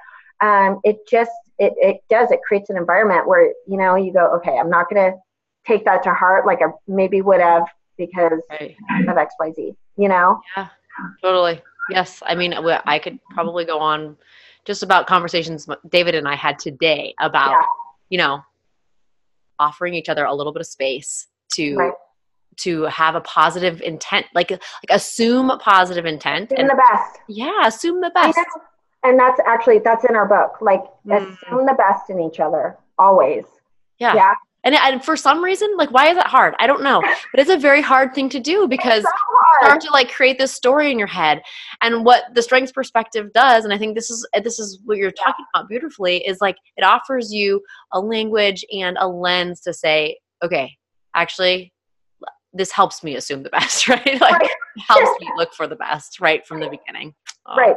Um, 0.42 0.80
it 0.84 1.08
just, 1.08 1.32
it, 1.60 1.74
it 1.78 1.98
does, 2.10 2.32
it 2.32 2.42
creates 2.48 2.70
an 2.70 2.78
environment 2.78 3.28
where, 3.28 3.54
you 3.68 3.78
know, 3.78 3.96
you 3.96 4.12
go, 4.14 4.36
okay, 4.38 4.58
I'm 4.58 4.70
not 4.70 4.90
going 4.90 5.12
to 5.12 5.18
take 5.66 5.86
that 5.86 6.04
to 6.04 6.14
heart 6.14 6.46
like 6.46 6.60
I 6.62 6.68
maybe 6.88 7.22
would 7.22 7.42
have 7.42 7.68
because 7.98 8.42
Right. 8.50 8.76
of 9.08 9.16
XYZ, 9.16 9.76
you 9.98 10.08
know? 10.10 10.42
Yeah, 10.58 10.68
totally. 11.22 11.62
Yes. 11.90 12.22
I 12.26 12.36
mean, 12.36 12.54
I 12.54 13.00
could 13.00 13.20
probably 13.32 13.66
go 13.66 13.80
on 13.80 14.18
just 14.66 14.84
about 14.84 15.08
conversations 15.08 15.68
David 15.90 16.16
and 16.16 16.28
I 16.28 16.36
had 16.36 16.58
today 16.60 17.14
about, 17.20 17.52
Yeah. 17.52 17.66
you 18.10 18.18
know, 18.18 18.44
offering 19.66 19.94
each 19.94 20.10
other 20.10 20.26
a 20.26 20.34
little 20.34 20.52
bit 20.54 20.60
of 20.62 20.68
space 20.68 21.28
to 21.54 21.76
Right. 21.76 21.94
to 22.58 22.84
have 22.84 23.16
a 23.16 23.22
positive 23.22 23.82
intent, 23.82 24.26
like 24.34 24.52
like 24.52 24.62
assume 24.90 25.52
positive 25.60 26.06
intent 26.06 26.50
Doing 26.50 26.62
and 26.62 26.70
the 26.70 26.76
best. 26.76 27.20
yeah, 27.28 27.66
assume 27.66 28.02
the 28.02 28.12
best. 28.12 28.38
And 29.04 29.20
that's 29.20 29.40
actually, 29.48 29.80
that's 29.80 30.06
in 30.06 30.16
our 30.16 30.28
book. 30.28 30.62
Like, 30.62 30.84
Mm. 31.08 31.16
assume 31.34 31.66
the 31.66 31.74
best 31.86 32.10
in 32.12 32.20
each 32.20 32.40
other, 32.40 32.78
always. 33.00 33.46
Yeah. 33.98 34.14
Yeah. 34.16 34.34
And, 34.64 34.76
and 34.76 35.04
for 35.04 35.16
some 35.16 35.44
reason, 35.44 35.76
like, 35.78 35.92
why 35.92 36.10
is 36.10 36.18
it 36.18 36.28
hard? 36.28 36.54
I 36.60 36.68
don't 36.68 36.84
know, 36.84 37.02
but 37.32 37.40
it's 37.40 37.50
a 37.50 37.58
very 37.58 37.82
hard 37.82 38.14
thing 38.14 38.30
to 38.30 38.40
do 38.40 38.68
because 38.68 39.04
So 39.04 39.10
you 39.10 39.66
start 39.66 39.82
to 39.82 39.92
like 39.92 40.12
create 40.12 40.38
this 40.38 40.54
story 40.54 40.92
in 40.92 40.98
your 41.00 41.08
head 41.08 41.42
and 41.82 42.06
what 42.06 42.24
the 42.34 42.42
strengths 42.42 42.72
perspective 42.72 43.32
does 43.34 43.64
and 43.64 43.74
i 43.74 43.78
think 43.78 43.94
this 43.94 44.10
is 44.10 44.28
uh, 44.36 44.40
this 44.40 44.58
is 44.58 44.80
what 44.86 44.98
you're 44.98 45.12
talking 45.12 45.46
about 45.54 45.70
beautifully 45.70 46.18
is 46.26 46.40
like 46.42 46.56
it 46.78 46.84
offers 46.84 47.32
you 47.32 47.62
a 47.94 48.00
language 48.00 48.66
and 48.72 48.98
a 49.00 49.08
lens 49.08 49.62
to 49.62 49.72
say 49.72 50.18
okay 50.44 50.76
actually 51.16 51.72
this 52.54 52.72
helps 52.72 53.04
me 53.04 53.16
assume 53.16 53.44
the 53.44 53.50
best, 53.50 53.88
right? 53.88 54.20
Like 54.20 54.34
Right. 54.34 54.50
helps 54.88 55.12
me 55.20 55.30
look 55.36 55.54
for 55.54 55.68
the 55.68 55.76
best 55.76 56.20
right 56.20 56.46
from 56.46 56.60
the 56.60 56.70
beginning. 56.70 57.14
Oh, 57.46 57.56
Right. 57.56 57.76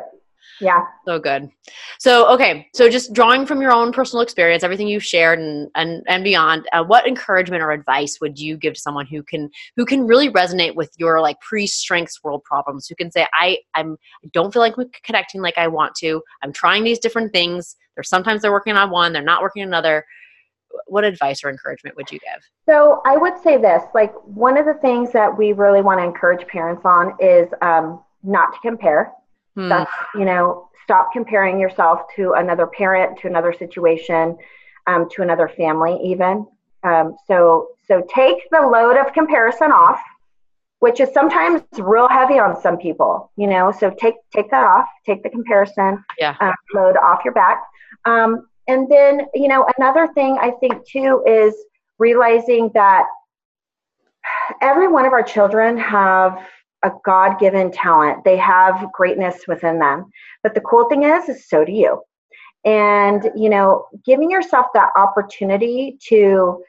Yeah. 0.60 0.84
So 1.04 1.18
good. 1.18 1.50
So 1.98 2.28
okay, 2.32 2.68
so 2.74 2.88
just 2.88 3.12
drawing 3.12 3.46
from 3.46 3.60
your 3.60 3.72
own 3.72 3.92
personal 3.92 4.22
experience, 4.22 4.62
everything 4.62 4.88
you've 4.88 5.04
shared 5.04 5.38
and 5.38 5.68
and 5.74 6.02
and 6.06 6.22
beyond, 6.22 6.68
uh, 6.72 6.84
what 6.84 7.06
encouragement 7.06 7.62
or 7.62 7.72
advice 7.72 8.18
would 8.20 8.38
you 8.38 8.56
give 8.56 8.74
to 8.74 8.80
someone 8.80 9.06
who 9.06 9.22
can 9.22 9.50
who 9.76 9.84
can 9.84 10.06
really 10.06 10.30
resonate 10.30 10.74
with 10.74 10.92
your 10.96 11.20
like 11.20 11.40
pre-strengths 11.40 12.22
world 12.22 12.42
problems? 12.44 12.86
Who 12.86 12.94
can 12.94 13.10
say, 13.10 13.26
I 13.34 13.58
I'm 13.74 13.96
I 14.24 14.28
don't 14.32 14.52
feel 14.52 14.62
like 14.62 14.74
connecting 15.02 15.42
like 15.42 15.58
I 15.58 15.68
want 15.68 15.94
to. 15.96 16.22
I'm 16.42 16.52
trying 16.52 16.84
these 16.84 16.98
different 16.98 17.32
things. 17.32 17.76
There's 17.96 18.08
sometimes 18.08 18.42
they're 18.42 18.52
working 18.52 18.76
on 18.76 18.90
one, 18.90 19.12
they're 19.12 19.22
not 19.22 19.42
working 19.42 19.62
on 19.62 19.68
another. 19.68 20.04
What 20.86 21.04
advice 21.04 21.44
or 21.44 21.50
encouragement 21.50 21.94
would 21.96 22.10
you 22.10 22.18
give? 22.18 22.42
So 22.66 23.00
I 23.06 23.16
would 23.16 23.40
say 23.40 23.58
this, 23.58 23.84
like 23.94 24.12
one 24.24 24.56
of 24.56 24.66
the 24.66 24.74
things 24.74 25.12
that 25.12 25.36
we 25.36 25.52
really 25.52 25.82
want 25.82 26.00
to 26.00 26.04
encourage 26.04 26.44
parents 26.48 26.82
on 26.84 27.14
is 27.20 27.48
um, 27.62 28.02
not 28.24 28.52
to 28.54 28.58
compare. 28.60 29.12
Hmm. 29.54 29.68
That's, 29.68 29.90
you 30.14 30.24
know, 30.24 30.68
stop 30.82 31.10
comparing 31.12 31.58
yourself 31.58 32.00
to 32.16 32.32
another 32.32 32.66
parent, 32.66 33.18
to 33.20 33.28
another 33.28 33.52
situation, 33.52 34.36
um, 34.86 35.08
to 35.10 35.22
another 35.22 35.48
family, 35.48 35.98
even. 36.04 36.46
Um, 36.82 37.16
so, 37.26 37.68
so 37.88 38.06
take 38.14 38.36
the 38.50 38.60
load 38.60 38.96
of 38.96 39.12
comparison 39.12 39.72
off, 39.72 40.00
which 40.80 41.00
is 41.00 41.08
sometimes 41.14 41.62
real 41.78 42.08
heavy 42.08 42.38
on 42.38 42.60
some 42.60 42.76
people, 42.76 43.30
you 43.36 43.46
know. 43.46 43.72
So 43.72 43.94
take 43.98 44.16
take 44.34 44.50
that 44.50 44.64
off, 44.64 44.86
take 45.06 45.22
the 45.22 45.30
comparison 45.30 46.04
Yeah. 46.18 46.36
uh, 46.40 46.52
load 46.74 46.96
off 46.96 47.24
your 47.24 47.32
back. 47.32 47.62
Um, 48.04 48.48
and 48.68 48.90
then, 48.90 49.22
you 49.34 49.48
know, 49.48 49.66
another 49.78 50.08
thing 50.14 50.36
I 50.40 50.50
think 50.60 50.86
too 50.86 51.22
is 51.26 51.54
realizing 51.98 52.70
that 52.74 53.06
every 54.60 54.88
one 54.88 55.06
of 55.06 55.12
our 55.12 55.22
children 55.22 55.76
have 55.78 56.38
a 56.84 56.90
God-given 57.04 57.72
talent. 57.72 58.24
They 58.24 58.36
have 58.36 58.92
greatness 58.92 59.46
within 59.48 59.78
them. 59.78 60.10
But 60.42 60.54
the 60.54 60.60
cool 60.60 60.88
thing 60.88 61.02
is, 61.02 61.28
is 61.28 61.48
so 61.48 61.64
do 61.64 61.72
you. 61.72 62.02
And 62.64 63.30
you 63.36 63.48
know, 63.48 63.86
giving 64.04 64.30
yourself 64.30 64.66
that 64.74 64.90
opportunity 64.96 65.98
to 66.08 66.62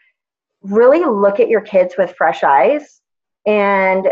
really 0.62 1.04
look 1.04 1.40
at 1.40 1.50
your 1.50 1.62
kids 1.62 1.96
with 1.98 2.16
fresh 2.18 2.44
eyes 2.44 3.02
and 3.46 4.08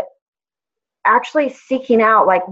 actually 1.06 1.50
seeking 1.50 2.00
out 2.00 2.26
like 2.26 2.42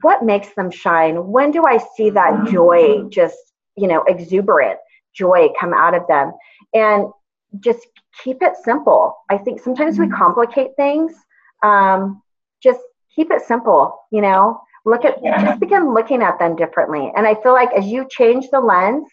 what 0.00 0.24
makes 0.24 0.54
them 0.54 0.70
shine 0.70 1.26
when 1.28 1.50
do 1.50 1.62
i 1.64 1.78
see 1.96 2.10
that 2.10 2.48
joy 2.50 3.04
just 3.10 3.36
you 3.76 3.86
know 3.86 4.02
exuberant 4.08 4.78
joy 5.14 5.48
come 5.60 5.72
out 5.72 5.94
of 5.94 6.02
them 6.08 6.32
and 6.74 7.06
just 7.60 7.86
keep 8.24 8.42
it 8.42 8.54
simple 8.64 9.14
i 9.30 9.38
think 9.38 9.60
sometimes 9.60 9.98
we 9.98 10.08
complicate 10.08 10.70
things 10.76 11.12
um, 11.62 12.20
just 12.60 12.80
keep 13.14 13.30
it 13.30 13.42
simple 13.42 13.98
you 14.10 14.20
know? 14.20 14.60
Look 14.84 15.04
at 15.04 15.22
just 15.22 15.60
begin 15.60 15.94
looking 15.94 16.22
at 16.22 16.40
them 16.40 16.56
differently. 16.56 17.12
And 17.16 17.26
i 17.26 17.34
feel 17.42 17.52
like 17.52 17.72
as 17.72 17.86
you 17.86 18.06
change 18.10 18.48
the 18.50 18.60
lens 18.60 19.06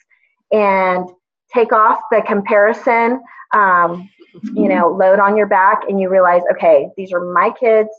and 0.52 1.08
take 1.54 1.72
off 1.72 2.00
the 2.12 2.22
comparison 2.26 3.22
um, 3.54 4.10
you 4.54 4.68
know 4.68 4.90
load 4.90 5.20
on 5.20 5.36
your 5.36 5.48
back 5.48 5.82
and 5.90 6.00
you 6.00 6.10
realize 6.10 6.42
okay 6.52 6.90
these 6.98 7.12
are 7.12 7.34
my 7.34 7.52
kids. 7.60 7.90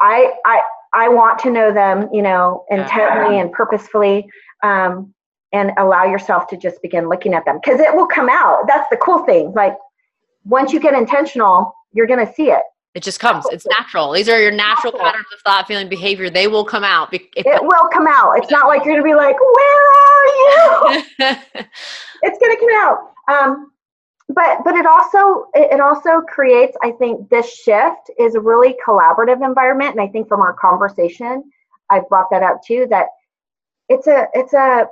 I 0.00 0.32
i 0.44 0.62
i 0.94 1.08
want 1.08 1.38
to 1.40 1.50
know 1.50 1.72
them 1.72 2.08
you 2.12 2.22
know 2.22 2.64
intently 2.70 3.38
and 3.38 3.52
purposefully 3.52 4.28
um, 4.62 5.14
and 5.52 5.72
allow 5.78 6.04
yourself 6.04 6.46
to 6.48 6.56
just 6.56 6.80
begin 6.82 7.08
looking 7.08 7.34
at 7.34 7.44
them. 7.44 7.58
Because 7.62 7.80
it 7.80 7.94
will 7.94 8.06
come 8.06 8.28
out. 8.28 8.64
That's 8.68 8.88
the 8.90 8.96
cool 8.96 9.24
thing. 9.24 9.52
Like 9.52 9.76
once 10.44 10.72
you 10.72 10.80
get 10.80 10.94
intentional 10.94 11.74
you're 11.92 12.06
going 12.06 12.24
to 12.24 12.32
see 12.32 12.50
it 12.50 12.62
It 12.94 13.02
just 13.04 13.20
comes. 13.20 13.44
It's 13.52 13.66
natural. 13.66 14.10
These 14.12 14.28
are 14.28 14.40
your 14.40 14.50
natural 14.50 14.92
Natural. 14.92 15.04
patterns 15.12 15.26
of 15.32 15.40
thought, 15.42 15.66
feeling, 15.68 15.88
behavior. 15.88 16.28
They 16.28 16.48
will 16.48 16.64
come 16.64 16.82
out. 16.82 17.12
If- 17.14 17.22
it 17.36 17.62
will 17.62 17.88
come 17.92 18.06
out 18.08 18.32
it's 18.36 18.50
not 18.50 18.66
like 18.66 18.84
you're 18.84 18.94
going 19.00 19.02
to 19.02 19.08
be 19.08 19.14
like 19.14 19.36
where 19.38 19.92
are 19.92 20.26
you 20.26 20.96
it's 22.22 22.38
going 22.38 22.54
to 22.54 22.60
come 22.60 22.68
out 22.74 22.98
um, 23.32 23.72
but 24.28 24.58
but 24.64 24.74
it 24.74 24.86
also 24.86 25.46
it 25.54 25.72
it 25.72 25.80
also 25.80 26.20
creates 26.22 26.76
i 26.82 26.90
think 26.92 27.28
this 27.30 27.52
shift 27.52 28.10
is 28.18 28.34
a 28.34 28.40
really 28.40 28.74
collaborative 28.86 29.44
environment 29.44 29.90
and 29.92 30.00
i 30.00 30.06
think 30.08 30.28
from 30.28 30.40
our 30.40 30.52
conversation 30.54 31.42
i've 31.90 32.08
brought 32.08 32.26
that 32.30 32.42
up 32.42 32.60
too 32.64 32.86
that 32.90 33.06
it's 33.88 34.06
a 34.06 34.26
it's 34.34 34.52
a 34.52 34.86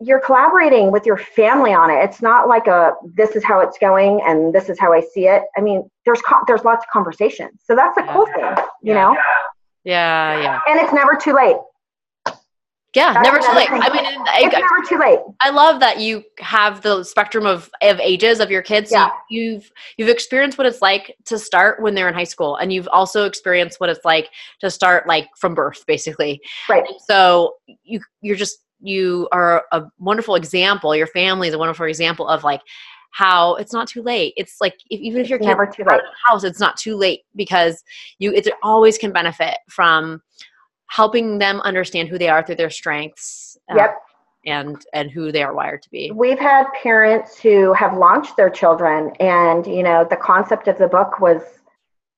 you're 0.00 0.20
collaborating 0.20 0.90
with 0.90 1.04
your 1.04 1.16
family 1.18 1.72
on 1.72 1.90
it 1.90 2.02
it's 2.02 2.22
not 2.22 2.48
like 2.48 2.66
a 2.66 2.92
this 3.14 3.36
is 3.36 3.44
how 3.44 3.60
it's 3.60 3.78
going 3.78 4.20
and 4.26 4.52
this 4.54 4.68
is 4.68 4.78
how 4.78 4.92
i 4.92 5.00
see 5.00 5.26
it 5.26 5.42
i 5.56 5.60
mean 5.60 5.88
there's 6.06 6.20
co- 6.22 6.40
there's 6.46 6.64
lots 6.64 6.84
of 6.84 6.90
conversations 6.90 7.60
so 7.64 7.76
that's 7.76 7.94
the 7.96 8.02
cool 8.12 8.26
thing 8.34 8.44
you 8.82 8.92
Yeah. 8.94 8.94
know 8.94 9.16
yeah, 9.82 10.40
yeah, 10.42 10.60
and 10.68 10.78
it's 10.80 10.92
never 10.92 11.16
too 11.16 11.32
late 11.32 11.56
yeah. 12.94 13.12
That's 13.14 13.22
Never 13.24 13.38
too 13.38 13.52
late. 13.54 13.68
thing. 13.68 13.80
I 13.82 13.92
mean, 13.92 14.04
and 14.04 14.26
it's 14.44 14.54
I, 14.56 14.60
never 14.60 14.88
too 14.88 14.98
late 14.98 15.20
I 15.40 15.50
love 15.50 15.78
that 15.78 16.00
you 16.00 16.24
have 16.40 16.82
the 16.82 17.04
spectrum 17.04 17.46
of, 17.46 17.70
of 17.82 18.00
ages 18.00 18.40
of 18.40 18.50
your 18.50 18.62
kids. 18.62 18.90
So 18.90 18.96
Yeah. 18.96 19.10
you, 19.28 19.42
you've 19.52 19.72
you've 19.96 20.08
experienced 20.08 20.58
what 20.58 20.66
it's 20.66 20.82
like 20.82 21.14
to 21.26 21.38
start 21.38 21.80
when 21.80 21.94
they're 21.94 22.08
in 22.08 22.14
high 22.14 22.24
school, 22.24 22.56
and 22.56 22.72
you've 22.72 22.88
also 22.88 23.26
experienced 23.26 23.78
what 23.78 23.90
it's 23.90 24.04
like 24.04 24.28
to 24.60 24.70
start 24.72 25.06
like 25.06 25.28
from 25.38 25.54
birth, 25.54 25.84
basically. 25.86 26.40
right 26.68 26.84
So 27.06 27.54
you 27.84 28.00
you're 28.22 28.36
just 28.36 28.58
you 28.80 29.28
are 29.32 29.64
a 29.72 29.84
wonderful 29.98 30.34
example. 30.34 30.94
Your 30.94 31.06
family 31.06 31.48
is 31.48 31.54
a 31.54 31.58
wonderful 31.58 31.86
example 31.86 32.28
of 32.28 32.44
like 32.44 32.60
how 33.12 33.56
it's 33.56 33.72
not 33.72 33.88
too 33.88 34.02
late. 34.02 34.34
It's 34.36 34.60
like 34.60 34.74
if, 34.88 35.00
even 35.00 35.20
if 35.20 35.28
your 35.28 35.38
It's 35.38 35.46
kids 35.46 35.48
never 35.48 35.66
too 35.66 35.84
late 35.88 36.00
house, 36.26 36.44
it's 36.44 36.60
not 36.60 36.76
too 36.76 36.96
late 36.96 37.22
because 37.34 37.82
you 38.18 38.32
it 38.32 38.48
always 38.62 38.98
can 38.98 39.12
benefit 39.12 39.58
from 39.68 40.22
helping 40.86 41.38
them 41.38 41.60
understand 41.62 42.08
who 42.08 42.18
they 42.18 42.28
are 42.28 42.44
through 42.44 42.56
their 42.56 42.70
strengths. 42.70 43.56
uh, 43.70 43.76
yep 43.76 43.96
and 44.46 44.86
and 44.94 45.10
who 45.10 45.30
they 45.30 45.42
are 45.42 45.54
wired 45.54 45.82
to 45.82 45.90
be. 45.90 46.10
we've 46.12 46.38
had 46.38 46.64
parents 46.82 47.38
who 47.38 47.74
have 47.74 47.96
launched 47.96 48.36
their 48.38 48.48
children 48.48 49.10
and 49.20 49.66
you 49.66 49.82
know 49.82 50.06
the 50.08 50.16
concept 50.16 50.66
of 50.66 50.78
the 50.78 50.88
book 50.88 51.20
was 51.20 51.42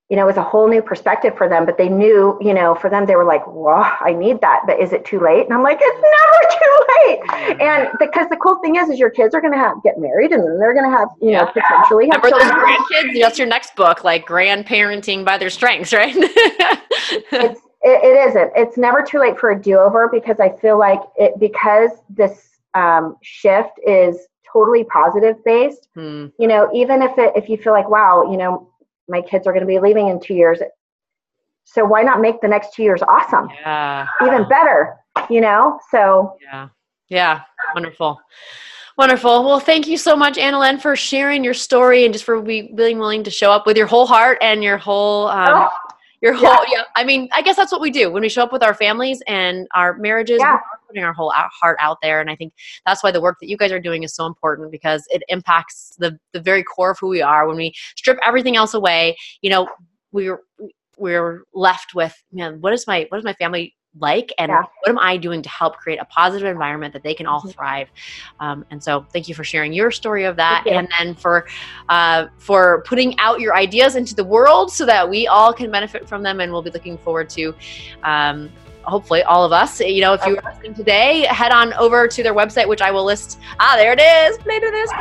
you 0.09 0.15
know 0.17 0.23
it 0.23 0.27
was 0.27 0.37
a 0.37 0.43
whole 0.43 0.67
new 0.67 0.81
perspective 0.81 1.35
for 1.37 1.47
them 1.47 1.65
but 1.65 1.77
they 1.77 1.89
knew 1.89 2.37
you 2.41 2.53
know 2.53 2.75
for 2.75 2.89
them 2.89 3.05
they 3.05 3.15
were 3.15 3.25
like 3.25 3.45
wow 3.47 3.97
i 4.01 4.13
need 4.13 4.39
that 4.41 4.61
but 4.67 4.79
is 4.79 4.91
it 4.93 5.05
too 5.05 5.19
late 5.19 5.45
and 5.45 5.53
i'm 5.53 5.63
like 5.63 5.79
it's 5.81 6.03
never 6.19 6.39
too 6.59 7.57
late 7.57 7.61
and 7.61 7.89
because 7.99 8.27
the 8.29 8.35
cool 8.37 8.59
thing 8.59 8.75
is 8.75 8.89
is 8.89 8.99
your 8.99 9.09
kids 9.09 9.33
are 9.33 9.41
going 9.41 9.53
to 9.53 9.57
have 9.57 9.81
get 9.83 9.97
married 9.97 10.31
and 10.31 10.43
then 10.43 10.59
they're 10.59 10.73
going 10.73 10.89
to 10.89 10.95
have 10.95 11.07
you 11.21 11.31
know 11.31 11.45
potentially 11.47 12.09
have 12.11 12.21
Remember 12.23 12.45
children 12.45 12.65
grandkids? 12.65 13.21
That's 13.21 13.37
your 13.39 13.47
next 13.47 13.75
book, 13.75 14.03
like 14.03 14.25
grandparenting 14.25 15.25
by 15.25 15.37
their 15.37 15.49
strengths, 15.49 15.93
right? 15.93 16.15
it's 16.15 17.61
it, 17.81 18.03
it 18.03 18.29
isn't 18.29 18.51
it's 18.55 18.77
never 18.77 19.01
too 19.01 19.19
late 19.19 19.37
for 19.37 19.51
a 19.51 19.61
do-over 19.61 20.09
because 20.11 20.39
i 20.39 20.49
feel 20.57 20.79
like 20.79 21.01
it 21.17 21.37
because 21.39 21.91
this 22.09 22.49
um, 22.75 23.17
shift 23.21 23.79
is 23.85 24.17
totally 24.51 24.83
positive 24.85 25.43
based 25.43 25.89
Hmm. 25.95 26.27
you 26.39 26.47
know 26.47 26.69
even 26.73 27.01
if 27.01 27.17
it 27.17 27.33
if 27.35 27.49
you 27.49 27.57
feel 27.57 27.73
like 27.73 27.89
wow 27.89 28.29
you 28.31 28.37
know 28.37 28.69
my 29.09 29.21
kids 29.21 29.45
are 29.47 29.53
going 29.53 29.61
to 29.61 29.67
be 29.67 29.79
leaving 29.79 30.07
in 30.09 30.19
two 30.19 30.33
years 30.33 30.59
so 31.65 31.85
why 31.85 32.01
not 32.01 32.19
make 32.21 32.41
the 32.41 32.47
next 32.47 32.73
two 32.73 32.83
years 32.83 33.01
awesome 33.07 33.49
Yeah. 33.61 34.07
even 34.25 34.47
better 34.47 34.97
you 35.29 35.41
know 35.41 35.79
so 35.91 36.35
Yeah. 36.41 36.69
Yeah. 37.09 37.41
Wonderful. 37.75 38.19
Wonderful. 38.97 39.43
Well, 39.43 39.59
thank 39.59 39.87
you 39.87 39.97
so 39.97 40.15
much, 40.15 40.37
Annalyn, 40.37 40.79
for 40.81 40.95
sharing 40.95 41.43
your 41.43 41.53
story 41.55 42.05
and 42.05 42.13
just 42.13 42.25
for 42.25 42.41
be, 42.41 42.71
being 42.75 42.99
willing 42.99 43.23
to 43.23 43.31
show 43.31 43.51
up 43.51 43.65
with 43.65 43.75
your 43.75 43.87
whole 43.87 44.05
heart 44.05 44.37
and 44.41 44.63
your 44.63 44.77
whole 44.77 45.27
um, 45.27 45.49
oh, 45.49 45.69
your 46.23 46.33
whole 46.33 46.65
yeah. 46.71 46.83
I 46.95 47.03
mean, 47.03 47.27
I 47.33 47.41
guess 47.41 47.57
that's 47.57 47.71
what 47.71 47.81
we 47.81 47.91
do 47.91 48.09
when 48.09 48.21
we 48.21 48.29
show 48.29 48.43
up 48.43 48.53
with 48.53 48.63
our 48.63 48.73
families 48.73 49.21
and 49.27 49.67
our 49.75 49.97
marriages. 49.97 50.39
Yeah. 50.39 50.53
We 50.53 50.55
are 50.55 50.79
putting 50.87 51.03
our 51.03 51.11
whole 51.11 51.33
heart 51.35 51.77
out 51.81 51.97
there, 52.01 52.21
and 52.21 52.29
I 52.29 52.35
think 52.37 52.53
that's 52.85 53.03
why 53.03 53.11
the 53.11 53.19
work 53.19 53.37
that 53.41 53.49
you 53.49 53.57
guys 53.57 53.73
are 53.73 53.79
doing 53.79 54.03
is 54.03 54.15
so 54.15 54.25
important 54.25 54.71
because 54.71 55.03
it 55.09 55.21
impacts 55.27 55.93
the 55.99 56.17
the 56.31 56.39
very 56.39 56.63
core 56.63 56.91
of 56.91 56.97
who 56.99 57.09
we 57.09 57.21
are. 57.21 57.45
When 57.45 57.57
we 57.57 57.73
strip 57.97 58.17
everything 58.25 58.55
else 58.55 58.73
away, 58.73 59.17
you 59.41 59.49
know, 59.49 59.67
we're 60.13 60.39
we're 60.97 61.43
left 61.53 61.93
with 61.93 62.15
man, 62.31 62.61
what 62.61 62.71
is 62.71 62.87
my 62.87 63.05
what 63.09 63.17
is 63.17 63.25
my 63.25 63.33
family 63.33 63.75
like, 63.99 64.33
and 64.37 64.49
Yeah. 64.49 64.63
what 64.79 64.89
am 64.89 64.99
I 64.99 65.17
doing 65.17 65.41
to 65.41 65.49
help 65.49 65.77
create 65.77 65.99
a 65.99 66.05
positive 66.05 66.47
environment 66.47 66.93
that 66.93 67.03
they 67.03 67.13
can 67.13 67.25
all 67.27 67.41
Mhm. 67.41 67.53
thrive? 67.53 67.89
Um, 68.39 68.65
and 68.71 68.83
so, 68.83 69.05
thank 69.13 69.27
you 69.27 69.35
for 69.35 69.43
sharing 69.43 69.73
your 69.73 69.91
story 69.91 70.23
of 70.23 70.35
that, 70.37 70.65
and 70.67 70.87
then 70.97 71.15
for 71.15 71.45
uh, 71.89 72.27
for 72.37 72.83
putting 72.87 73.17
out 73.19 73.39
your 73.39 73.55
ideas 73.55 73.95
into 73.95 74.15
the 74.15 74.23
world 74.23 74.71
so 74.71 74.85
that 74.85 75.07
we 75.07 75.27
all 75.27 75.53
can 75.53 75.69
benefit 75.69 76.07
from 76.07 76.23
them. 76.23 76.39
And 76.39 76.51
we'll 76.51 76.61
be 76.61 76.71
looking 76.71 76.97
forward 76.97 77.29
to. 77.31 77.53
Um, 78.03 78.49
Hopefully, 78.85 79.23
all 79.23 79.45
of 79.45 79.51
us. 79.51 79.79
You 79.79 80.01
know, 80.01 80.13
if 80.13 80.25
you 80.25 80.37
are 80.37 80.51
listening 80.51 80.73
today, 80.73 81.25
head 81.29 81.51
on 81.51 81.73
over 81.73 82.07
to 82.07 82.23
their 82.23 82.33
website, 82.33 82.67
which 82.67 82.81
I 82.81 82.91
will 82.91 83.05
list. 83.05 83.39
Ah, 83.59 83.75
there 83.77 83.93
it 83.93 84.01
is. 84.01 84.37
Play 84.39 84.59
to 84.59 84.71
this, 84.71 84.91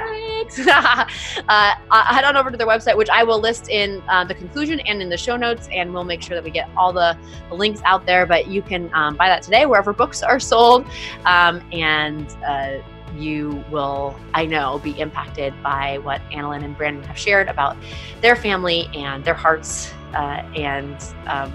uh, 0.68 1.04
uh, 1.48 1.74
head 2.14 2.24
on 2.24 2.36
over 2.36 2.50
to 2.50 2.56
their 2.56 2.66
website, 2.66 2.96
which 2.96 3.10
I 3.10 3.22
will 3.24 3.40
list 3.40 3.68
in 3.68 4.02
uh, 4.08 4.24
the 4.24 4.34
conclusion 4.34 4.80
and 4.80 5.02
in 5.02 5.08
the 5.08 5.16
show 5.16 5.36
notes, 5.36 5.68
and 5.72 5.92
we'll 5.92 6.04
make 6.04 6.22
sure 6.22 6.36
that 6.36 6.44
we 6.44 6.50
get 6.50 6.68
all 6.76 6.92
the, 6.92 7.16
the 7.48 7.54
links 7.54 7.80
out 7.84 8.06
there. 8.06 8.26
But 8.26 8.46
you 8.48 8.62
can 8.62 8.92
um, 8.94 9.16
buy 9.16 9.28
that 9.28 9.42
today 9.42 9.66
wherever 9.66 9.92
books 9.92 10.22
are 10.22 10.38
sold, 10.38 10.86
um, 11.24 11.62
and 11.72 12.28
uh, 12.46 12.78
you 13.16 13.64
will, 13.70 14.18
I 14.34 14.46
know, 14.46 14.78
be 14.78 14.98
impacted 14.98 15.54
by 15.62 15.98
what 15.98 16.20
Annalyn 16.30 16.64
and 16.64 16.76
Brandon 16.76 17.02
have 17.04 17.18
shared 17.18 17.48
about 17.48 17.76
their 18.20 18.36
family 18.36 18.88
and 18.94 19.24
their 19.24 19.34
hearts 19.34 19.92
uh, 20.14 20.42
and 20.56 20.96
um, 21.26 21.52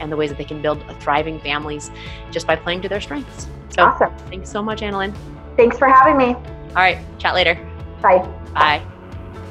and 0.00 0.12
the 0.12 0.16
ways 0.16 0.30
that 0.30 0.38
they 0.38 0.44
can 0.44 0.62
build 0.62 0.82
thriving 1.00 1.40
families 1.40 1.90
just 2.30 2.46
by 2.46 2.54
playing 2.54 2.80
to 2.82 2.88
their 2.88 3.00
strengths. 3.00 3.48
So, 3.70 3.84
awesome. 3.84 4.16
Thanks 4.28 4.50
so 4.50 4.62
much, 4.62 4.80
Annalyn. 4.80 5.14
Thanks 5.56 5.78
for 5.78 5.88
having 5.88 6.16
me. 6.16 6.34
All 6.34 6.74
right, 6.74 6.98
chat 7.18 7.34
later. 7.34 7.54
Bye. 8.00 8.18
Bye. 8.54 8.82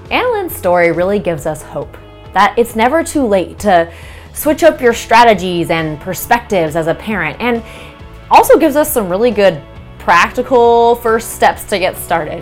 Annalyn's 0.05 0.55
story 0.55 0.91
really 0.91 1.19
gives 1.19 1.45
us 1.45 1.61
hope 1.61 1.97
that 2.33 2.57
it's 2.57 2.75
never 2.75 3.03
too 3.03 3.25
late 3.25 3.59
to 3.59 3.91
switch 4.33 4.63
up 4.63 4.79
your 4.79 4.93
strategies 4.93 5.69
and 5.69 5.99
perspectives 5.99 6.75
as 6.75 6.87
a 6.87 6.95
parent, 6.95 7.39
and 7.41 7.63
also 8.29 8.57
gives 8.57 8.75
us 8.75 8.91
some 8.93 9.09
really 9.09 9.31
good 9.31 9.61
practical 10.07 10.95
first 10.95 11.31
steps 11.31 11.65
to 11.65 11.77
get 11.77 11.97
started. 11.97 12.41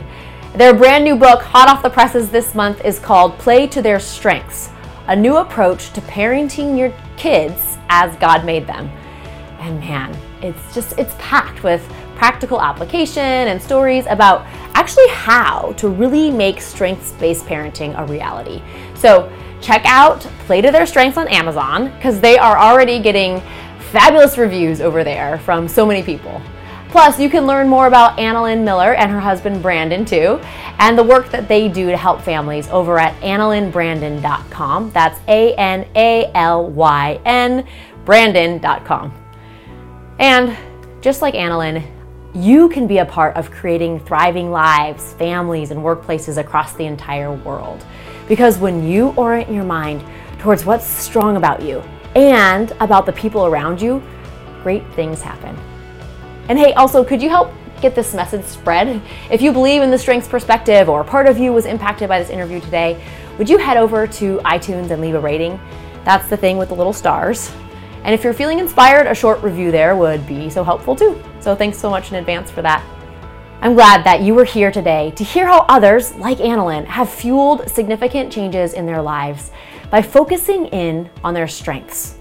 Their 0.53 0.72
brand 0.72 1.03
new 1.03 1.16
book, 1.16 1.41
hot 1.41 1.68
off 1.68 1.82
the 1.82 1.89
presses 1.89 2.30
this 2.30 2.53
month, 2.53 2.86
is 2.86 2.99
called 2.99 3.39
Play 3.39 3.66
to 3.70 3.82
Their 3.82 3.99
Strengths 3.99 4.70
A 5.07 5.16
New 5.16 5.38
Approach 5.38 5.91
to 5.93 6.01
Parenting 6.01 6.78
Your 6.78 6.93
Kids 7.18 7.80
as 7.89 8.16
God 8.18 8.45
Made 8.45 8.68
Them. 8.68 8.88
And 9.57 9.80
man, 9.80 10.16
it's 10.43 10.76
just, 10.76 10.99
it's 10.99 11.16
packed 11.18 11.63
with 11.63 11.82
practical 12.16 12.61
application 12.61 13.24
and 13.24 13.59
stories 13.59 14.05
about 14.09 14.45
actually 14.76 15.07
how 15.07 15.74
to 15.78 15.89
really 15.89 16.30
make 16.30 16.61
strengths 16.61 17.13
based 17.13 17.45
parenting 17.45 17.99
a 17.99 18.05
reality. 18.05 18.61
So, 18.93 19.28
check 19.59 19.82
out 19.86 20.20
Play 20.45 20.61
to 20.61 20.70
Their 20.70 20.86
Strengths 20.86 21.18
on 21.18 21.28
Amazon 21.30 21.91
because 21.95 22.22
they 22.22 22.38
are 22.38 22.59
already 22.59 22.99
getting 22.99 23.41
fabulous 23.91 24.38
reviews 24.38 24.82
over 24.82 25.03
there 25.03 25.39
from 25.39 25.68
so 25.68 25.84
many 25.84 26.03
people. 26.03 26.39
Plus, 26.95 27.19
you 27.19 27.29
can 27.29 27.45
learn 27.45 27.67
more 27.67 27.87
about 27.87 28.17
Annalyn 28.17 28.63
Miller 28.63 28.95
and 28.95 29.11
her 29.11 29.19
husband 29.19 29.61
Brandon 29.61 30.05
too, 30.05 30.39
and 30.79 30.97
the 30.97 31.03
work 31.03 31.29
that 31.29 31.49
they 31.49 31.67
do 31.67 31.91
to 31.91 31.97
help 31.97 32.21
families 32.21 32.69
over 32.69 32.97
at 32.97 33.13
annalynbrandon.com. 33.19 34.91
That's 34.91 35.19
A 35.27 35.53
N 35.55 35.85
A 35.97 36.31
L 36.33 36.67
Y 36.67 37.19
N 37.25 37.67
Brandon.com. 38.05 39.13
And 40.19 40.55
just 41.01 41.21
like 41.21 41.33
Annalyn, 41.33 41.85
you 42.33 42.69
can 42.69 42.87
be 42.87 42.99
a 42.99 43.05
part 43.05 43.35
of 43.35 43.51
creating 43.51 43.99
thriving 43.99 44.49
lives, 44.49 45.15
families, 45.15 45.71
and 45.71 45.81
workplaces 45.81 46.37
across 46.37 46.75
the 46.75 46.85
entire 46.85 47.33
world. 47.33 47.85
Because 48.29 48.57
when 48.57 48.87
you 48.87 49.09
orient 49.17 49.51
your 49.51 49.65
mind 49.65 50.01
towards 50.39 50.63
what's 50.63 50.85
strong 50.85 51.35
about 51.35 51.61
you 51.61 51.81
and 52.15 52.71
about 52.79 53.05
the 53.05 53.11
people 53.11 53.47
around 53.47 53.81
you, 53.81 54.01
great 54.63 54.89
things 54.93 55.21
happen. 55.21 55.59
And 56.47 56.59
hey, 56.59 56.73
also, 56.73 57.03
could 57.03 57.21
you 57.21 57.29
help 57.29 57.51
get 57.81 57.95
this 57.95 58.13
message 58.13 58.45
spread? 58.45 59.01
If 59.31 59.41
you 59.41 59.51
believe 59.51 59.81
in 59.81 59.91
the 59.91 59.97
strengths 59.97 60.27
perspective 60.27 60.89
or 60.89 61.03
part 61.03 61.27
of 61.27 61.37
you 61.37 61.51
was 61.51 61.65
impacted 61.65 62.07
by 62.07 62.19
this 62.19 62.29
interview 62.29 62.59
today, 62.59 63.03
would 63.37 63.49
you 63.49 63.57
head 63.57 63.77
over 63.77 64.07
to 64.07 64.37
iTunes 64.45 64.91
and 64.91 65.01
leave 65.01 65.15
a 65.15 65.19
rating? 65.19 65.59
That's 66.03 66.29
the 66.29 66.37
thing 66.37 66.57
with 66.57 66.69
the 66.69 66.75
little 66.75 66.93
stars. 66.93 67.51
And 68.03 68.13
if 68.13 68.23
you're 68.23 68.33
feeling 68.33 68.59
inspired, 68.59 69.07
a 69.07 69.15
short 69.15 69.41
review 69.41 69.71
there 69.71 69.95
would 69.95 70.27
be 70.27 70.49
so 70.49 70.63
helpful 70.63 70.95
too. 70.95 71.21
So 71.39 71.55
thanks 71.55 71.77
so 71.77 71.89
much 71.89 72.11
in 72.11 72.17
advance 72.17 72.51
for 72.51 72.61
that. 72.61 72.85
I'm 73.61 73.73
glad 73.73 74.03
that 74.03 74.21
you 74.21 74.35
were 74.35 74.43
here 74.43 74.71
today 74.71 75.11
to 75.15 75.23
hear 75.23 75.47
how 75.47 75.65
others, 75.67 76.13
like 76.15 76.37
Annalyn, 76.37 76.85
have 76.85 77.09
fueled 77.09 77.67
significant 77.67 78.31
changes 78.31 78.73
in 78.73 78.85
their 78.85 79.01
lives 79.01 79.51
by 79.89 80.03
focusing 80.03 80.67
in 80.67 81.09
on 81.23 81.33
their 81.33 81.47
strengths. 81.47 82.19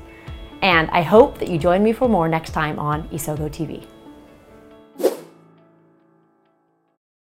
And 0.63 0.89
I 0.91 1.03
hope 1.03 1.39
that 1.39 1.49
you 1.49 1.59
join 1.59 1.83
me 1.83 1.93
for 1.93 2.09
more 2.09 2.29
next 2.29 2.53
time 2.53 2.79
on 2.79 3.07
Isogo 3.09 3.51
TV. 3.51 3.85